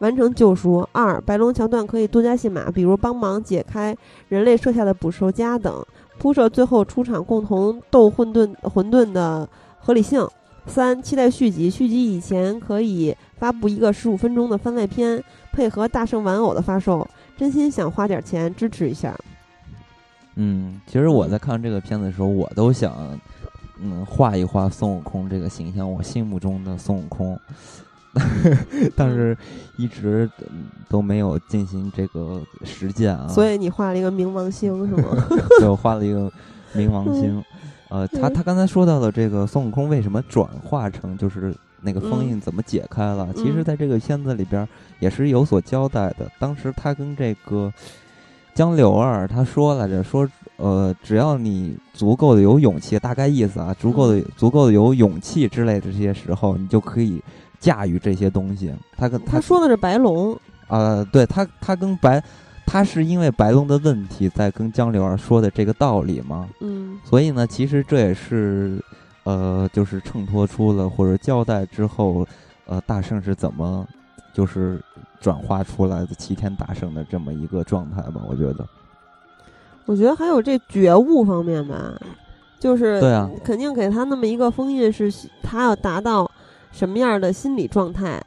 [0.00, 0.86] 完成救赎。
[0.90, 3.96] 二，白龙桥段可以多加戏码，比如帮忙解开
[4.28, 5.84] 人类设下的捕兽夹等，
[6.18, 9.48] 铺设最后出场共同斗混沌混沌的
[9.78, 10.26] 合理性。
[10.66, 15.22] 三，期待续集，续集以前可以发布一个十五分钟的番外篇，
[15.52, 17.06] 配合大圣玩偶的发售。
[17.36, 19.16] 真心想花点钱支持一下。
[20.36, 23.18] 嗯，其实我在看这个片子的时候，我都想，
[23.80, 27.38] 嗯，画一画孙悟空这个形象，我心目中的孙悟空。
[28.94, 29.34] 但是
[29.78, 35.26] 一直嗯都没有进行这个实践啊，所以你画了一个冥王星是吗？
[35.58, 36.30] 对我画了一个
[36.74, 37.42] 冥王星。
[37.88, 43.28] 呃，他他刚才说到的这个孙悟空为什么转化成就是那个封印怎么解开了？
[43.34, 44.68] 嗯其实，在这个片子里边
[44.98, 46.30] 也是有所交代的。
[46.38, 47.72] 当时他跟这个
[48.54, 57.22] 江柳儿他说来着，说呃，只要你足够的有勇气，大概意思啊，足够的嗯足够的有勇气之类的这些时候，你就可以
[57.58, 58.72] 驾驭这些东西。
[58.96, 60.38] 他跟他说的是白龙，
[60.68, 62.22] 呃，对他，他跟白，
[62.66, 66.48] 他是因为白龙的问题在跟江柳儿说的这个道理吗？
[66.60, 68.78] 嗯所以呢，其实这也是，
[69.24, 72.26] 呃，就是衬托出了或者交代之后，
[72.66, 73.84] 呃，大圣是怎么
[74.32, 74.80] 就是
[75.22, 78.20] 转化出来的齐天大圣的这么一个状态吧？
[78.28, 78.66] 我觉得，
[79.86, 81.94] 我觉得还有这觉悟方面吧，
[82.58, 86.28] 就是对啊肯定给他那么一个封印，是他要达到
[86.72, 88.20] 什么样的心理状态？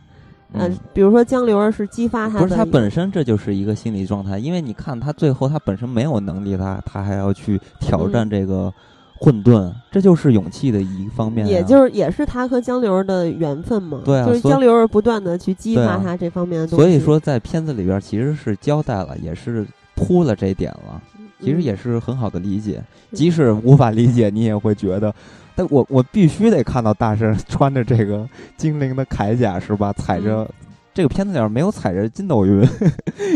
[0.54, 8.74] 呃嗯，比如说江流儿是激发他的，不是他本身这就是一个心理状态，因为你看他最后他本身没有能力，他他还要去挑战嗯这个
[9.18, 11.50] 混沌，这就是勇气的一方面、啊。
[11.50, 19.66] 也就是也是他和江流儿的缘分嘛，就是对啊所以江流儿不断的去激发他这方面的东西，所以说，在片子里边其实是交代了，也是
[19.96, 21.02] 铺了这一点了，
[21.40, 22.84] 其实嗯也是很好的理解。
[23.14, 25.14] 即使无法理解，你也会觉得，
[25.56, 28.28] 但我我必须得看到大圣穿着这个
[28.58, 29.94] 精灵的铠甲是吧？
[29.94, 30.46] 踩着、
[30.96, 32.66] 这个片子里边没有踩着筋斗云，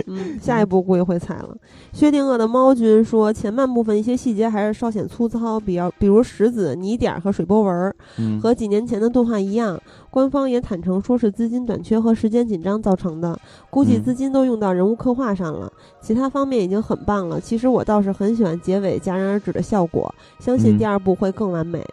[0.07, 1.53] 嗯， 下一步估计会踩了。
[1.91, 7.93] 薛定谔的猫君说，前半部分一些细节还是稍显粗糙，比较比如石子、泥点儿和水波纹
[8.41, 9.77] 和几年前的动画一样。
[10.09, 13.37] 官方也坦诚说是资金短缺和时间紧张造成的，
[13.69, 15.69] 估计嗯资金都用到人物刻画上了，
[15.99, 17.41] 其他方面已经很棒了。
[17.41, 21.85] 其实我倒是很喜欢结尾戛然而止的效果，相信嗯第二部会更完美。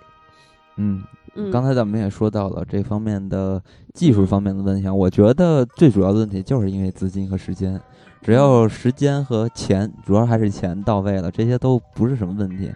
[0.77, 1.03] 嗯，
[1.35, 3.61] 嗯，刚才咱们也说到了这方面的
[3.97, 7.81] 技术方面的问题啊，我觉得最主要的问题就是因为资金和时间，
[8.21, 12.71] 只要时间和钱，主要还是钱到位了，这些都不是什么问题。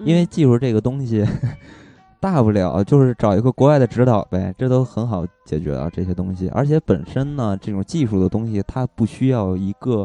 [0.00, 1.24] 因为嗯技术这个东西，
[2.18, 6.48] 大不了就是找一个国外的指导呗，这都很好解决啊，这些东西。
[6.48, 10.04] 而且本身呢，这种技术的东西，它不需要一个，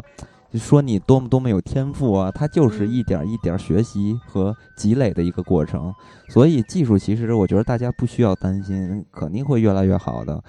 [0.52, 5.94] 就说你多么多么有天赋啊，它就是嗯一点儿一点儿学习和积累的一个过程。
[6.28, 10.44] 所以技术其实我觉得大家不需要担心，肯定会越来越好的。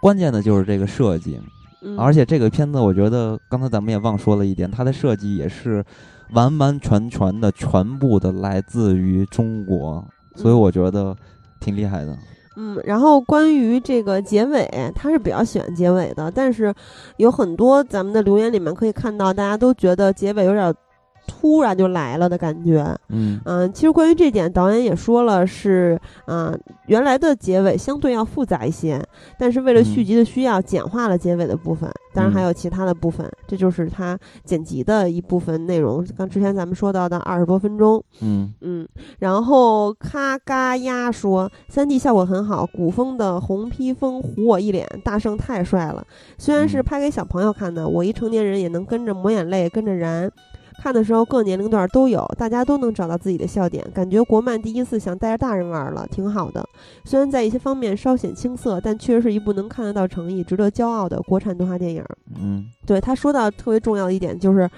[0.00, 1.40] 关键的就是这个设计，
[1.82, 5.84] 嗯而且这个片子，我觉得刚才咱们也忘说了一点，它的设计也是
[6.32, 10.04] 完完全全的、全部的来自于中国，
[10.36, 11.16] 所以我觉得
[11.58, 12.16] 挺厉害的。
[12.60, 16.74] 嗯，然后关于这个结尾，他是比较喜欢结尾的，但是
[17.16, 20.74] 有很多咱们的留言里面可以看到，大家都觉得结尾有点
[21.28, 22.82] 突然就来了的感觉。
[23.10, 26.52] 嗯嗯，其实关于这点，导演也说了是，啊、
[26.86, 29.00] 原来的结尾相对要复杂一些，
[29.38, 36.04] 但是为了续嗯集的需要，简化了结尾的部分，当然还嗯有其他的部分，这就是他剪辑的一部分内容。
[36.16, 38.88] 刚之前咱们说到的二十多分钟，嗯嗯，
[39.18, 46.04] 然后咔嘎呀说，三 D 效果很好，古风的红披风糊我一脸，大圣太帅了。
[46.38, 50.30] 虽然是嗯拍给小朋友看的，我一成年人也能跟着抹眼泪，跟着燃。
[50.80, 56.64] 看的时候各年龄段都有，大家都能找到自己的笑点，感觉国漫第一次想带着大人玩了，挺好的。
[57.04, 62.04] 虽然在一些方面稍显青涩，但确实是一部能看得到诚意、值得骄傲的国产动画电影。
[62.40, 64.70] 嗯对他说到特别重要的一点就是，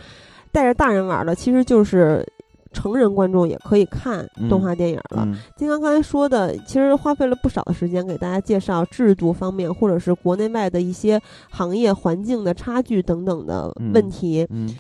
[0.51, 2.27] 带着大人玩了，其实就是
[2.73, 5.25] 成人观众也可以看动画电影了。
[5.27, 11.21] 嗯金刚刚才说的，其实花费了不少的时间给大家介绍制度方面，或者是国内外的一些
[11.51, 14.47] 行业环境的差距等等的问题。
[14.51, 14.75] 嗯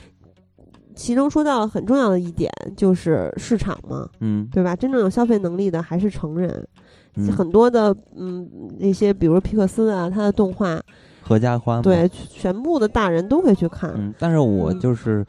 [1.00, 4.76] 其中说到了很重要的一点，就是市场嘛，嗯对吧？
[4.76, 6.68] 真正有消费能力的还是成人。
[7.14, 8.46] 嗯，很多的嗯
[8.78, 10.78] 那些，比如皮克斯啊，他的动画，
[11.22, 11.80] 合家欢。
[11.80, 13.90] 对全部的大人都会去看。
[13.96, 15.24] 嗯，但是我嗯就是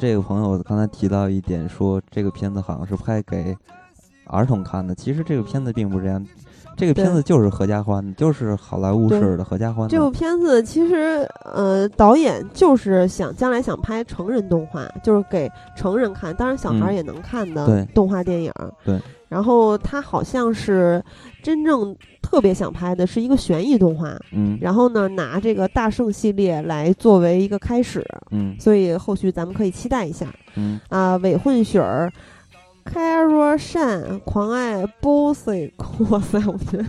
[0.00, 3.56] 这个朋友刚才提到一点，说这个片子好像是拍给
[4.26, 4.92] 儿童看的。
[4.92, 6.26] 其实这个片子并不是这样，
[6.76, 9.88] 这个片子就是合家欢，就是好莱坞式的合家欢。
[9.88, 18.52] 这部片子其实，呃，导演就是想将来想拍成人动画，就是给成人看，当然小孩嗯也能看的动画电影。
[18.84, 19.00] 对。
[19.26, 21.02] 然后他好像是
[21.42, 31.16] 真正特别想拍的是一个悬疑动画，嗯然后呢拿这个大圣系列来作为一个开始，嗯所以后续咱们可以期待一下嗯啊。
[31.16, 32.12] 伪混血儿。
[32.84, 35.72] Caro 善狂爱 Bossy，
[36.10, 36.38] 哇塞！
[36.46, 36.84] 我觉得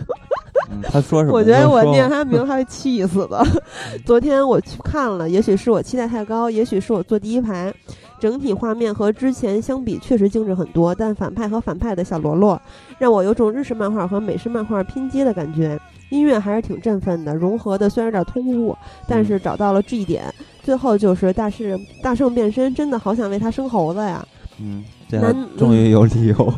[0.70, 1.32] 嗯，他说什么？
[1.32, 3.44] 我觉得我念他名字他会气死的。
[4.04, 7.72] 昨天我去看了，也许是我期待太高，也许是我坐第一排。
[8.18, 12.60] 整体画面和之前相比确实精致很多，但反派和反派的小喽啰
[12.98, 15.78] 让我有种日式漫画和美式漫画拼接的感觉。
[16.10, 18.76] 音乐还是挺振奋的，融合的虽然有点突兀，
[19.08, 20.32] 但是找到了 G 点。
[20.62, 24.26] 最后就是大圣大圣变身，真的好想为他生猴子呀！
[24.58, 26.54] 嗯，这难样终于有理由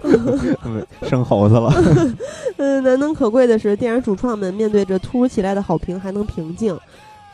[1.02, 1.72] 生猴子了。
[2.56, 6.78] 嗯，难能可贵的是，电影主创们面对着突如其来的好评还能平静。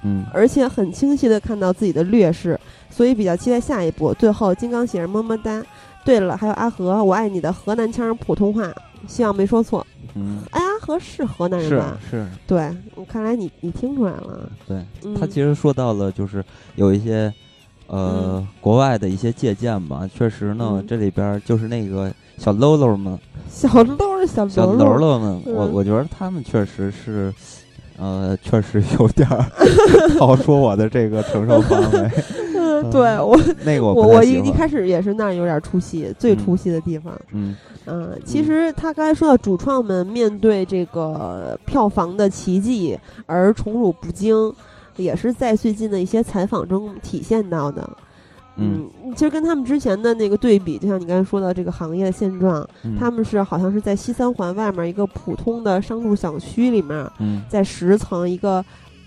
[0.07, 2.61] 嗯而且很清晰的看到自己的劣势，
[2.91, 4.13] 所以比较期待下一步。
[4.15, 5.65] 最后，金刚喜儿么么哒。
[6.05, 8.71] 对了，还有阿和，我爱你的河南腔普通话，
[9.07, 9.87] 希望没说错。
[10.15, 11.99] 嗯，哎，阿和是河南人吧？
[12.11, 12.71] 是，对，
[13.09, 14.47] 看来你你听出来了。
[14.69, 16.45] 对嗯，他其实说到了，就是
[16.77, 17.33] 有一些
[17.87, 20.09] 呃、嗯国外的一些借鉴吧。
[20.13, 27.33] 确实呢，嗯这里边就是那个小喽 喽们、小喽儿小小喽们，我嗯我觉得他们确实是。
[27.97, 29.47] 呃，确实有点儿
[30.19, 32.11] 超出我的这个承受范围。
[32.59, 37.17] 嗯，对我那个我一一开始也是那儿有点出戏，最嗯出戏的地方。
[37.31, 37.55] 嗯
[37.87, 44.53] 嗯，其实他刚才说到主创们面对这个票房的奇迹而宠辱不惊，
[44.97, 47.89] 也是在最近的一些采访中体现到的。
[48.57, 48.89] 嗯。
[49.17, 57.43] 其实跟他们之前的那个对比，就像你刚才说的这个行业的现状，嗯，他们是好像是在西三环外面一个普通的商住小区里面，嗯。
[57.49, 58.65] 在十层一个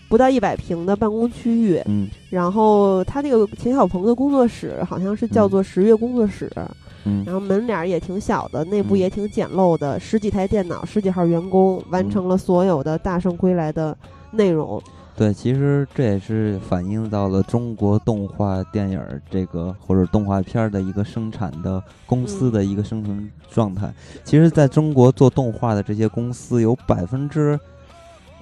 [0.07, 2.07] 不到一百平的办公区域，嗯。
[2.29, 6.51] 然后他那个钱小鹏的工作室好像是叫做十月工作室。
[7.05, 7.23] 嗯。
[7.25, 8.83] 然后门脸儿也挺小的，内嗯。
[8.83, 13.97] 部也挺简陋的，十几台电脑，十几号员工，完嗯成了所有的大圣归来的
[14.31, 14.81] 内容。
[15.17, 23.91] 对，其实这也是反映到了中国动画电影儿这个或者动画片儿的一个生产的公司嗯的一个生存状态。
[24.23, 27.59] 其实，在中国做动画的这些公司，有百分之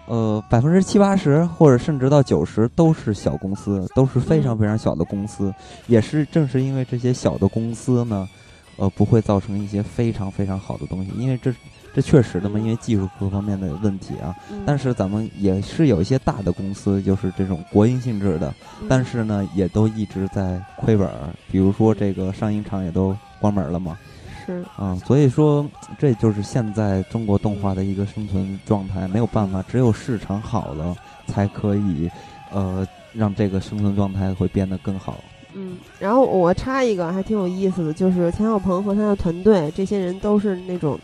[0.06, 5.54] 呃百分之七八十，或者甚至到九十都是小公司，都是非常嗯非常小的公司。
[5.88, 8.28] 也是正是因为这些小的公司呢，
[8.76, 11.54] 呃，不会造成一些非常非常好的东西，因为这
[11.96, 14.36] 这确实的嘛，嗯因为技术各方面的问题啊。
[14.52, 21.30] 嗯但是咱们也是有一些大的公司，就是这种国营性质的，嗯但是呢，也都一直在亏本儿。
[21.50, 23.98] 比如说这个上影厂也都关门了嘛，
[24.46, 25.66] 是啊，所以说
[25.98, 30.96] 这就是现在中国动画的一个生存状态，没有办法，只有市场好了，
[31.28, 32.10] 才可以，
[32.52, 35.24] 呃，让这个生存状态会变得更好。
[35.54, 41.00] 嗯，然后我插一个还挺有意思的，就是钱小鹏和他的团队，这些人都是那种，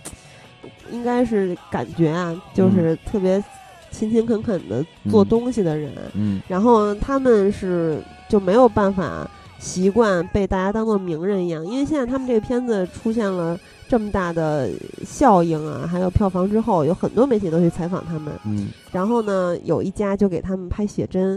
[0.92, 3.44] 应该是感觉啊，就是特别
[3.90, 5.28] 勤勤恳恳的做嗯。
[5.28, 5.92] 东西的人。
[6.14, 6.42] 嗯。
[6.48, 9.30] 然后他们是就没有办法
[9.60, 13.60] 习惯被大家当做名人一样，因为现在他们这个片子出现了
[13.92, 14.70] 这么大的
[15.04, 18.32] 效应啊，还有票房之后，有很多媒体都去采访他们。
[18.46, 21.32] 嗯，然后呢，有一家就给他们拍写真，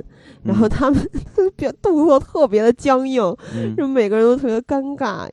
[0.44, 1.10] 然嗯后他们
[1.56, 3.20] 别动作特别的僵硬，
[3.56, 5.28] 嗯就每个人都特别尴尬，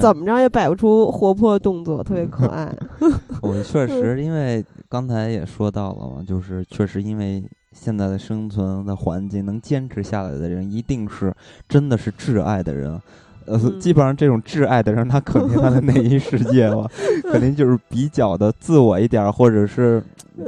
[0.00, 2.72] 怎么着也摆不出活泼动作，特别可爱。
[3.42, 11.34] 我确实，因为刚才也说到了嘛，就是确实因为现在的生存的环境，能坚持下来的人，一定是
[11.68, 13.02] 真的是挚爱的人。
[13.46, 13.80] 呃，嗯。
[13.80, 16.86] 基本上这种挚爱的人，他肯定他的内心世界嘛，
[17.30, 20.02] 肯定就是比较的自我一点儿，或者是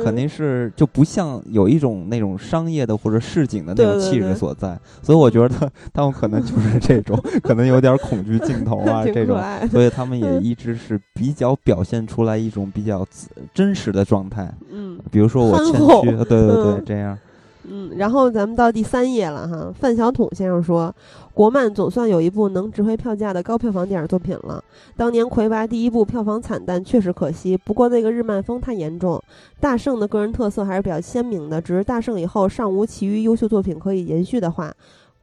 [0.04, 4.32] 肯定是就不像有一种那种商业的或者市井的那种气对对对。
[4.32, 4.78] 质所在。
[5.02, 9.38] 所以我觉得 他们可能就是这种， 可能有点恐惧镜头啊这种。
[9.70, 13.06] 所以他们也嗯一直是比较表现出来一种比较
[13.52, 14.98] 真实的状态，嗯。
[15.10, 16.82] 比如说我谦虚，对对对，嗯。
[16.86, 17.18] 这样，嗯，
[17.66, 19.72] 嗯然后咱们到第三页了哈。
[19.74, 20.94] 范小统先生说，
[21.32, 24.62] 国漫总算有一部能值回票价的高票房电影作品了。
[24.96, 27.56] 当年魁拔第一部票房惨淡，确实可惜。
[27.56, 29.22] 不过那个日漫风太严重，
[29.60, 31.60] 大圣的个人特色还是比较鲜明的。
[31.60, 34.72] 只是大圣以后尚无其余优秀作品可以延续的话，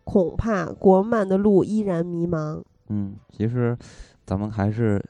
[0.04, 2.62] 恐怕国漫的路依然迷茫。
[2.90, 3.78] 嗯，其实
[4.26, 5.02] 咱们还是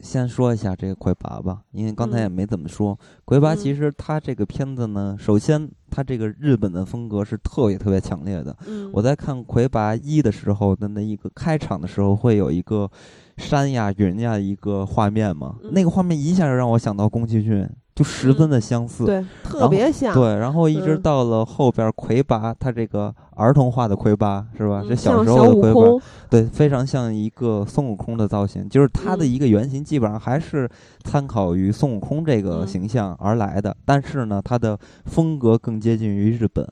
[0.00, 2.98] 先说一下这个魁拔吧，因为刚才也嗯没怎么说。
[3.24, 8.56] 魁拔嗯其实它这个片子呢，首先它这个日本的风格是特别特别强烈的。
[8.66, 12.90] 嗯，我在看魁拔一的时候的那一个开场的时候，会有一个
[13.36, 17.68] 山呀云呀一个画面嘛，嗯那个画面一下就让我想到宫崎骏，
[18.00, 19.04] 就十分的相似。
[19.04, 24.80] 对特别像，对，然后一直嗯到了后边魁拔，他这个儿童化的魁拔是吧？
[24.82, 30.66] 嗯这小时候的魁拔，对，非常像一个孙悟空的造型，就是他的嗯一个原型基本上还是
[31.04, 36.66] 参考于孙悟空这个嗯形象而来的，但是呢，他的风格更接近于日本。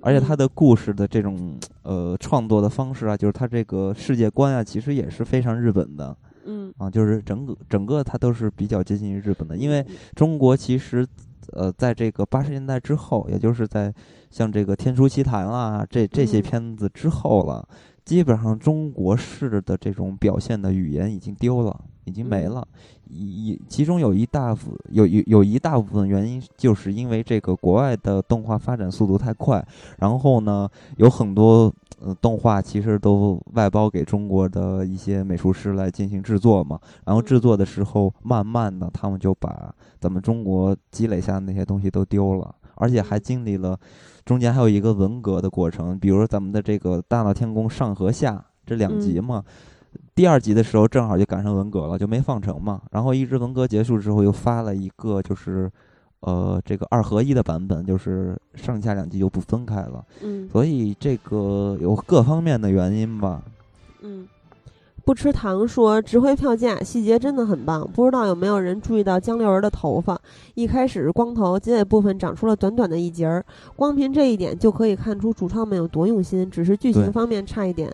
[0.00, 6.16] 而且他嗯的故事的这种呃创作的方式啊，就是他这个世界观啊，其实也是非常日本的
[6.50, 11.06] 嗯，啊，就是整个整个它都是比较接近于日本的，因为中国其实，
[11.52, 13.92] 呃，在这个八十年代之后，也就是在
[14.30, 16.42] 像这个《天书奇谭》啊这这些嗯。
[16.42, 17.68] 片子之后了，
[18.02, 22.52] 基本上中国式的这种表现的语言已经丢了，已经没嗯。
[22.54, 22.68] 了。
[22.97, 29.64] 一一其中有一大部有有有一大部分原因，就是因为这个国外的动画发展速度太快，
[29.98, 43.78] 然后呢，有很多呃动画其实都外包给中国的一些美术师来进行制作嘛，然后制作的时候，慢慢的他们就把咱们中国积累下的那些东西都丢了，而且还经历了
[44.24, 49.42] 中间还有一个文革的过程，比如说咱们的这个《大闹天宫》上和下这两集嘛。
[50.14, 52.82] 第二集的时候正好就赶上文革了，就没放成嘛。
[52.90, 55.70] 然后一直文革结束之后，又发了一个就是，
[56.20, 60.04] 呃，这个二合一的版本，就是上下两集就不分开了。
[60.22, 63.42] 嗯所以这个有各方面的原因吧。
[64.02, 64.26] 嗯。
[65.04, 67.88] 不吃糖说值回票价，细节真的很棒。
[67.94, 70.20] 不知道有没有人注意到江流儿的头发，
[70.54, 73.42] 一开始是光头，结尾部分长出了短短的一截儿。
[73.74, 77.90] 光凭这一点就可以看出主创们有多用心，只是剧情方面差一点。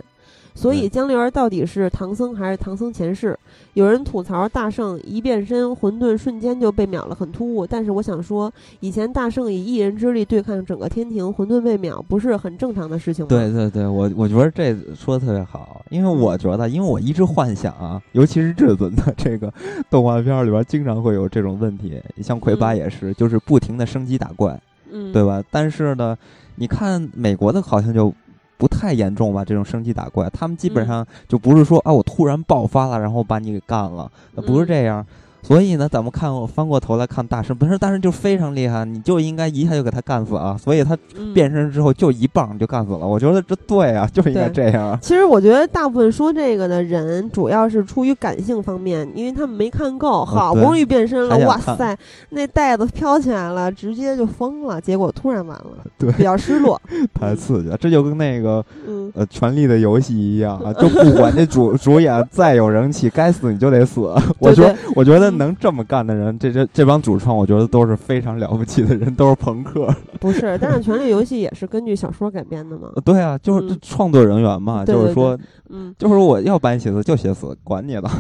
[0.55, 3.37] 所以江流儿到底是唐僧还是唐僧前世？
[3.75, 7.67] 有人吐槽大圣一变身，混沌瞬间就被秒了，很突兀。
[7.67, 13.29] 但是我想说，以前大圣以一人之力对抗整个天庭，混沌被秒，不是很正常的事情吗？
[13.29, 19.53] 对对对，我我觉得这说的特别好，因为我觉得，因为我一直幻想啊，尤其是至尊的 这个
[19.91, 24.61] 动画片里边，经常会有这种问题，像魁拔嗯也是，就是不停的升级打怪，
[24.93, 25.43] 嗯，对吧？
[25.51, 26.17] 但是呢，
[26.55, 28.15] 你看美国的好像就
[28.65, 34.11] 不太严重吧，这种升级打怪，他们基本嗯上就不是说啊我突然爆发了，然后把你给干了，
[34.47, 35.07] 不是嗯这样。
[35.45, 40.57] 所以呢，咱们看我翻过头来看大圣，本身大圣就非常厉害，你就应该一下就给他干死啊！
[40.59, 43.07] 所以他嗯变身之后就一棒就干死了。
[43.07, 44.99] 我觉得这对啊，就应该这样啊。
[45.03, 51.95] 其实我觉得大部分说这个的人，主要是出于感性方面，因为他们没看够，好不容易变身了，哇塞，
[52.31, 56.81] 那袋子飘起来了，直接就疯了，结果突然完了，对比较失落。
[57.13, 64.01] 太刺激了，这就跟那个嗯，呃《权力的游戏》一样啊，就不管这主 主演再有人气，该死你就得死。
[64.39, 69.89] 我觉得，我觉得能这么干的人，这这这帮主创，我觉得都是非常了不起的人，都是朋克。
[70.21, 72.91] 不是，但是《权力游戏》也是根据小说改编的嘛。
[72.95, 75.39] 呃对啊，就是创作人员嘛，就是说，
[75.69, 78.11] 嗯就是我要把你写死就写死，管你了。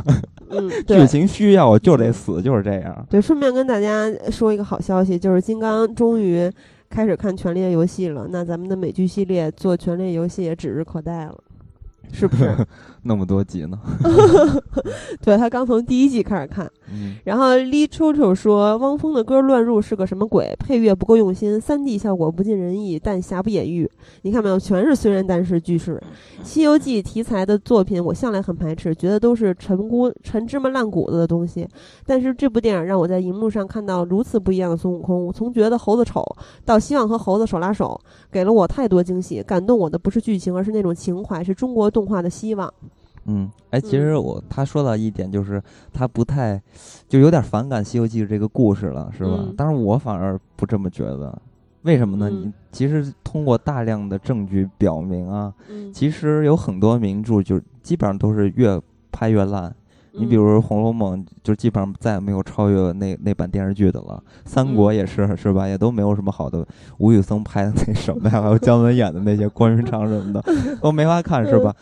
[0.50, 1.06] 嗯， 剧。
[1.06, 3.06] 情需要我就得死，就是这样。
[3.08, 6.50] 对，顺便跟大家说一个好消息，就是金刚终于
[6.90, 8.26] 开始看《权力的游戏》了。
[8.30, 11.36] 那咱们的美剧系列做《权力游戏》也指日可待了，
[12.12, 12.50] 是不是？
[13.06, 13.78] 那么多集呢，
[15.20, 20.56] 对他刚从第一季开始看，嗯，然后李抽抽说汪峰的歌乱入是个什么鬼？
[20.58, 23.88] 配乐不够用心，三 D 效果不尽人意，但瑕不掩瑜。
[24.22, 26.02] 你看没有，全是虽然但是句式。
[26.46, 31.68] 《西游记》题材的作品，我向来很排斥，觉得都是陈姑陈芝麻烂谷子的东西。
[32.06, 36.24] 但是这部电影让我在荧幕上看到如此不一样的孙悟空，从觉得猴子丑
[36.64, 38.00] 到希望和猴子手拉手，
[38.32, 39.42] 给了我太多惊喜。
[39.42, 42.72] 感动我的不是剧情，而是那种情怀，是中国动画的希望。
[43.26, 46.60] 嗯，哎，其实我他说到一点，就是他不太，
[47.08, 49.30] 就有点反感《西游记》这个故事了，是吧？
[49.38, 51.36] 嗯但是我反而不这么觉得，
[51.82, 52.28] 为什么呢？
[52.30, 58.80] 嗯你其实通过大量的证据表明啊，嗯，其实有很多名著就基本上都是越
[59.12, 59.74] 拍越烂。
[60.16, 65.66] 你比嗯如《红楼梦》，就基本上再也没有超越那那版电视剧的了，《三国》嗯也是，是吧？
[65.66, 66.64] 也都没有什么好的。
[66.98, 70.44] 吴宇森拍的那什么呀，还有姜文演的那些关云长什么的，
[70.80, 71.74] 都没法看，是吧？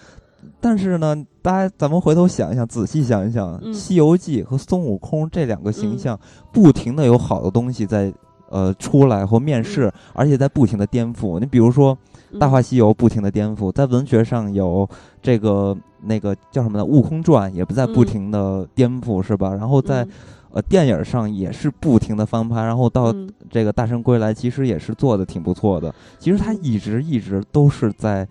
[0.61, 5.99] 但是呢，大家咱们回头想一想，仔细想一想，嗯西游记》和孙悟空这两个形嗯。
[5.99, 6.19] 象，
[6.53, 8.13] 不停的有好的东西在
[8.49, 11.41] 呃出来或面世，而且在不停的颠覆。
[11.41, 11.97] 你比如说，
[12.39, 14.89] 《大话西游》不停的颠覆，在文学上有
[15.21, 19.55] 这个那个叫什么呢，《悟空传》也不在不嗯停的颠覆，是吧？
[19.55, 20.11] 然后在、嗯。
[20.53, 23.27] 呃电影上也是不停的翻拍，然后到嗯。
[23.51, 25.95] 这个《大圣归来》其实也是做的挺不错的。
[26.19, 26.59] 其实他嗯。
[26.61, 28.29] 一直一直都是在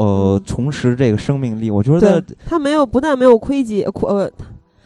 [0.00, 4.30] 呃嗯重拾这个生命力，我觉得他没有，不但没有亏己，亏呃，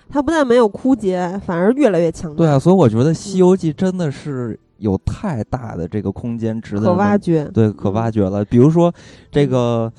[0.09, 2.37] 他不但没有枯竭，反而越来越强大。
[2.37, 7.45] 对啊，所以我觉得《西游记》真的是有太大的这个空间值得可挖掘。
[7.55, 8.45] 对，可挖掘了。
[8.45, 8.93] 比如说，
[9.31, 9.93] 这个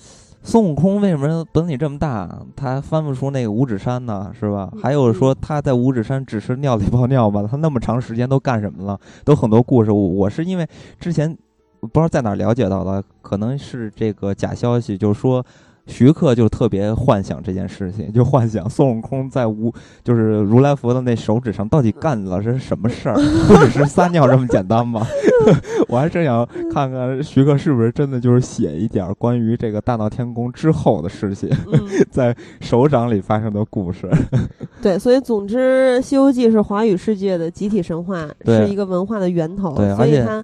[0.44, 4.32] 孙悟空为什么本体这么大，他翻不出那个五指山呢？
[4.38, 4.70] 是吧？
[4.74, 7.48] 嗯还有说他在五指山只是尿里泡尿吧？
[7.50, 9.00] 他那么长时间都干什么了？
[9.24, 9.92] 都很多故事。
[9.92, 10.68] 我我是因为
[11.00, 11.36] 之前
[11.86, 15.46] 不知道在哪儿了解到的，可能是这个假消息，就是说。
[15.88, 19.72] 徐克就特别幻想这件事情，就幻想孙悟空在无
[20.04, 23.14] 就是如来佛的那手指上到底干了是什么事儿，
[23.48, 25.06] 不只是撒尿这么简单吗？
[25.88, 26.44] 我还真想
[26.74, 31.80] 看看徐克是不是真的就是写一点关于这个大闹天宫之后的事情，嗯，
[32.10, 34.10] 在手掌里发生的故事。
[34.82, 40.44] 对，所以总之，《西游记》是华语世界的集体神话，是一个文化的源头，所以它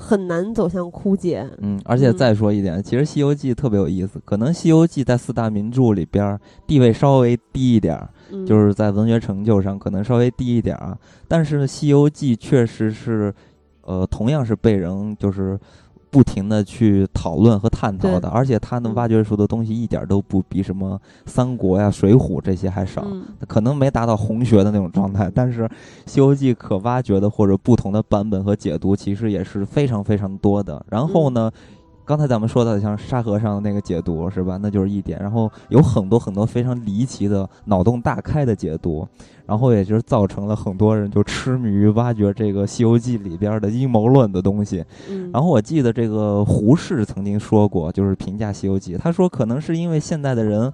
[0.00, 1.44] 很难走向枯竭。
[1.58, 8.00] 嗯，而且再说一点，其实《西游记》特别有意思，可能《西游记》在四大名著里边儿地位稍微低一点
[8.46, 10.98] 就是在文学成就上可能稍微低一点儿啊。
[11.26, 13.34] 但是《西游记》确实是，
[13.82, 15.58] 呃，同样是被人就是
[16.10, 23.02] 不停的去讨论和探讨的，而且他能嗯挖掘出的东西一点儿都不比什么三国呀、水浒这些还少。
[23.06, 25.62] 嗯可能没达到红学的那种状态，但是
[26.06, 30.84] 《西游记》可挖掘的或者不同的版本和解读，其实也是非常非常多的。
[30.90, 31.50] 然后呢，
[32.08, 34.58] 刚才咱们说的像沙和尚的那个解读是吧？
[34.62, 35.20] 那就是一点。
[35.20, 39.06] 然后有很多很多非常离奇的、脑洞大开的解读，
[39.44, 44.82] 然后也就是造成了很多人就痴迷于挖掘这个《西游记》里边的阴谋论的东西。
[45.10, 50.72] 嗯，然后我记得这个胡适曾经说过，就是评价《西游记》，他说可能是因为现代的人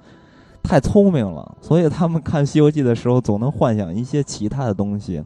[0.62, 5.20] 太聪明了，所以他们看《西游记》的时候总能幻想一些其他的东西。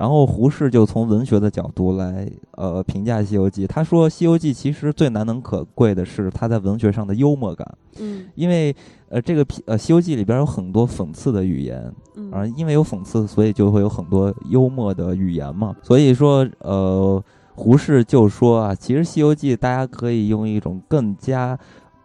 [0.00, 8.74] 然后胡适就从文学的角度来呃评价《西游记》，他说《西游记》其实最难能可贵的是它在文学上的幽默感，嗯因为
[9.10, 15.76] 呃这个呃《西游记》里边有很多讽刺的语言，嗯而因为有讽刺，所以就会有很多幽默的语言嘛。
[15.82, 17.22] 所以说，呃，
[17.54, 21.58] 胡适就说啊，其实《西游记》大家可以用一种更加，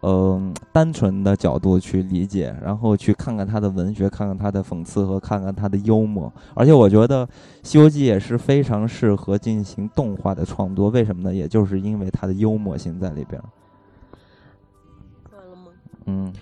[0.08, 6.32] 嗯、单纯的角度去理解，然后去看看他的文学，看看他的讽刺和看看他的幽默。
[6.54, 7.26] 而且我觉得
[7.64, 11.34] 《西游记》也是非常适合进行动画的创作，为什么呢？
[11.34, 13.42] 也就是因为它的幽默性在里边。
[15.32, 15.72] 完了吗？
[16.04, 16.32] 嗯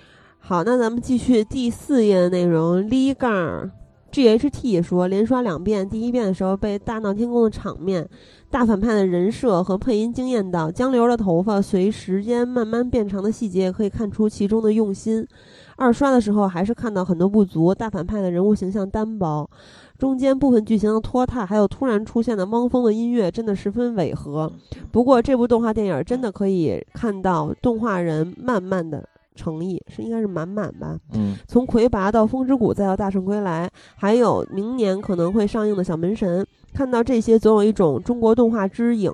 [0.41, 2.83] 好，那咱们继续第四页的内容。
[2.83, 3.71] Li 杠
[4.13, 8.07] GHT 说，连刷两遍，第一遍的时候被大闹天宫的场面、
[8.55, 15.27] 大反派的人设和配音惊艳到，江流的头发随时间慢慢变长的细节可以看出其中的用心。
[15.75, 19.51] 二刷的时候还是看到很多不足，大反派的人物形象单薄，
[19.99, 24.53] 中间部分剧情的拖沓，还有突然出现的汪峰的音乐，真的十分违和。
[24.93, 29.05] 不过这部动画电影真的可以看到动画人慢慢的
[29.35, 30.97] 诚意，是应该是满满吧。
[31.13, 39.13] 嗯从魁拔到风之谷，再到大圣归来，还有明年可能会上映的小门神，看到这些，总有一种中国动画之影，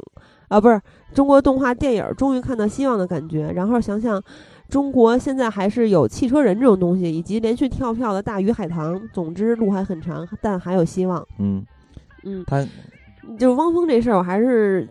[0.49, 0.81] 啊，不是
[1.15, 3.51] 中国动画电影终于看到希望的感觉。
[3.53, 4.23] 然后想想，
[4.69, 9.01] 中国现在还是有汽车人这种东西，以及连续跳票的大鱼海棠。
[9.13, 11.27] 总之路还很长，但还有希望。
[11.39, 11.65] 嗯，
[12.25, 12.63] 嗯，他
[13.39, 14.89] 就是汪峰这事儿，我还是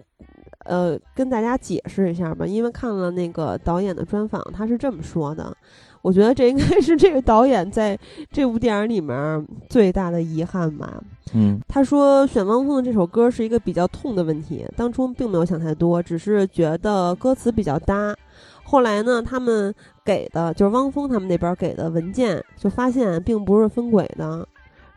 [0.70, 5.54] 呃跟大家解释一下吧，因为看了那个导演的专访，他是这么说的。
[6.02, 8.00] 我觉得这应该是这个导演在
[8.32, 11.04] 这部电影里面最大的遗憾吧。
[11.34, 18.16] 嗯他说选汪峰的这首歌是一个比较痛的问题，当初并没有想太多，只是觉得歌词比较搭。
[18.64, 19.74] 后来呢，他们
[20.06, 24.48] 给的就是汪峰他们那边给的文件，就发现并不是分轨的，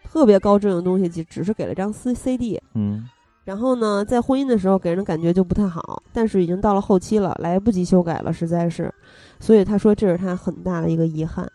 [0.05, 2.63] 特别高质量的东西，只只是给了张 C C D。
[2.75, 3.09] 嗯
[3.45, 8.93] 然后呢，在婚姻的时候给人的感觉就不太好，但是已经到了后期了，来不及修改了，实在是，
[9.41, 11.47] 所以他说这是他很大的一个遗憾，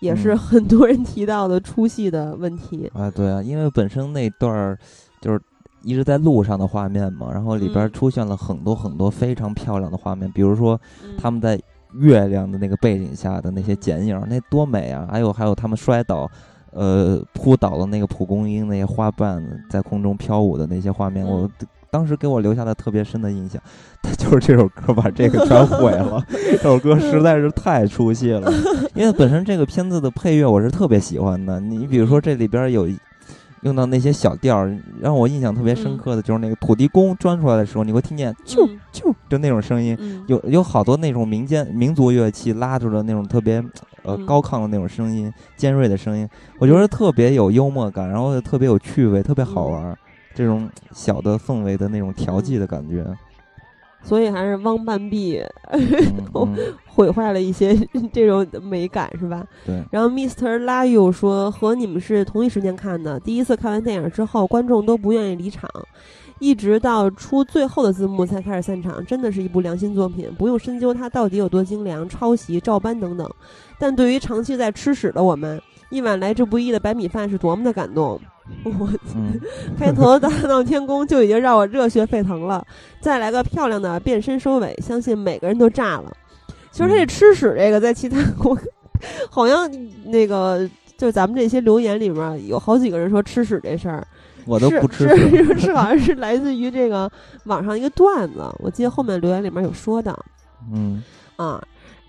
[0.00, 2.90] 也是嗯很多人提到的出戏的问题。
[2.94, 4.78] 啊，对啊，因为本身那段儿
[5.20, 5.40] 就是
[5.82, 11.60] 一直在路上的画面嘛，然后里边出现了很多很多非常漂亮的画面，比如说嗯他们在
[12.00, 15.06] 月亮的那个背景下的那些剪影儿，那多美啊！
[15.08, 16.28] 还有还有他们摔倒，
[16.74, 23.62] 呃，扑倒了那个蒲公英那些花瓣在空中飘舞的那些画面，我嗯当时给我留下了特别深的印象。
[24.02, 28.52] 他就是这首歌把这个全毁了， 这首歌实在是太出戏了。
[28.94, 32.88] 因为本身这个片子的配乐我是特别喜欢的，你比如说这里边有。
[33.62, 43.64] 用到那些小调儿，让我印象特别深嗯刻的就是那个土地公钻出来的时候，你会听见啾嗯啾就那种声音，嗯，有有好多那种民间民族乐器拉出的那种特别
[44.04, 46.28] 呃嗯高亢的那种声音，尖锐的声音，
[46.58, 49.98] 我觉得特别有幽默感，然后特别有趣味，特别好玩儿，
[50.34, 53.04] 这种小的氛围的那种调剂的感觉。
[54.02, 55.42] 所以还是汪半壁
[56.86, 57.74] 毁坏了一些
[58.12, 59.42] 这种美感，是吧？
[59.64, 60.62] 对，然后 Mr.
[60.62, 65.70] Liu 说和你们是同一时间看的，第一次看完电影之后，观众都不愿意离场，
[66.38, 73.26] 一直到出最后的字幕才开始散场，真的是一部良心作品，不用深究它到底有多精良、抄袭、照搬等等。
[73.78, 75.60] 但对于长期在吃屎的我们，
[75.90, 78.20] 一碗来之不易的白米饭是多么的感动。
[78.62, 79.40] 我嗯
[79.78, 82.62] 开头大闹天宫就已经让我热血沸腾了，
[83.00, 86.14] 再来个漂亮的变身收尾，相信每个人都炸了。
[86.70, 88.54] 其实他这吃屎这个，在其他国
[89.30, 89.70] 好像
[90.04, 90.68] 那个
[90.98, 94.06] 就咱们这些留言里面有好几个人说吃屎这事儿，
[94.44, 95.08] 我都是不吃
[95.58, 97.10] 是好像是来自于这个
[97.44, 100.14] 网上一个段子，我记得后面留言里面有说的
[100.70, 101.02] 嗯
[101.36, 101.62] 啊。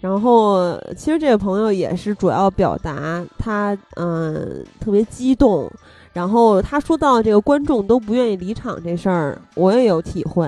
[0.05, 5.67] 然后其实这位朋友也是主要表达他嗯特别激动，
[6.13, 10.47] 然后他说到这个观众都不愿意离场这事儿，我也有体会。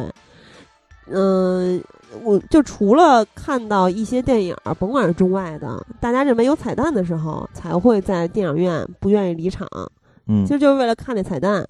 [1.07, 1.81] 嗯，
[2.23, 9.67] 我就除了看到一些电影儿，甭管是中外的，大家认为有彩蛋的时候，才会在电影院不愿意离场，
[10.27, 11.67] 嗯其实就是为了看那彩蛋。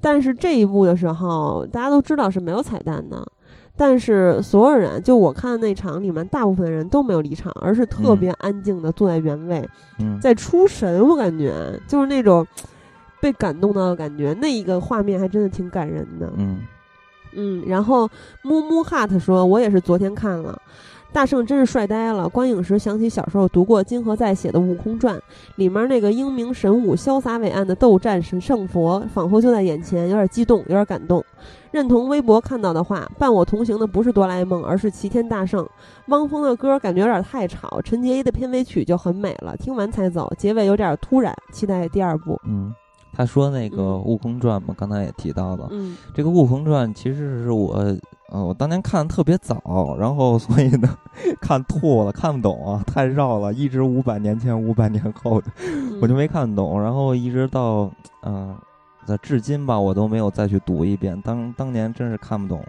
[0.00, 3.22] 但是这一部的时候，大家都知道是没有彩蛋的，
[3.78, 9.66] 但是所有人，就我看的那场里面，大部分人都没有离场，而是特别安静的坐在原位，
[10.00, 11.00] 嗯在出神。
[11.08, 12.44] 我感觉就是那种
[13.22, 16.30] 被感动到的感觉，那一个画面还真的挺感人的。
[16.36, 16.58] 嗯
[17.34, 18.08] 嗯，然后
[18.42, 20.60] 木木哈特说，我也是昨天看了。
[21.12, 22.28] 大圣真是帅呆了！
[22.28, 25.16] 观影时想起小时候读过金河在写的《悟空传》，
[25.56, 31.24] 里面那个英明神武、潇洒伟岸的斗战神圣佛，仿佛就在眼前，有点激动，有点感动。
[31.70, 35.66] 认同微博看到的话，伴我同行的不是哆啦 A 梦，而是齐天大圣。
[36.06, 42.40] 汪峰的歌感觉有点太吵，陈洁仪的片尾曲就很美了，听完才走，结尾有点突然，期待第二部。
[42.46, 42.72] 嗯，
[43.12, 45.96] 他说那个《嗯悟空传》嘛，刚才也提到了，嗯。
[46.14, 47.74] 这个《悟空传》其实是我，
[48.30, 50.88] 呃，我当年看的特别早，然后所以呢，
[51.40, 55.98] 看吐了，看不懂啊，太绕了，一直五百年前、五百年后的，嗯。
[56.00, 57.90] 我就没看懂，然后一直到，
[58.22, 58.56] 呃，
[59.04, 62.64] 在至今吧，我都没有再去读一遍，当当年真是看不懂，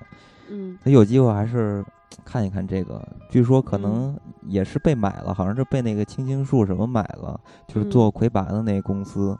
[0.49, 0.77] 嗯。
[0.85, 1.85] 有机会还是
[2.25, 3.81] 看一看这个，据说可嗯。
[3.81, 4.17] 能
[4.47, 7.91] 也是被买了，好像是被那个青青树什么买了，就是嗯。
[7.91, 9.37] 做魁拔的那个公司，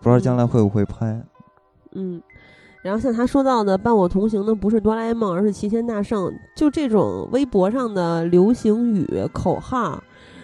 [0.00, 1.20] 不知道将来会不会拍。
[1.92, 2.20] 嗯，
[2.82, 6.32] 然后像他说到的，伴我同行的不是哆啦 A 梦，而是齐天大圣。
[6.56, 10.02] 就这种微博上的流行语口号，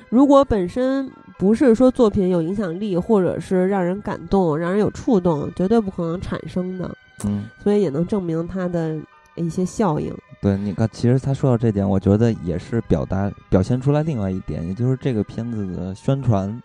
[0.09, 6.91] 如果本身不是说作品有影响力，或者是让人感动、让人有触动，绝对不可能产生的。
[7.25, 8.97] 嗯，所以也能证明它的
[9.37, 10.15] 一些效应。
[10.43, 16.63] 对，你看，其实他说到这点，我觉得也是表达表现出来另外一点，也就是这个片子的宣传。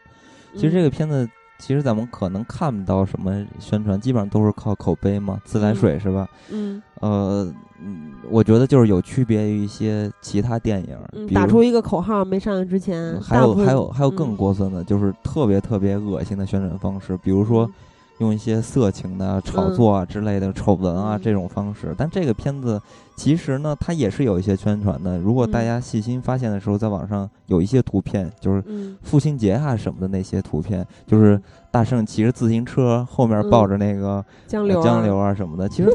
[0.54, 1.28] 其实这个片子，
[1.62, 6.28] 其实咱们可能看不到什么宣传，基本上都是靠口碑嘛，自来水是吧？
[6.50, 17.74] 嗯呃，嗯我觉得就是有区别于一些其他电影，嗯，打出一个口号没上映之前，还有还有还有更嗯过分的，就是特别特别恶心的宣传方式，比如说嗯
[18.20, 21.94] 用一些色情的炒作啊之类的丑闻啊嗯这种方式。
[21.98, 22.80] 但这个片子
[23.22, 25.16] 其实呢，它也是有一些宣传的。
[25.20, 31.40] 如果大嗯家细心发现的时候，在网上有一些图片，就是嗯父亲节啊什么的那些图片，就是
[31.70, 35.70] 大圣骑着自行车，后面抱着那个江流啊呃江流啊什么的。
[35.70, 35.94] 其实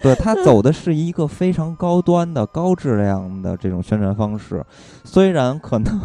[0.00, 4.64] 对他走的是一个非常高端的、高质量的这种宣传方式，
[5.02, 6.00] 虽然可能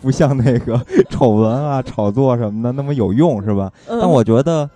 [0.00, 0.80] 不像那个
[1.10, 3.72] 丑闻啊、炒作什么的那么有用，是吧？
[3.88, 4.70] 嗯但我觉得，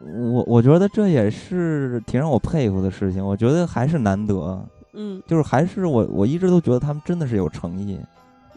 [0.00, 3.26] 我我觉得这也是挺让我佩服的事情。
[3.26, 4.62] 我觉得还是难得，
[4.92, 7.98] 嗯就是还是我我一直都觉得他们真的是有诚意。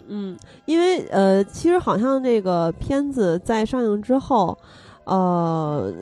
[0.10, 4.58] 嗯，因为呃，其实好像这个片子在上映之后，
[5.06, 5.94] 呃，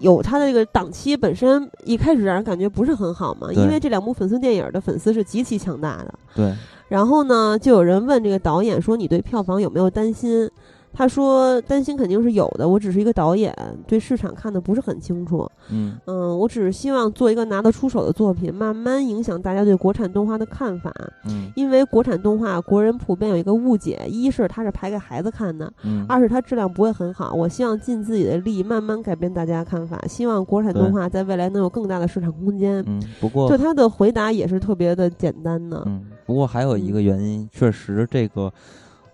[0.00, 6.14] 有它的这个档期本身一开始让人感觉不是很好嘛，因为这两部粉丝电影的粉丝是极其强大的。
[6.34, 6.52] 对，
[6.88, 10.50] 然后呢，就有人问这个导演说：“你对票房有没有担心？”
[10.96, 13.52] 他说：“担心肯定是有的，我只是一个导演，
[13.86, 15.46] 对市场看的不是很清楚。
[15.70, 20.92] 嗯嗯，我只是希望做一个拿得出手的作品，慢慢影响大家对国产动画的看法。
[21.26, 27.34] 嗯因为国产动画，国人普遍有一个误解：一是它是拍给孩子看的，嗯，二是它质量不会很好。
[27.34, 32.84] 我希望尽自己的力，慢慢改变大家的看法，希望国产动画在未来能有更大的市场空间。
[32.86, 35.82] 嗯，不过就他的回答也是特别的简单的。
[35.86, 38.52] 嗯，不过还有一个原因，确实这个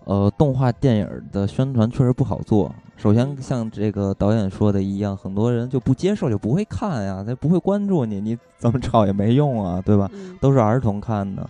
[0.05, 2.73] 呃动画电影的宣传确实不好做。
[2.97, 10.09] 首先像这个导演说的一样，很多人就不接受，就不会看呀，他不会关注你，你怎么炒也没用啊，对吧？
[10.13, 11.49] 嗯都是儿童看的，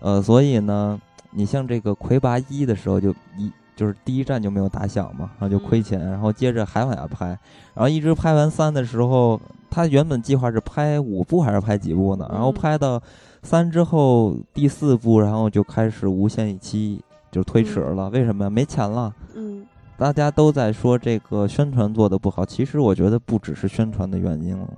[0.00, 1.00] 呃，所以呢，
[1.30, 3.50] 你像这个魁拔一的时候就一。
[3.74, 7.28] 就是第一站就没有打响嘛，然后就亏钱，然后接着还往下拍，
[7.72, 12.28] 然后一直拍完三的时候，他原本计划是拍五部还是拍几部呢？
[12.30, 13.02] 然后嗯拍到
[13.42, 17.02] 三之后第四部，然后就开始无限期
[17.32, 18.50] 就推迟了，为什么呀？
[18.50, 19.12] 没钱了。
[19.34, 24.68] 嗯大家都在说这个宣传做的不好，其实我觉得不只是宣传的原因了。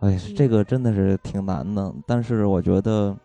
[0.00, 1.92] 哎，这个真的是挺难的。
[2.06, 3.16] 但是我觉得，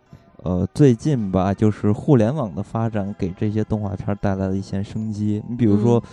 [0.44, 5.42] 呃，最近吧，就是互联网的发展给这些动画片带来了一些生机。
[5.50, 6.04] 你比如说，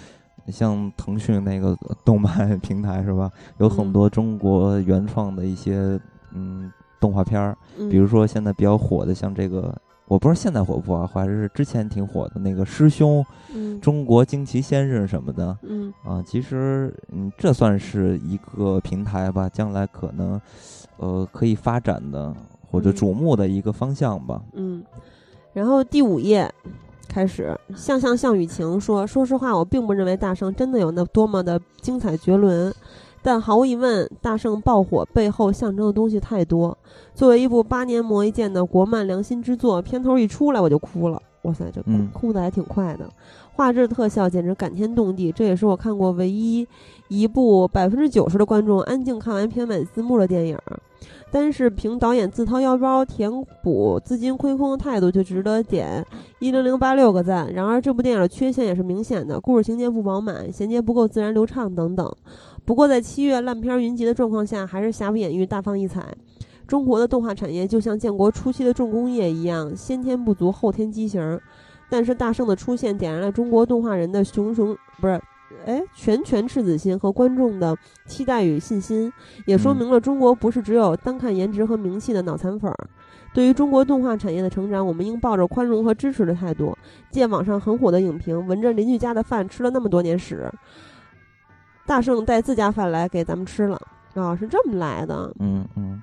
[0.48, 3.30] 像腾讯那个动漫平台是吧？
[3.58, 6.00] 有很多中国原创的一些
[6.32, 9.76] 嗯动画片儿，嗯，比如说现在比较火的，像这个。
[10.12, 13.24] 我不知道现在火不火，还是之前挺火的那个师兄，
[13.54, 15.90] 嗯中国惊奇先生什么的嗯。
[16.04, 20.38] 啊，其实嗯，这算是一个平台吧，将来可能
[20.98, 22.30] 呃可以发展的
[22.70, 22.92] 或者嗯。
[22.92, 24.42] 瞩目的一个方向吧。
[24.52, 24.84] 嗯，
[25.54, 26.52] 然后第五页
[27.08, 32.70] 开始，向向向雨晴说：“说实话，我并不认为大圣真的有那多么的精彩绝伦，
[33.22, 36.76] 但毫无疑问，大圣爆火背后象征的东西太多。
[37.14, 41.82] 作为一部八年磨一剑的国漫良心之作，片头一出来我就哭了，哇塞，这
[42.12, 43.08] 哭、的还挺快的，
[43.54, 46.66] 画质特效简直感天动地，这也是我看过唯一
[47.08, 50.58] 一部百分之九十的观众安静看完片尾字幕的电影。”
[51.32, 53.28] 单是凭导演自掏腰包填
[53.62, 56.04] 补资金亏空的态度，就值得点
[56.40, 57.50] 一零零八六个赞。
[57.54, 62.14] 然而，这部电影的缺陷也是明显的，故事情节不饱满，衔接不够自然流畅等等。
[62.64, 66.14] 不过，在七月烂片云集的状况下，还是瑕不掩瑜，大放异彩。
[66.66, 71.40] 中国的动画产业就像建国初期的重工业一样，先天不足，后天畸形。
[71.90, 75.20] 但是大圣的出现点燃了中国动画人的熊熊不是，
[75.66, 77.76] 哎，拳拳赤子心和观众的
[78.06, 79.12] 期待与信心，
[79.44, 82.88] 也说嗯明了中国不是只有单看颜值和名气的脑残粉儿。
[83.34, 86.76] 对于中国动画产业的成长，我们应抱着宽容和支持的态度。
[87.10, 90.50] 借网上很火的影评，闻着邻居家的饭吃了那么多年屎，
[91.92, 93.78] 大圣带自家饭来给咱们吃了
[94.14, 95.30] 啊，是这么来的。
[95.40, 96.02] 嗯嗯，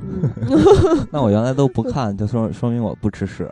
[0.00, 0.30] 嗯，
[1.12, 3.46] 那我原来都不看，就说说明我不吃屎。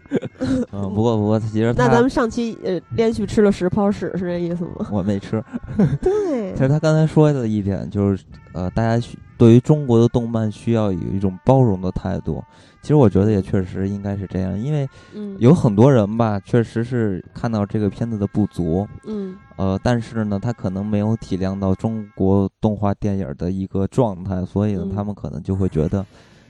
[0.72, 4.86] 嗯，不过不过其实那咱们上期呃连续吃了十泡屎，是这意思吗？
[4.90, 5.44] 我没吃。
[6.00, 12.42] 对其，实他刚才说的一点就是，呃，大家需对于中国的动漫需要有一种包容的态度。
[12.80, 26.04] 其实我觉得也确实应该是这样，因为嗯有很多人吧，确实是看到这个片子的不足，嗯呃，但是呢，他可能没有体谅到中国动画电影的一个状态，所以呢，嗯他们可能就会觉得。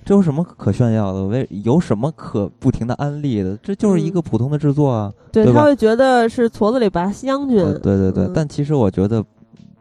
[0.04, 1.24] 这有什么可炫耀的？
[1.24, 3.56] 为有什么可不停的安利的？
[3.56, 5.12] 这就是一个嗯普通的制作啊。
[5.32, 7.58] 对对他会觉得是矬子里拔将军。
[7.58, 9.24] 呃，对对对，嗯但其实我觉得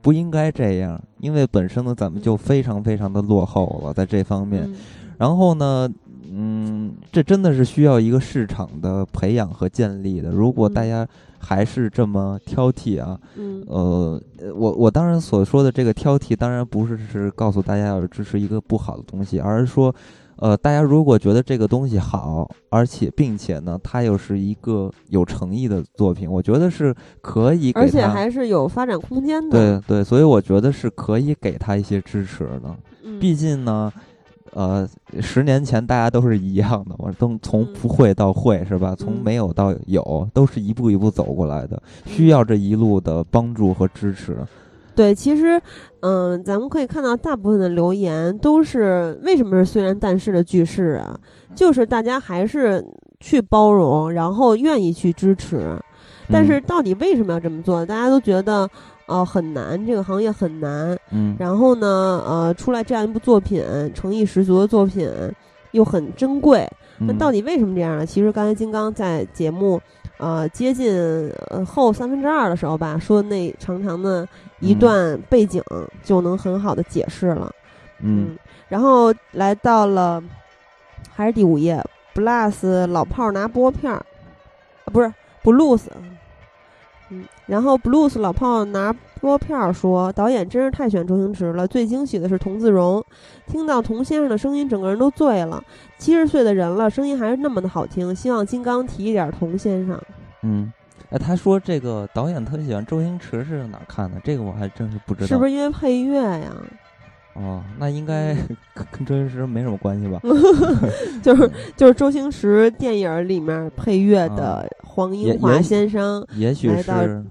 [0.02, 4.64] 不应该这样，因为本身呢，咱们就非常非常的落后了，在这方面。
[4.66, 4.76] 嗯
[5.18, 5.88] 然后呢，
[6.30, 10.30] 嗯，这真的是需要一个市场的培养和建立的。
[10.30, 11.08] 如果大嗯家
[11.46, 14.20] 还是这么挑剔啊，嗯呃，
[14.56, 19.94] 我我当然所说的这个挑剔，当然不是是告诉大家要支持一个不好的东西，而是说。
[20.38, 29.82] 呃，大家如果觉得这个东西好，而且并且呢，它又是一个有诚意的作品，我觉得是可以给它，而且还是有发展空间对的。
[29.88, 32.76] 对，所以我觉得是可以给他一些支持的。
[33.06, 33.90] 嗯，毕竟呢，
[34.56, 34.88] 呃，
[35.20, 38.96] 十年前大家都是一样的我，都从嗯不会到会是吧？
[38.98, 44.38] 从嗯没有到有，都是一步一步走过来的，需要这一路的帮助和支持。
[44.96, 45.62] 对，其实，
[46.00, 51.20] 嗯，咱们可以看到大部分的留言都是为什么是虽然但是的句式啊，
[51.54, 52.82] 就是大家还是
[53.20, 55.78] 去包容，然后愿意去支持，
[56.32, 57.86] 但是嗯到底为什么要这么做？
[57.86, 58.70] 大家都觉得，
[59.08, 60.98] 呃，很难，这个行业很难。
[61.12, 63.64] 嗯然后呢，呃，出来这样一部作品，
[63.94, 65.10] 诚意十足的作品，
[65.72, 66.68] 又很珍贵。
[66.98, 68.06] 那嗯到底为什么这样呢？
[68.06, 69.80] 其实刚才金刚在节目，
[70.18, 70.92] 呃，接近
[71.50, 74.28] 呃后三分之二的时候吧，说那长长的
[74.60, 75.62] 一嗯段背景
[76.04, 77.52] 就能很好的解释了。
[78.00, 78.38] 嗯
[78.68, 80.24] 然后来到了
[81.14, 81.84] 还是第五页
[82.16, 83.98] ，Blues 老炮儿拿拨片儿，
[84.86, 85.14] 啊，不是
[85.44, 85.84] Blues，
[87.10, 93.04] 嗯，然后 Blues 老炮儿拿拨片儿说，导演真是太选周星驰了，最惊喜的是童自荣，
[93.48, 95.64] 听到童先生的声音，整个人都醉了。
[95.98, 100.00] 七十岁的人了，声音还是那么的好听，希望金刚提一点童先生。
[100.44, 100.72] 嗯。
[101.12, 104.20] 哎，他说这个导演特别喜欢周星驰是哪儿看的？
[104.24, 105.28] 这个我还真是不知道。
[105.28, 106.52] 是不是因为配乐呀？
[107.36, 108.34] 哦，那应该
[108.74, 110.20] 跟跟周星驰没什么关系吧？
[111.22, 116.26] 就是就是周星驰电影里面配乐的黄英华先生。
[116.36, 117.24] 也许是，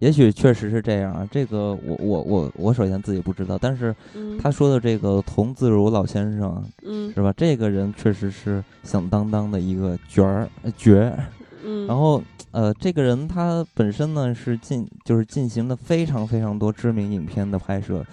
[0.00, 1.26] 也许确实是这样啊。
[1.30, 7.32] 这个我我我我首先自己不知道，但是嗯，他说的这个童自如老先生啊嗯是吧？
[7.36, 11.16] 这个人确实是响当当的一个角儿呃角儿。
[11.64, 12.20] 嗯，然后
[12.50, 18.04] 呃，这个人他本身呢是进就是进行了非常非常多知名影片的拍摄，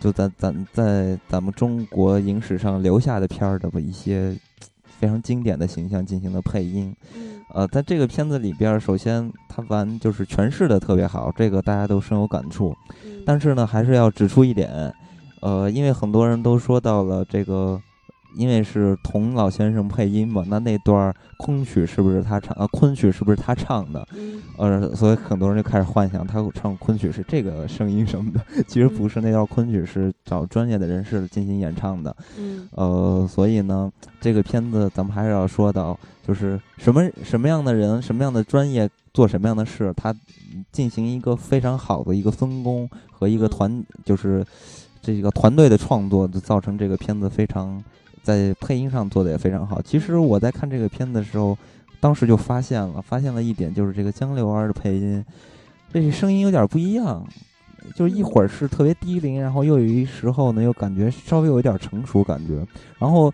[0.00, 4.34] 就咱咱在咱们中国影史上留下的片儿的吧一些
[4.98, 6.92] 非常经典的形象进行的配音。
[7.14, 12.74] 嗯呃，在这个片子里边儿，首先他玩就是诠释的特别好，这个大家都深有感触。
[13.04, 14.92] 嗯但是呢，还是要指出一点，
[15.40, 17.80] 呃，因为很多人都说到了这个，
[18.34, 22.56] 因为是童老先生配音嘛，那那段儿空曲是不是他唱？
[22.58, 24.06] 呃，昆曲是不是他唱的？
[24.16, 32.14] 嗯呃，所以很多人就开始幻想他唱昆曲是这个声音什么的， 其实不是，那段昆曲是找专业的人士进行演唱的。
[32.38, 33.90] 嗯呃，所以呢，
[34.20, 40.14] 这个片子咱们还是要说到，就是什么什么样的人，什么样的专业做什么样的事，他
[40.70, 44.44] 进行一个非常好的一个分工和一个嗯团，就是
[45.00, 47.82] 这个团队的创作，就造成这个片子非常
[48.30, 49.82] 在配音上做的也非常好。
[49.82, 51.56] 其实我在看这个片子的时候，
[51.98, 55.24] 当时就发现了，发现了一点，就是这个江流儿的配音，
[55.92, 57.26] 这个声音有点不一样。
[57.96, 62.64] 就是一会儿是特别低龄，然后又有一时候呢，又感觉稍微有一点成熟感觉。
[62.98, 63.32] 然后，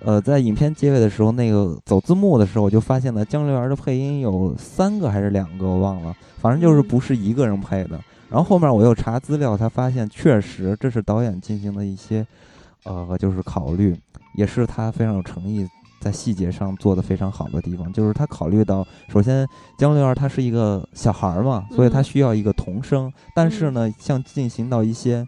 [0.00, 8.00] 呃，在影片结尾的时候，那个走字幕的时候，我就发现了江流儿的配音有三个还是两个，我忘了，反正就是不是一个人配的。
[8.30, 12.24] 然后后面我又查资料，才发现确实这是导演进行的一些，
[12.84, 13.96] 呃，就是考虑，
[14.38, 15.66] 也是他非常有诚意，
[16.00, 19.44] 在细节上做的非常好的地方，就是他考虑到，首先
[19.76, 22.04] 江流儿他是一个小孩儿嘛，所以他嗯。
[22.04, 25.26] 需要一个童声，但是呢，像进行到一些，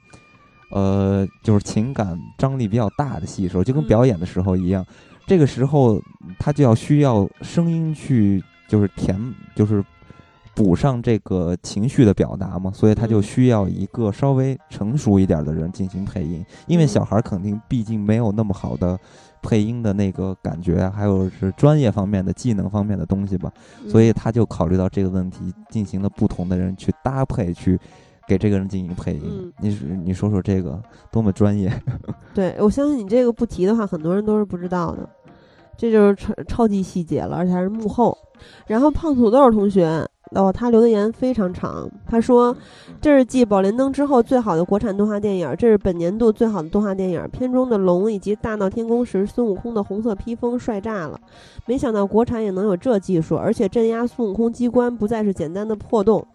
[0.70, 3.88] 呃，就是情感张力比较大的戏的时候，就跟嗯。
[3.88, 4.86] 表演的时候一样，
[5.26, 6.00] 这个时候
[6.38, 9.18] 他就要需要声音去，就是填，
[9.56, 9.84] 就是。
[10.54, 18.98] 补上这个情绪的表达嘛，所以他就嗯需要一个稍微成熟一点的人进行配音，因为嗯小孩儿肯定毕竟没有那么好的
[19.42, 23.50] 配音的那个感觉啊，还有是专业方面的技能方面的东西吧，
[23.88, 27.78] 所以他就考虑到这个问题，进行了不同的人去搭配，去
[28.28, 29.22] 给这个人进行配音。
[29.24, 31.72] 嗯你你说说这个多么专业？
[32.34, 35.08] 对，我相信你这个不提的话，很多人都是不知道的。
[35.78, 38.16] 这就是超超级细节了，而且还是幕后。
[38.66, 41.90] 然后胖土豆同学，哦，他留的言非常长。
[42.06, 42.56] 他说
[43.00, 47.28] ：“这是继《宝莲灯》之后最好的国产动画电影，这是本年度最好的动画电影。
[47.32, 51.20] 片中的龙以及大闹天宫时孙悟空的红色披风帅炸了，
[51.66, 56.26] 没想到国产也能有这技术，而且镇压孙悟空机关不再是简单的破洞。”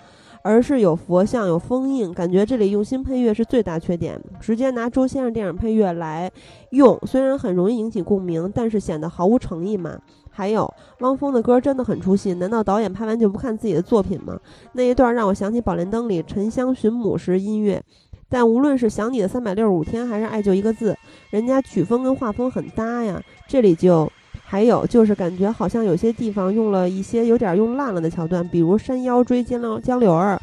[0.47, 4.21] 而是有佛像、有封印，感觉这里用心配乐是最大缺点。
[4.39, 6.31] 直接拿周先生电影配乐来
[6.69, 9.97] 用，虽然很容易引起共鸣，但是显得毫无诚意嘛。
[10.35, 14.37] 还有汪峰的歌真的很出戏，难道导演拍完就不看自己的作品吗？
[14.73, 17.81] 那一段让我想起《宝莲灯》里沉香寻母时音乐。
[18.27, 20.97] 但无论是想你的三百六十五天，还是爱就一个字，
[21.29, 23.21] 人家曲风跟画风很搭呀。
[23.47, 24.11] 这里就
[24.43, 30.41] 还有就是感觉好像有些地方用了一些有点用烂了的桥段，比如山腰追江流江流儿，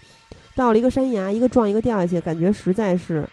[0.57, 3.29] 到了一个山崖，一个撞一个掉下去，感觉实在是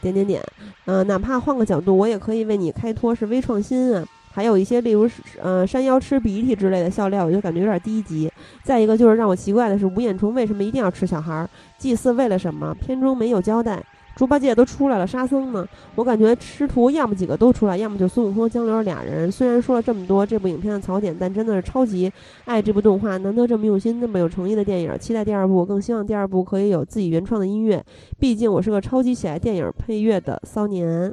[0.00, 0.42] 点点点。
[0.86, 4.04] 嗯、哪怕换个角度，我也可以为你开脱，是微创新啊。
[4.34, 5.08] 还有一些例如
[5.40, 8.28] 呃山腰吃鼻涕之类的笑料，我就感觉有点低级。
[8.64, 11.48] 再一个就是让我奇怪的是，吴彦姝为什么一定要吃小孩儿？
[11.78, 12.74] 祭祀为了什么？
[12.74, 13.80] 片中没有交代。
[14.16, 15.66] 猪八戒都出来了，沙僧呢？
[15.94, 19.30] 我感觉师徒要么几个都出来，要么就孙悟空、江流儿俩人。
[19.30, 22.12] 虽然说了这么多这部影片的槽点，但真的是超级
[22.44, 24.96] 爱这部动画，难得这么用心、这么有诚意的电影。
[24.98, 27.84] 期待第二部，更希望第二部可以有自己原创的音乐。
[28.18, 31.12] 毕竟我是个超级喜爱电影配乐的骚年。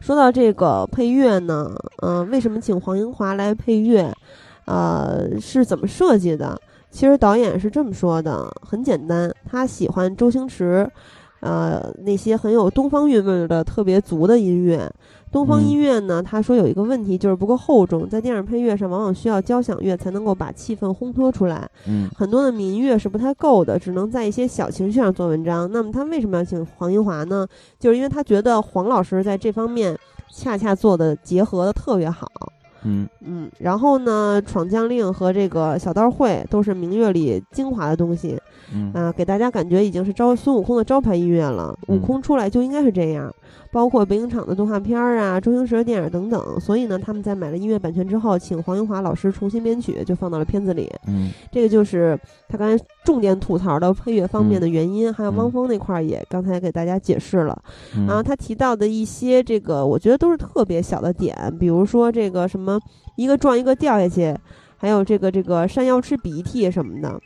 [0.00, 4.12] 说到这个配乐呢，嗯、为什么请黄英华来配乐？
[4.64, 6.60] 呃，是怎么设计的？
[6.90, 10.88] 其实导演是这么说的，很简单，他喜欢周星驰，
[11.40, 14.88] 呃，那些很有东方韵味的特别足的音乐。
[15.32, 21.66] 东方嗯音乐呢，他说有一个问题就是不够厚重，在电影配乐上往往需要交响乐才能够把气氛烘托出来。
[21.88, 25.68] 嗯很多的民乐是不太够的，只能在一些小情绪上做文章。
[25.72, 27.46] 那么他为什么要请黄英华呢？
[27.80, 29.98] 就是因为他觉得黄老师在这方面
[30.30, 32.28] 恰恰做的结合的特别好。
[32.84, 38.36] 嗯嗯，然后呢，闯将令和这个小刀会都是明月里精华的东西
[38.74, 41.72] 嗯啊、给大家感觉已经是招孙悟空的招牌音乐了。
[41.88, 43.32] 悟嗯空出来就应该是这样，
[43.72, 46.60] 包括北影厂的动画片儿啊、周星驰的电影等等。
[46.60, 50.88] 所以呢，他们在买了音乐版权之后，请黄英华老师重新编曲，就放到了片子里。
[51.08, 52.18] 嗯这个就是
[52.48, 57.60] 他刚才重点吐槽的配乐方面的原因，还有汪嗯峰那块儿也刚才给大家解释了。
[57.96, 62.78] 嗯，然后他提到的一些这个，我觉得都是特别小的点，比如说这个什么
[63.16, 64.36] 一个撞一个掉下去，
[64.76, 67.20] 还有这个这个山腰吃鼻涕什么的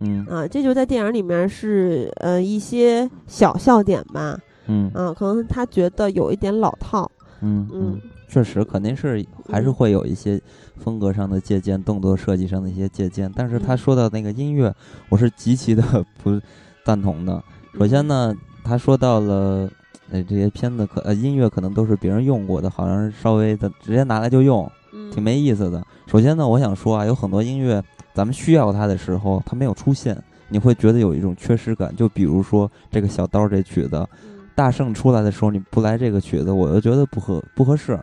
[0.00, 7.10] 嗯啊，这就在电影里面是呃一些小笑点吧，嗯啊，可能他觉得有一点老套，
[7.40, 10.40] 嗯嗯确实肯定是还是嗯会有一些
[10.76, 13.30] 风格上的借鉴，动作设计上的一些借鉴。
[13.34, 14.74] 但是他嗯说到那个音乐，
[15.08, 15.82] 我是极其的
[16.22, 16.40] 不
[16.84, 17.42] 赞同的。
[17.78, 18.34] 首先呢，
[18.64, 19.68] 他说到了，
[20.10, 24.68] 呃，这些片子可呃音乐可能都是别人用过的，好像是稍微的直接拿来就用，
[25.12, 25.82] 挺没意思的。
[26.06, 27.82] 首先呢，我想说啊，有很多音乐
[28.14, 30.16] 咱们需要它的时候，它没有出现，
[30.48, 31.94] 你会觉得有一种缺失感。
[31.94, 34.06] 就比如说这个小刀这曲子，
[34.54, 37.98] 大圣出来的时候你不来这个曲子，我就觉得不合不合适。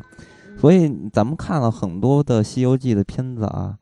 [0.57, 3.77] 所以咱们看了很多的《西游记》的片子啊。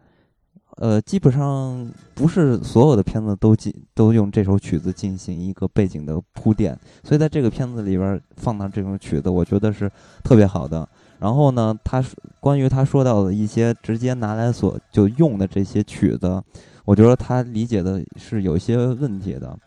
[0.81, 6.73] 呃，基本上不是所有的片子都进都用这首曲子进行一个背景的铺垫，
[7.03, 9.91] 所以在这个片子里边放到这种曲子，我觉得是
[10.23, 10.87] 特别好的。
[11.19, 12.01] 然后呢，他
[12.39, 16.41] 关于他说到的一些直接拿来所就用的这些曲子，
[16.85, 19.59] 我觉得他理解的是有一些问题的。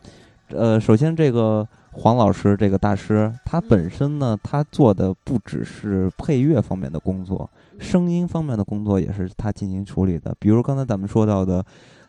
[0.48, 7.48] 呃，首先这个黄老师这个大师，他本身呢，他做的不只是配乐方面的工作。
[7.78, 11.64] 声音方面的工作也是他进行处理的，比如刚才咱们说到的，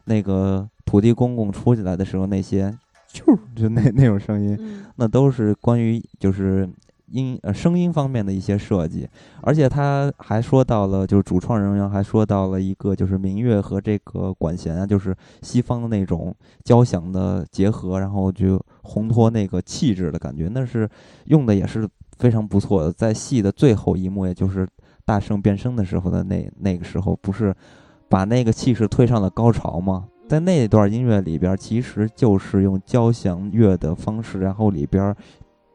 [0.06, 2.74] 那个土地公公出起来的时候那些，
[3.12, 3.24] 就
[3.56, 6.70] 就那那种声音，那都是关于就是
[7.08, 9.08] 音呃声音方面的一些设计，
[9.42, 16.34] 而且他还说到了，就是主创人员还说到了一个就是民乐和这个管弦啊，就是西方的那种
[16.64, 20.88] 交响的结合，然后就烘托那个气质的感觉，那是
[21.26, 21.90] 用的也是
[22.20, 24.68] 非常不错的，在戏的最后一幕，也就是。
[25.06, 27.54] 大圣变身的时候的那那个时候，不是
[28.08, 30.08] 把那个气势推上了高潮吗？
[30.30, 35.14] 在那段音乐里边，其实就是用交响乐的方式，然后里边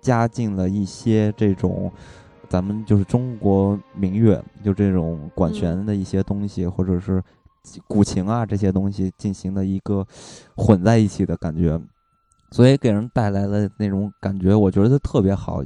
[0.00, 1.92] 加进了一些这种
[2.48, 7.22] 咱们就是中国民乐，就这种管弦的一些东西，或者是
[7.86, 10.06] 古琴啊这些东西进行的一个
[10.56, 11.78] 混在一起的感觉，
[12.50, 15.62] 所以给人带来的那种感觉，我觉得特别好，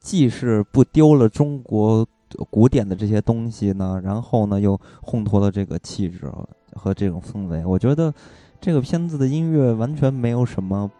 [0.00, 2.06] 既是不丢了中国。
[2.50, 6.28] 古典的这些东西呢，然后呢又烘托了这个气质
[6.72, 7.64] 和这种氛围。
[7.64, 8.12] 我觉得
[8.60, 10.90] 这个片子的音乐完全没有什么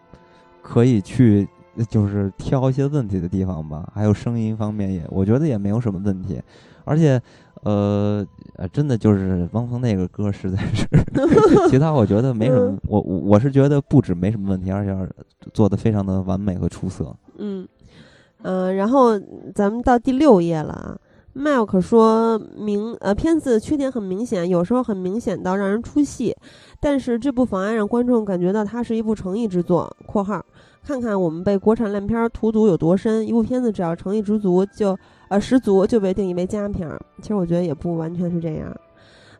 [0.61, 1.45] 可以去
[1.89, 3.91] 就是挑一些问题的地方吧。
[3.93, 6.41] 还有声音方面也，我觉得也没有什么问题。
[6.85, 7.21] 而且，
[7.63, 8.25] 呃，
[8.55, 10.87] 呃真的就是汪峰那个歌实在是，
[11.69, 12.77] 其他我觉得没什么。
[12.87, 14.95] 我我是觉得不止没什么问题，而且
[15.53, 17.13] 做的非常的完美和出色。
[17.37, 17.67] 嗯
[18.41, 19.19] 呃，然后
[19.53, 20.97] 咱们到第六页了啊。
[21.37, 26.33] 麦克说明，呃，片子缺点很明显，有时候很明显到让人出戏，
[26.79, 29.93] 但是这不妨碍让观众感觉到它是一部诚意之作。
[30.07, 30.41] （括号）
[30.81, 36.99] 看看我们被国产烂片荼毒有多深，一部片子只要诚意十足就，呃，十足就被定义为佳片儿。
[37.21, 38.75] 其实我觉得也不完全是这样。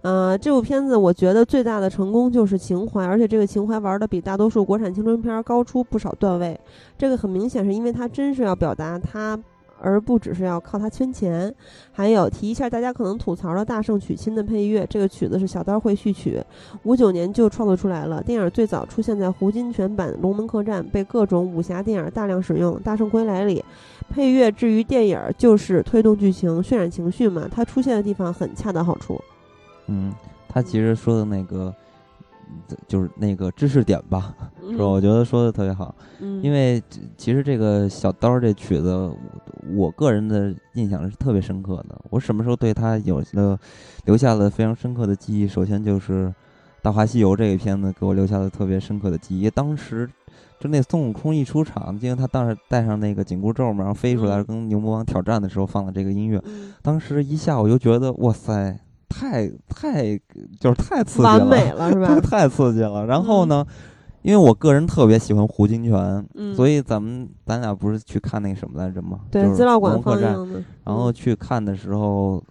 [0.01, 6.59] 呃，这部片子我觉得最大的成功就是情怀，而且这个情怀玩的比大多数国产青春片高出不少段位。
[6.97, 9.39] 这个很明显是因为它真是要表达它。
[9.77, 11.53] 而不只是要靠它圈钱，
[11.91, 16.41] 还有提一下大家可能吐槽的大圣娶亲的配乐，这个曲子是小刀会序曲，
[16.83, 18.23] 五九年就创作出来了。
[18.23, 22.77] 电影最早出现在胡金铨版《龙门客栈》，被各种武侠电影大量使用。
[22.81, 23.63] 《大圣归来》里，
[24.10, 29.22] 配乐至于电影就是推动剧情、渲染情绪嘛，它出现的地方很恰到好处。
[29.88, 30.14] 嗯，
[30.48, 31.73] 他其实说的那个。
[32.88, 34.34] 就是那个知识点吧，
[34.69, 34.86] 是吧？
[34.86, 36.82] 我觉得说的特别好，嗯因为
[37.18, 39.11] 其实这个小刀这曲子，
[39.73, 41.99] 我个人的印象是特别深刻的。
[42.11, 43.60] 我什么时候对他有了
[44.06, 45.48] 留下了非常深刻的记忆？
[45.48, 46.27] 首先就是
[46.84, 49.49] 《大话西游》这个片子给我留下了特别深刻的记忆。
[49.49, 50.07] 当时
[50.60, 56.41] 就那孙悟空一出场，因为他当时带上那个紧箍咒嘛，然后飞出来跟牛魔王挑战的时候放的这个音乐，
[56.82, 58.80] 当时一下我就觉得哇塞！
[59.07, 60.18] 太太
[60.60, 62.19] 就是太刺激了，完美了是吧？
[62.19, 63.06] 太刺激了。
[63.06, 63.65] 然后呢，
[64.23, 69.19] 因为我个人特别喜欢胡金铨，所以咱们咱俩不是去看那个什么来着吗？
[69.32, 70.61] 对，资料馆放映的。
[70.84, 72.44] 然后去看的时候，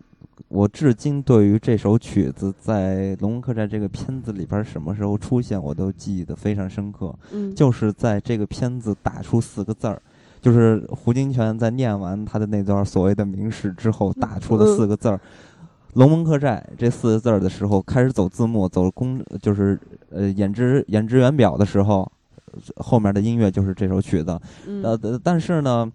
[0.48, 7.14] 我至今对于这首曲子在《龙门客栈》这个片子里边什么时候出现，我都记得非常深刻。
[7.32, 10.00] 嗯，就是在这个片子打出四个字儿，
[10.40, 15.20] 就是胡金铨在念完他的那段所谓的名士之后，打出的四个字儿。
[15.94, 19.78] 龙门客栈这四个字儿的时候，开始走字幕，走公就是
[20.10, 22.10] 呃演职演职员表的时候，
[22.78, 24.36] 后面的音乐就是这首曲子。
[24.82, 25.88] 呃，但是呢，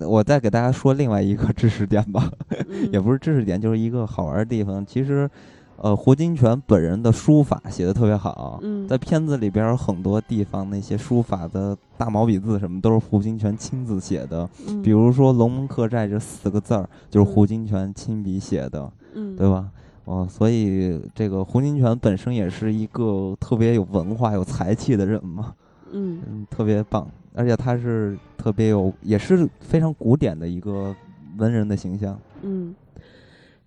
[0.00, 2.30] 我再给大家说另外一个知识点吧，
[2.92, 4.84] 也不是知识点，就是一个好玩的地方。
[4.84, 5.28] 其实，
[5.76, 14.48] 呃，胡金铨本人的书法写的特别好，在片子里边很多地方那些书法的大毛笔字什么都是胡金铨亲自写的。
[14.82, 18.90] 比如说“龙门客栈”这四个字儿，就是胡金铨亲笔写的。
[19.14, 19.70] 嗯，对吧？
[20.04, 25.52] 哦，所以这个胡金铨本身也是一个特别有文化、有才气的人嘛。
[25.92, 30.92] 嗯，特别棒，而且他是特别有，也是非常古典的一个
[31.36, 32.18] 文人的形象。
[32.42, 32.74] 嗯，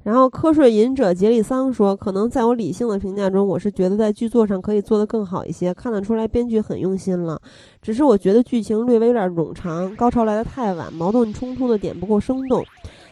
[0.04, 7.40] 然后瞌睡隐者杰里桑说：“可能在我理性的评价中，我是觉得在剧作上可以做得更好一些，看得出来编剧很用心了。
[7.82, 12.66] 只是我觉得剧情略微有点冗长，高潮来得太晚，矛盾冲突的点不够生动。”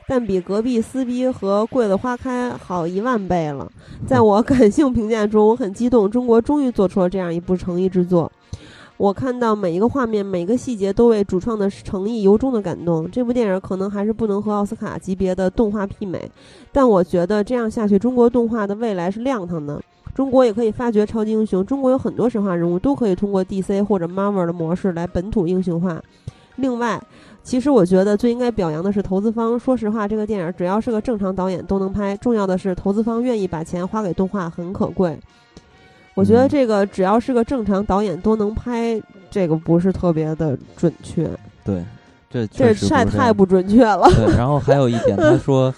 [0.09, 3.69] 但比隔壁撕逼和桂子花开好一万倍了。
[4.05, 8.31] 在我感性评价中，我很激动，中国终于做出了这样一部诚意之作。
[8.97, 13.09] 我看到每一个画面、每一个细节都为主创的诚意由衷的感动。
[13.11, 16.29] 这部电影可能还是不能和奥斯卡级别的动画媲美，
[16.71, 19.79] 但我觉得这样下去，中国动画的未来是亮堂的。
[20.15, 26.01] 中国也可以发掘超级英雄，中国有很多神话人物都可以通过 DC 或者 Marvel 的模式来本土英雄化。
[26.55, 26.99] 另外，
[27.43, 29.59] 其实我觉得最应该表扬的是投资方。
[29.59, 35.19] 说实话，这个电影只要是个正常导演都能拍，重要的是投资方愿意把钱花给动画，很可贵。
[36.18, 38.99] 我觉得这个只要是个正常导演都能拍，
[39.30, 41.30] 这个不是特别的准确。
[41.64, 41.85] 对，
[42.27, 44.10] 这这晒太不准确了。
[44.15, 45.72] 对，然后还有一点， 他说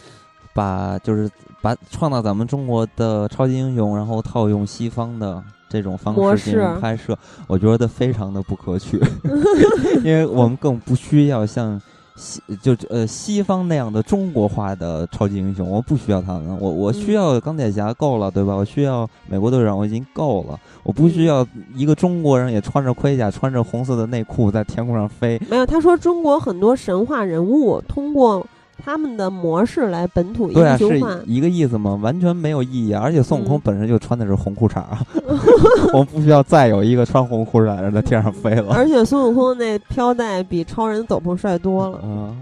[0.53, 1.29] 把就是
[1.61, 8.97] 把创造咱们中国的超级英雄，然后套用西方的这种方式进行拍摄，我觉得非常的不可取
[10.05, 11.79] 因为我们更不需要像。
[12.19, 18.53] 西就呃西方那样的中国化的超级英雄，我不需要他们，我我需要钢铁侠够了，对吧？
[18.53, 25.41] 我需要美国队长，我已经够了，我不需要一个中国人也穿着盔甲，穿着红色的内裤在天空上飞。
[25.49, 28.45] 没有，他说中国很多神话人物通过。
[28.83, 31.99] 他们的模式来本土英雄化，对啊，是一个意思吗？
[32.01, 32.93] 完全没有意义。
[32.93, 34.83] 而且孙悟空本身就穿的是红裤衩，
[35.93, 38.73] 我们不需要再有一个穿红裤衩的在天上飞了。
[38.73, 41.99] 而且孙悟空那飘带比超人斗篷帅多了。
[42.03, 42.41] 嗯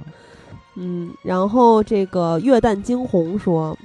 [0.80, 3.76] 嗯，然后这个月旦惊鸿说，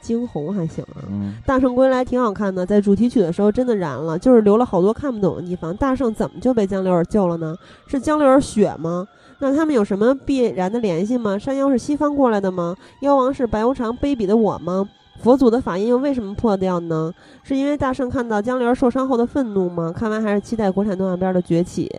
[0.00, 1.02] 惊鸿还行啊。
[1.10, 5.76] 嗯，大圣归来挺好看的，在主题曲的时候真的燃了，就是留了好多看不懂的地方。
[5.76, 7.56] 大圣怎么就被江流儿救了呢？
[7.88, 9.06] 是江流儿血吗？
[9.40, 11.38] 那他们有什么必然的联系吗？
[11.38, 12.76] 山妖是西方过来的吗？
[13.00, 14.88] 妖王是白无常卑鄙的我吗？
[15.22, 17.12] 佛祖的法印又为什么破掉呢？
[17.42, 19.92] 是因为大圣看到江流受伤后的愤怒吗？
[19.94, 21.90] 看完还是期待国产动画片的崛起。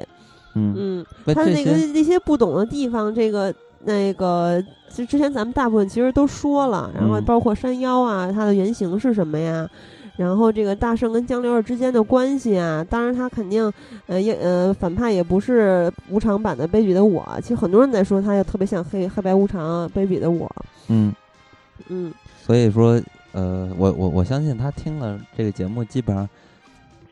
[0.56, 3.54] 嗯嗯，他那个那些不懂的地方，这个
[3.86, 9.70] 那个，其实之前咱们大部分其实都说了，然后包括山妖啊，它的原型是什么呀？
[10.22, 13.72] 然后这个大圣跟江流儿之间的关系啊，当然他肯定，
[14.06, 17.28] 呃，也呃反派也不是无常版的卑鄙的我。
[17.42, 20.50] 其实很多人在说他也特别像黑黑白无常卑鄙的我。
[20.90, 21.12] 嗯
[21.90, 22.14] 嗯，
[22.46, 26.30] 所以说，呃，我我我相信他听了这个节目，基本上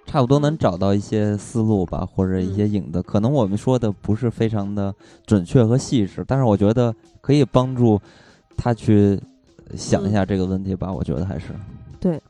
[0.06, 3.02] 差不多能找到一些思路吧，或者一些影子。
[3.02, 4.94] 可能我们说的不是非常的
[5.26, 8.00] 准确和细致，但是我觉得可以帮助
[8.56, 9.20] 他去
[9.76, 10.92] 想一下这个问题吧。
[10.94, 11.48] 我觉得还是
[12.00, 12.22] 对。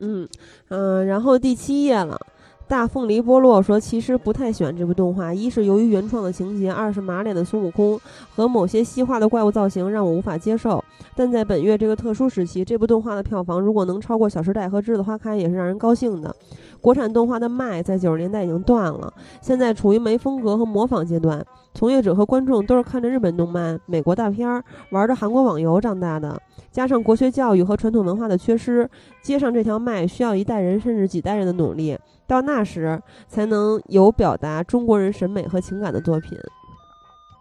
[0.00, 0.28] 嗯
[0.68, 2.18] 嗯，然后第七页了。
[2.66, 8.00] 大凤梨菠萝说：“其实不太喜欢这部动画，一是由于原创的情节，二是马脸的孙悟空
[8.32, 10.84] 和某些西化的怪物造型让我无法接受。
[11.16, 16.32] 但在本月这个特殊时期，这部动画的票房如果能超过《小时代》和《栀子花开》，也是让人高兴的。
[16.80, 19.12] 国产动画的脉在九十年代已经断了，
[19.42, 21.44] 现在处于没风格和模仿阶段。
[21.72, 26.40] 从业者和观众都是看着日本动漫、美国大片儿，玩着韩国网游长大的。”
[26.70, 28.88] 加上国学教育和传统文化的缺失，
[29.22, 31.98] 接上这条脉需要一代人甚至几代人的努力，
[32.28, 36.38] 到那时才能有表达中国人审美和情感的作品。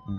[0.08, 0.18] 嗯，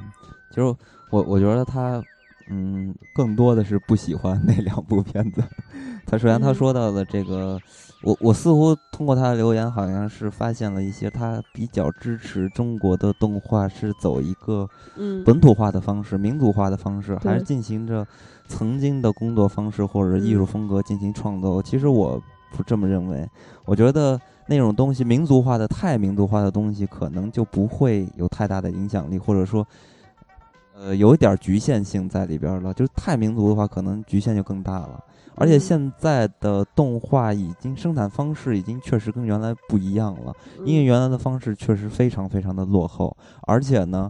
[0.51, 0.62] 其实
[1.11, 2.01] 我我觉得他，
[2.49, 5.43] 嗯，更多的是不喜欢那两部片子。
[6.07, 7.59] 他首先他说到的这个，
[8.02, 14.68] 我我似乎通过他的留言，好像是发现了一些他比较支持中国的动画是走一个
[15.24, 18.06] 本土化的方式、民族化的方式，还是进行着。
[18.52, 22.20] 曾经的工作方式或者艺术风格进行创作，其实我
[22.51, 23.24] 不这么认为。
[23.64, 29.64] 我觉得那种东西民族化的太民族化的东西，可能就不会有太大的影响力，或者说，
[30.74, 32.74] 呃，有一点局限性在里边了。
[32.74, 35.05] 就是太民族的话，可能局限就更大了。
[35.41, 40.33] 而且现在的动画已经生产方式已经确实跟原来不一样了，
[40.65, 44.09] 因为原来的方式确实非常非常的落后，而且呢。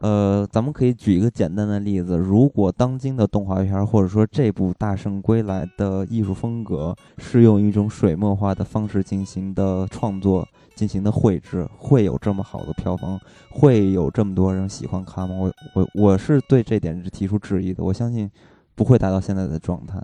[0.00, 10.46] 呃，咱们可以举一个简单的例子，如果当今的动画片或者说这部《大圣归来》的艺术风格是用一种水墨画的方式进行的创作、
[10.76, 13.18] 进行的绘制，会有这么好的票房，
[13.50, 15.34] 会有这么多人喜欢看吗？
[15.36, 17.82] 我我我是对这点是提出质疑的。
[17.82, 18.30] 我相信
[18.76, 20.00] 不会达到现在的状态。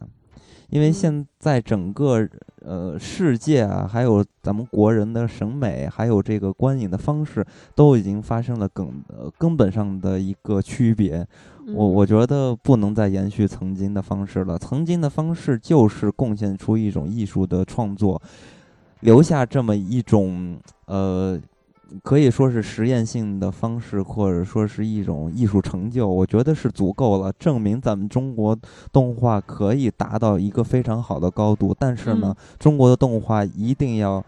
[0.71, 2.29] 因为现在整个
[2.61, 11.27] 呃世界啊，还有咱们国人的审美，还有这个观影的方式，都已经发生了根呃根本上的一个区别。
[11.67, 14.59] 我我觉得不能再延续曾经的方式了。
[14.59, 18.21] 曾经的方式就是贡献出一种艺术的创作，
[19.01, 21.41] 留下这么一种呃。
[22.03, 28.57] 可以说是实验性的方式，或者说是一种艺术成就，我觉得是足够了，证明咱们中国
[28.93, 31.75] 动画可以达到一个非常好的高度。
[31.79, 34.25] 但是呢，中国的动画一定要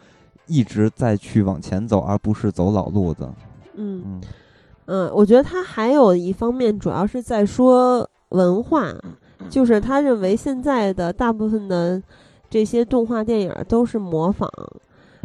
[0.46, 3.28] 一直再去往前走，而不是走老路子。
[3.74, 4.20] 嗯嗯
[4.86, 8.94] 嗯，我觉得他还有一方面，主要是在说，文化，
[9.50, 12.00] 就是他认为现在的大部分的
[12.48, 14.48] 这些动画电影都是模仿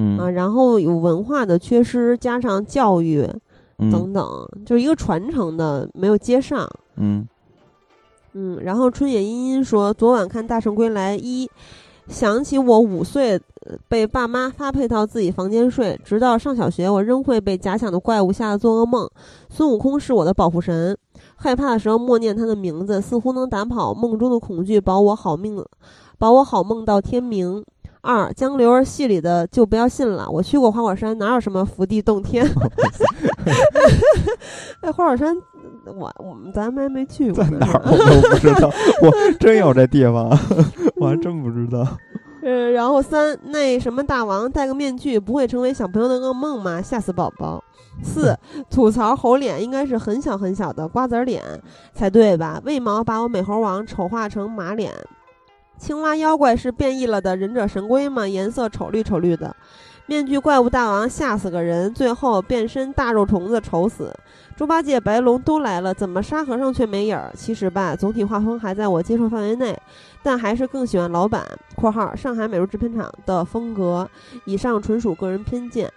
[0.02, 3.30] 嗯啊，然后有文化的缺失，加上教育
[3.78, 4.26] 嗯等等，
[4.66, 6.68] 就是一个传承的没有接上。
[6.96, 7.28] 嗯
[8.34, 11.46] 嗯，然后春野茵茵说，昨晚看《大圣归来一》，
[12.08, 13.34] 想起我五岁
[13.66, 19.08] 呃被爸妈发配到自己房间睡，直到上小学，我仍会被假想的怪物吓得做噩梦。
[19.50, 20.98] 孙悟空是我的保护神，
[21.36, 25.64] 害怕的时候默念他的名字，似乎能打跑梦中的恐惧，保我好命，
[26.18, 27.64] 保我好梦到天明。
[28.02, 32.46] 二江流儿戏里的就不要信了，我去过花果山，哪有什么福地洞天？
[34.82, 35.36] 哎，花果山，
[35.86, 37.60] 我我们咱们还没去过呢。
[37.60, 38.72] 在哪儿 我都不知道，
[39.02, 40.30] 我真有这地方，
[40.96, 41.88] 我还真不知道。
[42.44, 46.82] 呃，然后三那什么大王戴个面具不会成为小朋友的噩梦吗？
[46.82, 47.64] 吓死宝宝。
[48.02, 48.36] 四
[48.70, 51.44] 吐槽猴脸应该是很小很小的瓜子儿脸
[51.94, 52.60] 才对吧？
[52.66, 54.92] 为毛把我美猴王丑化成马脸？
[55.82, 58.28] 青蛙妖怪是变异了的忍者神龟吗？
[58.28, 59.56] 颜色丑绿丑绿的。
[60.06, 64.14] 面具怪物大王吓死个人，最后变身大肉虫子丑死。
[64.56, 67.32] 猪八戒、白龙都来了，怎么沙和尚却没影儿？
[67.36, 69.76] 其实吧，总体画风还在我接受范围内，
[70.22, 71.44] 但还是更喜欢老版
[71.76, 74.08] （括号上海美术制片厂）的风格。
[74.46, 75.92] 以上纯属个人偏见。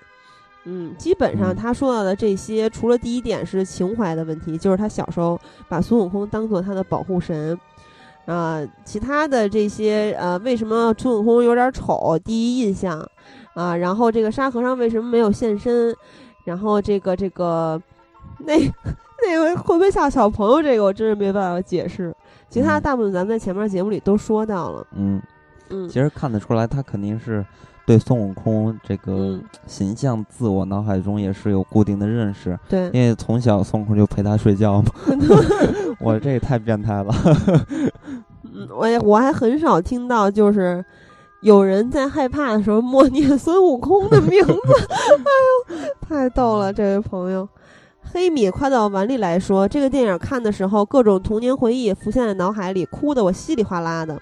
[0.64, 5.38] 嗯，基本上嗯他说到的这些，除了第一点是情怀的问题，就是他小时候
[5.68, 7.58] 把孙悟空当做他的保护神。
[8.26, 12.18] 啊、其他的这些呃，为什么孙悟空有点丑？
[12.24, 13.06] 第一印象
[13.54, 15.94] 啊，然后这个沙和尚为什么没有现身？
[16.44, 17.80] 然后这个这个
[18.38, 18.56] 那
[19.26, 20.62] 那个会不会吓小朋友？
[20.62, 22.14] 这个我真是没办法解释。
[22.48, 24.86] 其他嗯大部分咱们在前面节目里都说到了。
[24.96, 25.20] 嗯，
[25.70, 27.44] 嗯其实看得出来，他肯定是
[27.86, 34.90] 对孙悟空这个嗯形象，自我脑海中也是有固定的认识，对，因为从小孙悟空就陪他睡觉嘛。
[36.00, 37.14] 我这也太变态了。
[38.54, 40.84] 嗯，我也我还很少听到就是
[41.42, 44.52] 有人在害怕的时候默念孙悟空的名字，
[45.68, 47.48] 哎呦，太逗了，这位朋友。
[48.12, 54.16] 黑米快到碗里来说，这个电影看的时候，各种童年回忆浮现在脑海里，哭得我稀里哗啦的，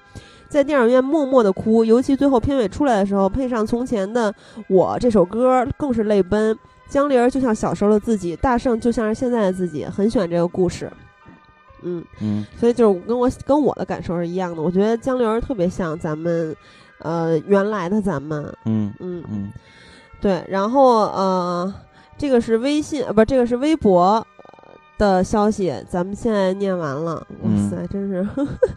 [0.49, 4.33] 在电影院默默的哭，尤其最后片尾出来的时候，配上从前的
[4.69, 6.57] 我这首歌，更是泪奔。
[6.89, 10.91] 江玲儿就像小时候的自己，大圣就像是现在的自己，很喜欢这个故事。
[11.83, 14.63] 嗯，嗯所以就是跟我跟我的感受是一样的。
[14.63, 16.55] 我觉得江流儿特别像咱们，
[16.99, 19.53] 呃，原来的咱们，嗯嗯，嗯
[20.21, 20.45] 对。
[20.49, 21.75] 然后呃，
[22.17, 24.25] 这个是微信，呃，不，这个是微博
[24.99, 27.15] 的消息，咱们现在念完了。
[27.43, 28.27] 哇嗯塞，真是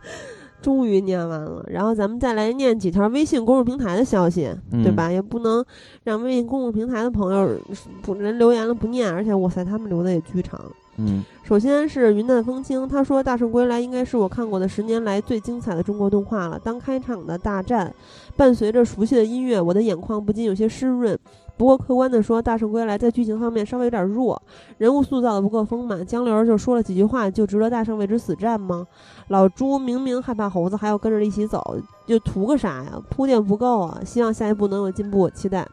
[0.62, 1.64] 终于念完了。
[1.68, 5.12] 然后咱们再来念几条微信公众平台的消息，对嗯吧？
[5.12, 5.64] 也不能
[6.04, 7.56] 让微信公众平台的朋友
[8.02, 10.60] 不人留言了不念，而且哇塞，他们留的也巨长。
[10.98, 16.58] 嗯首先是云淡风轻，他说《大圣归来》应该是我看过的十年来最精彩的中国动画了。
[16.58, 17.94] 当开场的大战
[18.36, 21.18] 伴随着熟悉的音乐，我的眼眶不禁有些湿润。
[21.58, 24.42] 不过客观的说，《大圣归来》在剧情方面稍微有点弱，
[24.78, 26.04] 人物塑造的不够丰满。
[26.06, 28.86] 江流儿就说了几句话，就值得大圣为之死战吗？
[29.28, 33.02] 老朱明明害怕猴子，还要跟着一起走，就图个啥呀？
[33.10, 34.02] 铺垫不够啊！
[34.04, 35.68] 希望下一步能有进步，期待。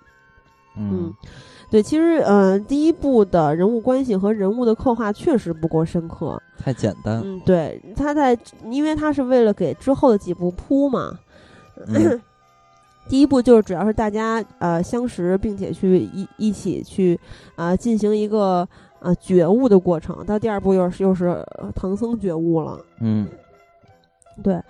[0.76, 1.12] 嗯
[1.72, 6.40] 对，其实呃，第一部的人物关系和人物的刻画确实不够深刻。
[6.58, 7.22] 太简单。
[7.24, 8.38] 嗯，对，他在，
[8.70, 11.18] 因为他是为了给之后的几部铺嘛。
[11.86, 12.20] 嗯
[13.08, 17.18] 第一部就是主要是大家呃相识，并且去一一起去
[17.56, 18.68] 啊、呃进行一个
[19.00, 20.24] 呃觉悟的过程。
[20.26, 22.78] 到第二部又是又是呃唐僧觉悟了。
[23.00, 23.26] 嗯
[24.42, 24.60] 对，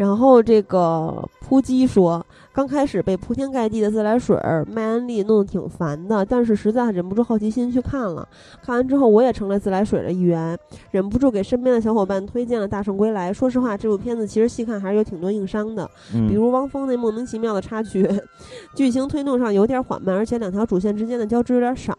[0.00, 8.26] 然后这个扑鸡说，刚开始被铺天盖地的自来水儿卖安利弄得挺烦的，但是实在忍不住好奇心去看了。
[8.62, 10.58] 看完之后，我也成了自来水的一员，
[10.90, 13.30] 忍不住给身边的小伙伴推荐了《大圣归来》。
[13.34, 18.08] 说实话，这部片子其实细看还是有挺多硬伤的，嗯，比如汪峰那莫名其妙的插曲，
[18.74, 21.94] 剧情推动上有点缓慢，而且两条主线之间的交织有点少。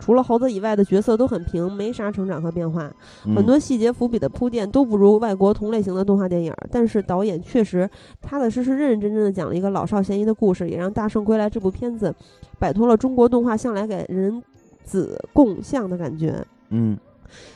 [0.00, 2.90] 除了猴子以外的角色都很平，没啥成长和变化。
[3.26, 7.88] 嗯很多细节伏笔的铺垫都不如外国同类型的动画电影，但是导演确实
[8.20, 12.12] 踏踏实实、认认真真的讲了一个老少咸宜的故事，也让《大圣归来》这部片子
[12.58, 14.42] 摆脱了中国动画向来给人
[14.82, 16.44] 子共享的感觉。
[16.70, 16.98] 嗯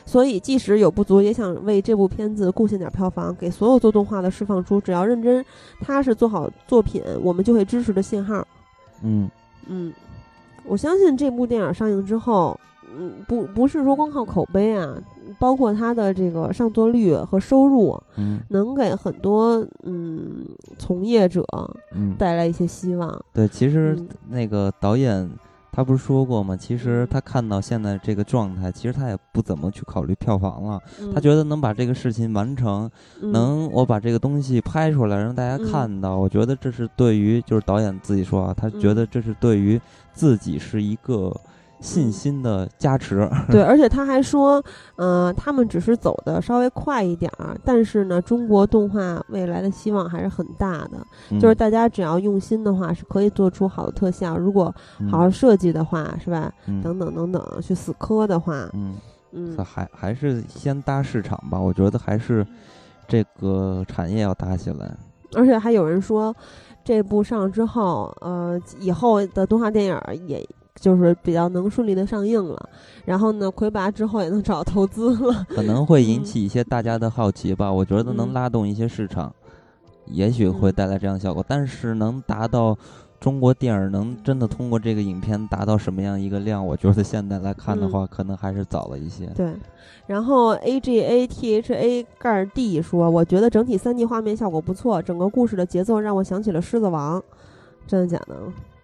[0.05, 5.43] 所以，即使有不足，也想为这部片子贡献点票房，给所有做动画的释放出只要认真、
[5.81, 8.47] 踏实做好作品，我们就会支持的信号。
[9.03, 9.29] 嗯
[9.67, 9.91] 嗯，
[10.67, 12.59] 我相信这部电影上映之后，
[12.97, 14.95] 嗯，不不是说光靠口碑啊，
[15.39, 20.45] 包括它的这个上座率和收入，嗯能给很多嗯
[20.77, 21.45] 从业者
[21.93, 23.23] 嗯，带来一些希望。
[23.33, 25.29] 对，其实嗯那个导演
[25.75, 26.55] 他不是说过吗？
[26.55, 30.81] 其实嗯他看到现在这个状态，其实他也不怎么去考虑票房了。
[31.01, 32.89] 嗯他觉得能把这个事情完成，
[33.21, 39.79] 嗯能我把这个东西拍出来让大家嗯看到，我觉得这是对于就是导演自己说啊，他觉嗯得这是对于
[40.13, 41.35] 自己是一个
[41.79, 43.29] 信嗯心的加持。
[43.49, 44.63] 对，而且他还说，
[44.95, 50.97] 呃，他们只是走的稍微快一点儿，但是呢，中国动画未来的希望还是很大的。
[51.39, 54.37] 就是嗯大家只要用心的话，是可以做出好的特效。
[54.37, 56.51] 如果嗯好好设计的话，是吧？
[56.67, 58.95] 嗯等等等等，去死磕的话，嗯，
[59.31, 61.59] 嗯还还是先搭市场吧。
[61.59, 62.45] 我觉得还是
[63.07, 64.95] 这个产业要搭起来。
[65.35, 66.33] 而且还有人说，
[66.83, 70.47] 这部上之后，呃，以后的动画电影也
[70.79, 72.69] 就是比较能顺利的上映了。
[73.05, 75.45] 然后呢，魁拔之后也能找到投资了。
[75.49, 77.71] 可能会引嗯起一些大家的好奇吧。
[77.71, 79.33] 我觉得能嗯拉动一些市场，
[80.07, 81.43] 也许会嗯带来这样的效果。
[81.47, 82.77] 但是能达到
[83.19, 89.25] 中国电影能真的通过这个影片达到什么样一个量，我觉得现在来看的嗯话，可能还是早了一些。
[89.35, 89.53] 对，
[90.05, 97.19] 然后 A G A T H A 盖 D 说，我觉得整体三 D 画面效果不错，整个故事的节奏让我想起了《狮子王》，
[97.87, 98.35] 真的假的？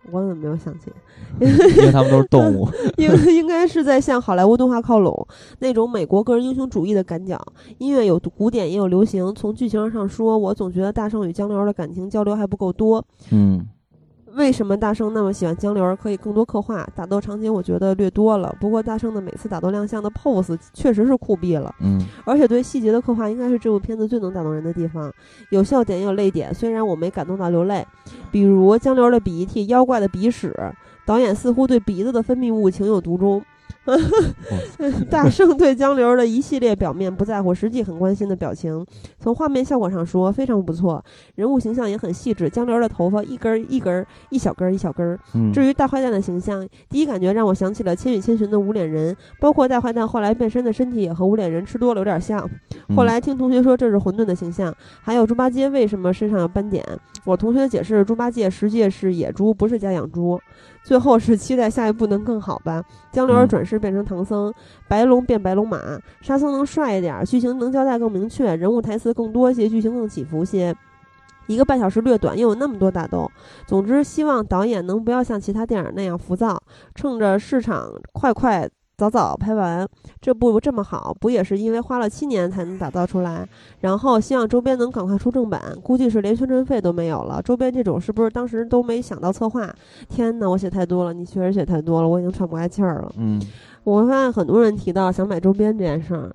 [0.09, 0.91] 我怎么没有想起？
[1.39, 2.67] 因为他们都是动物。
[2.97, 5.27] 应应该是在向好莱坞动画靠拢，
[5.59, 7.39] 那种美国个人英雄主义的感脚。
[7.77, 9.33] 音乐有古典也有流行。
[9.35, 13.05] 从剧情上说，我总觉得大圣与江流儿的感情交流还不够多。
[13.31, 13.65] 嗯
[14.35, 15.95] 为什么大圣那么喜欢江流儿？
[15.95, 16.87] 可以更多刻画。
[16.95, 21.73] 打斗场景我觉得略多了，不过大圣的每次打斗亮相的 pose 确实是酷毙了。
[21.79, 25.11] 嗯而且对细节的刻画应该是这部片子最能打动人的地方，
[25.49, 27.85] 有笑点也有泪点，虽然我没感动到流泪，
[28.31, 30.55] 比如江流儿的鼻涕、妖怪的鼻屎，
[31.05, 33.43] 导演似乎对鼻子的分泌物情有独钟。
[35.09, 38.85] 大圣对江流儿的一系列表面不在乎，实际很关心的表情，
[39.19, 41.03] 从画面效果上说非常不错，
[41.35, 42.47] 人物形象也很细致。
[42.49, 45.17] 江流儿的头发一根儿一根儿，一小根儿一小根
[45.51, 52.47] 至于大坏蛋的形象，第一感觉让我想起了《千与千寻》的无脸人，包括大坏蛋后来变身的身体也和无脸人吃多了有点像。
[52.87, 56.85] 嗯后来听同学说这是混沌的形象，还有猪八戒为什么身上有斑点？
[57.23, 60.39] 我同学解释，猪八戒实际是野猪，不是家养猪。
[60.83, 62.83] 最后是期待下一步能更好吧。
[63.11, 64.53] 江流儿嗯转世变成唐僧，
[64.87, 65.79] 白龙变白龙马，
[66.21, 70.75] 沙僧能帅一点，剧情能交代更明确，人物台词更多些，剧情更起伏些。
[71.47, 73.29] 一个半小时略短，又有那么多打斗。
[73.65, 76.61] 总之，希望导演能不要像其他电影那样浮躁，
[76.95, 78.69] 趁着市场快快
[79.01, 79.87] 早早拍完。
[80.19, 83.43] 这部这么好，不也是因为花了七年才能打造出来？
[83.79, 87.41] 然后希望周边能赶快出正版，估计是连宣传费都没有了。
[87.41, 89.73] 周边这种是不是当时都没想到策划？
[90.07, 93.11] 天哪，我写太多了，你确实写太多了，我已经喘不过来气儿了。
[93.17, 93.41] 嗯
[93.83, 96.31] 我发现很多人提到想买周边这件事儿，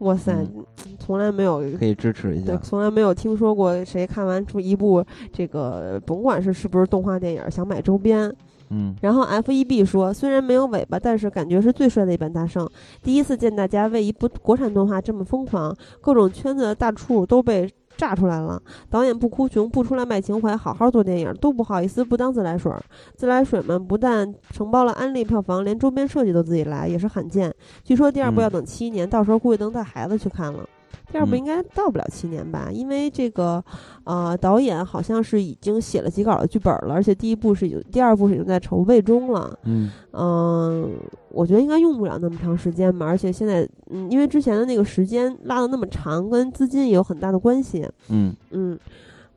[0.00, 0.62] 哇塞，嗯
[0.98, 2.60] 从来没有可以支持一对，下。
[2.62, 5.02] 从来没有听说过谁看完出一部
[5.32, 8.30] 这个，甭管是是不是动画电影，想买周边。
[8.70, 12.68] 嗯然后 F E B 说，虽然没有尾巴，但是感觉是最帅的一版大圣。
[13.02, 18.62] 第一次见大家为一部国产动画这么疯狂，各种圈子的大处都被炸出来了。
[18.90, 22.82] 导演不哭穷，不出来卖情怀，好好做电影，都不好意思不当自来水儿。
[23.16, 27.52] 自来水们不但承包了安利票房，连周边设计都自己来，也是罕见。
[27.82, 30.64] 据说第二部嗯要等七年，到时候估计能带孩子去看了。
[31.10, 33.62] 第二部嗯应该到不了七年吧，因为这个，
[34.04, 39.58] 呃，导演好像是已经写了几稿的剧本了，而且第一部是已经，第二部是已经在筹备中了。
[39.64, 40.92] 嗯嗯，
[41.30, 47.88] 我觉得应该用不了那么长时间吧，而且现在，嗯，因为之前的那个时间拉的那么长，跟资金也有很大的关系。
[48.10, 48.78] 嗯嗯，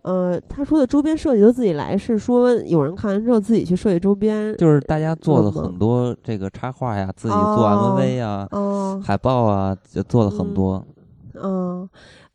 [0.02, 10.86] 呃，他说的周边设计都自己来，是说有人看完之后自己去设计周边，就是大家做了很多这个插画呀，自己做哦 MV 啊、哦，海报啊，就做了很嗯多。
[10.88, 11.01] 嗯，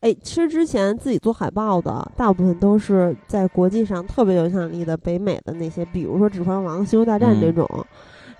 [0.00, 7.86] 哎，其实之前自己做海报的，大部分都是在国际上特别有影响力的北美的那些，比如说《指环王》《星球大战》这嗯种，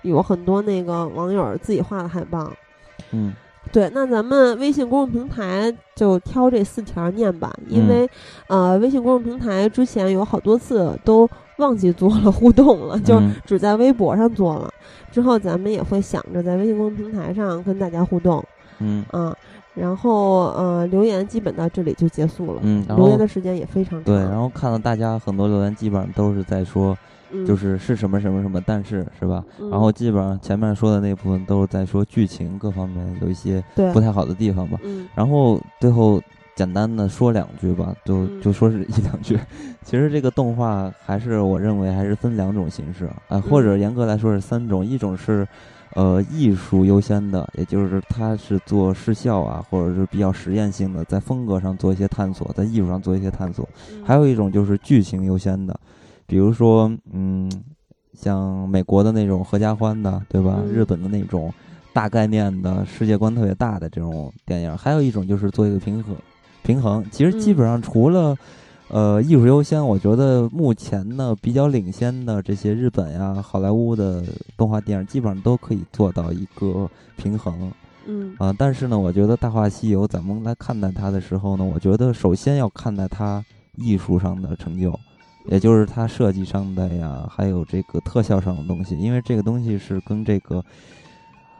[0.03, 2.51] 有很多那个网友自己画的海报。
[3.11, 3.33] 嗯
[3.69, 8.09] 对，那咱们微信公众平台就挑这四条念吧，因嗯为、
[8.47, 14.71] 呃，微信公众平台之前有好多次都忘记做了互动了，就嗯只在微博上做了。
[15.11, 18.41] 之后咱们也会想着在微信公众平台上跟大家互动。
[18.79, 19.35] 嗯啊，
[19.77, 22.61] 然后呃，留言基本到这里就结束了。
[22.63, 24.03] 嗯，然留言的时间也非常长。
[24.03, 26.97] 对，然后看到大家很多留言，基本上都是在说，
[27.31, 29.43] 嗯就是是什么什么什么，但是是吧？
[29.59, 34.79] 嗯然后基本上前面说的那部分都是在说剧情各方面有一些不太好的地方吧。
[34.83, 36.19] 嗯然后最后
[36.55, 39.37] 简单的说两句吧，就嗯就说是一两句。
[39.85, 45.47] 其实这个动画还是我认为还是分两种形式啊、呃或者嗯严格来说是三种，一种是。
[45.93, 53.67] 呃，艺术优先的，也就是它是做视效啊，或者是比较实验性的，在风格上做一些探索，在艺术上做一些探索。
[53.91, 55.77] 嗯还有一种就是剧情优先的，
[56.25, 57.51] 比如说，嗯，
[58.13, 60.59] 像美国的那种合家欢的，对吧？
[60.63, 61.53] 嗯日本的那种
[61.93, 66.15] 大概念的世界观特别大的这种电影，还有一种就是做一个平衡
[66.63, 67.03] 平衡。
[67.11, 68.35] 其实基嗯本上除了、
[68.89, 74.23] 呃艺术优先，我觉得目前呢比较领先的这些日本呀、好莱坞的
[74.55, 77.71] 动画电影，基本上都可以做到一个平衡。
[78.09, 83.43] 嗯啊、但是呢，我觉得《大话西游》咱们来看待它的时候呢，我觉得首先要看待它
[83.75, 84.97] 艺术上的成就，
[85.47, 90.63] 也就是它设计上的呀，还有这个特效上的东西，因为这个东西是跟这个，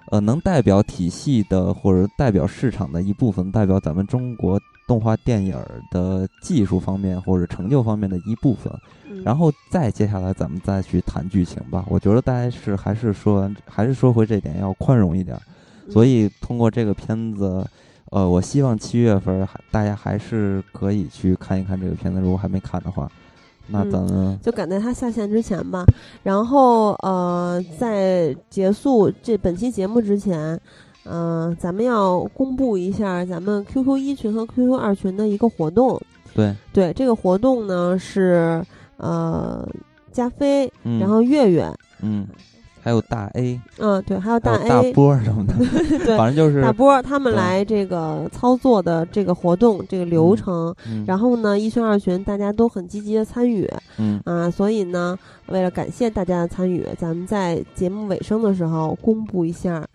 [0.09, 4.57] 呃，能代表体系的或者代表市场的一部分，代表咱们中国
[4.87, 8.73] 动画电影儿的技术方面或者成就方面的一部分。
[9.09, 11.85] 嗯，然后再接下来咱们再去谈剧情吧。
[11.89, 15.37] 我觉得大家是还是说完，还是说回这点要宽容一点
[15.89, 17.65] 所以通过这个片子，
[18.11, 22.19] 呃，我希望七月份儿还大家还是可以去看一看这个片子。
[22.19, 23.09] 如果还没看的话，
[23.67, 25.85] 那嗯咱们就赶在它下线之前吧。
[26.23, 30.59] 然后呃，在结束这本期节目之前，
[31.09, 36.01] 呃，咱们要公布一下咱们 QQ 一群和 QQ 二群的一个活动。
[36.33, 38.63] 对，对，这个活动呢是
[38.97, 39.67] 呃
[40.11, 41.67] 加菲，嗯，然后月月，
[42.01, 42.27] 嗯，
[42.79, 45.53] 还有大 A，嗯、对，还有大 A 有大波儿什么的，
[46.05, 46.15] 对。
[46.17, 59.85] 反正就是大波儿他们来这个操作的这个活动这个流程，嗯，然后呢，一群二群大家都很积极的参与，嗯啊，所以呢，为了感谢大家的参与，咱们在节目尾声的时候公布一下，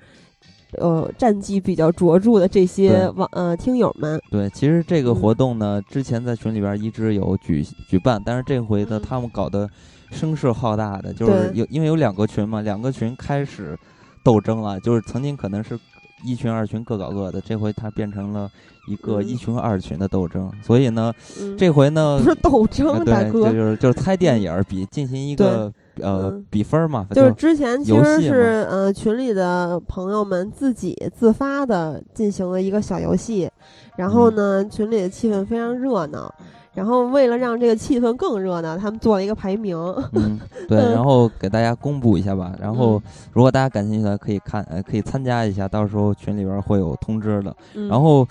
[0.79, 5.15] 呃，战绩比较卓著的这些网呃听友们，对，其实这个嗯。
[5.15, 9.03] 活动呢，之前在群里边一直有举举办，但是这回呢，嗯。
[9.03, 9.69] 他们搞得
[10.11, 13.79] 声势浩大的，就是有因为有两个群嘛，两个群开始
[14.25, 15.79] 斗争了，就是曾经可能是
[16.25, 18.51] 一群二群各搞各的，这回它变成了
[18.89, 19.29] 一个嗯。
[19.29, 23.99] 一群二群的斗争，所以呢，嗯，这回呢不，是斗呃争，对，大哥，就是就是。
[24.03, 33.51] 猜电影儿比进行一个呃嗯比分儿嘛，就是之前其实是呃群里的朋友们自己自发的进行了一个小游戏，
[33.97, 36.33] 然后嗯呢，群里的气氛非常热闹。
[36.75, 39.77] 然后为了让这个气氛更热闹，他们做了一个排名。
[40.13, 42.55] 嗯， 对，嗯然后给大家公布一下吧。
[42.59, 43.03] 然后嗯，
[43.35, 47.55] 如果大家感兴趣的，可以看，呃，可以参加一下，到时候群里边会有通知的。
[47.75, 48.27] 嗯然后，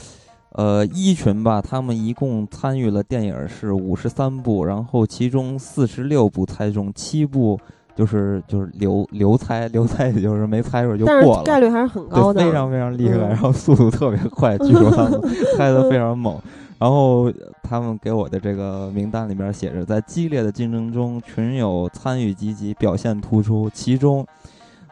[0.53, 7.57] 呃，一群吧，他们一共参与了电影是五十三部，然后其中四十六部猜中，七部
[7.95, 11.43] 就是就是留留猜，留猜也就是没猜出来就过了。
[11.43, 15.21] 概率还是很高，的，非常非常厉害，嗯然后速度特别快，据说他们
[15.57, 16.37] 猜的非常猛。
[16.79, 17.31] 然后
[17.61, 23.69] 他们给我的这个名单里边写着，在激烈的竞争中，群友参与积极，表现突出。
[23.71, 24.25] 其中，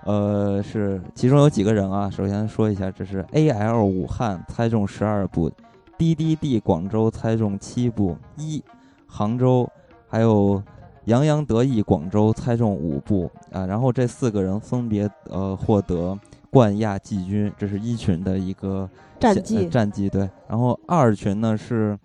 [0.10, 2.10] 呃，是其中有几个人啊？
[2.10, 5.52] 首先说一下，这是 A L 武汉猜中十二部
[6.00, 8.64] ，D D D 广州猜中七部，一
[9.06, 9.70] 杭州
[10.08, 10.64] 还有
[11.06, 13.68] 洋洋得意广州猜中五部啊。
[13.68, 16.18] 然后这四个人分别呃获得
[16.50, 18.90] 冠亚季军，这是一群的一个呃
[19.20, 19.70] 战绩。
[19.70, 21.96] 战绩对，然后二群呢是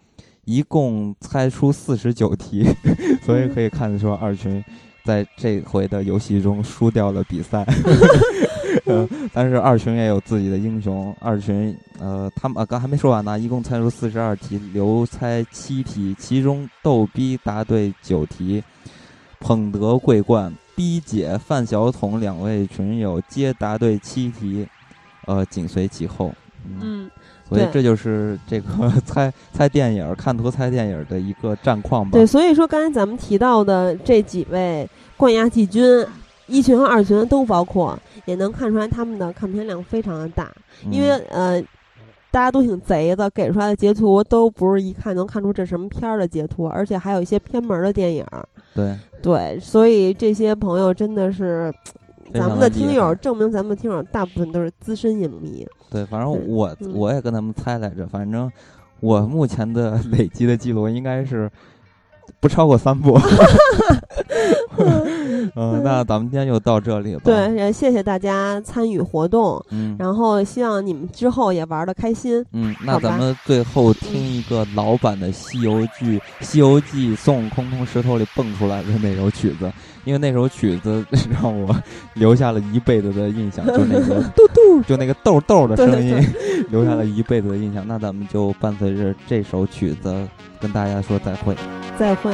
[0.45, 2.67] 一共猜出四十九题，
[3.25, 4.63] 所以可以看得出二群
[5.05, 7.65] 在这回的游戏中输掉了比赛。
[8.87, 18.63] 呃，但是二群也有自己的英雄，二群呃，他们啊刚还没说完呢，一共猜出四十二题，刘猜七题，其中逗逼答对九题，
[19.39, 20.53] 捧得桂冠。
[20.77, 24.67] 逼姐、范晓彤两位群友皆答对七题，
[25.25, 26.35] 呃，紧随其后。
[26.67, 27.11] 嗯嗯，
[27.49, 28.69] 所以对这就是这个
[29.07, 32.11] 猜猜电影儿、看图猜电影儿的一个战况吧。
[32.13, 36.07] 对，所以说刚才咱们提到的这几位冠亚季军，
[36.47, 40.51] 一群和二群都包括，也能看出来他们的看片量非常的大，
[40.87, 41.63] 嗯因为呃。
[42.31, 48.45] 大家都挺贼的，给出来的截图都不是一看能看出这什么片儿的截图，而且还有一些偏门的电影儿。
[48.75, 55.67] 对对，所以这些朋友真的是，非咱们的听友证明咱们的听友大部分都是资深影迷。
[55.91, 58.51] 对，反正我嗯我也跟他们猜来着，反正
[59.01, 61.51] 我目前的 累积的记录应该是
[62.41, 63.19] 不超过三部。
[65.57, 67.23] 嗯， 那咱们今天就到这里吧。
[67.25, 72.45] 对，，也谢谢大家参与活动，嗯然后希望你们之后也玩的开心。
[72.53, 79.71] 嗯，那咱们最后听一个老版的《西游记》，《西游记》孙悟空从石头里蹦出来的那首曲子，
[80.05, 81.75] 因为那首曲子 让我
[82.15, 86.17] 留下了一辈子的印象 就那个豆豆就那个豆豆的声音
[86.71, 87.85] 留下了一辈子的印象。
[87.87, 90.29] 那咱们就伴随着这首曲子
[90.61, 91.57] 跟大家说再会。
[91.99, 92.33] 再会。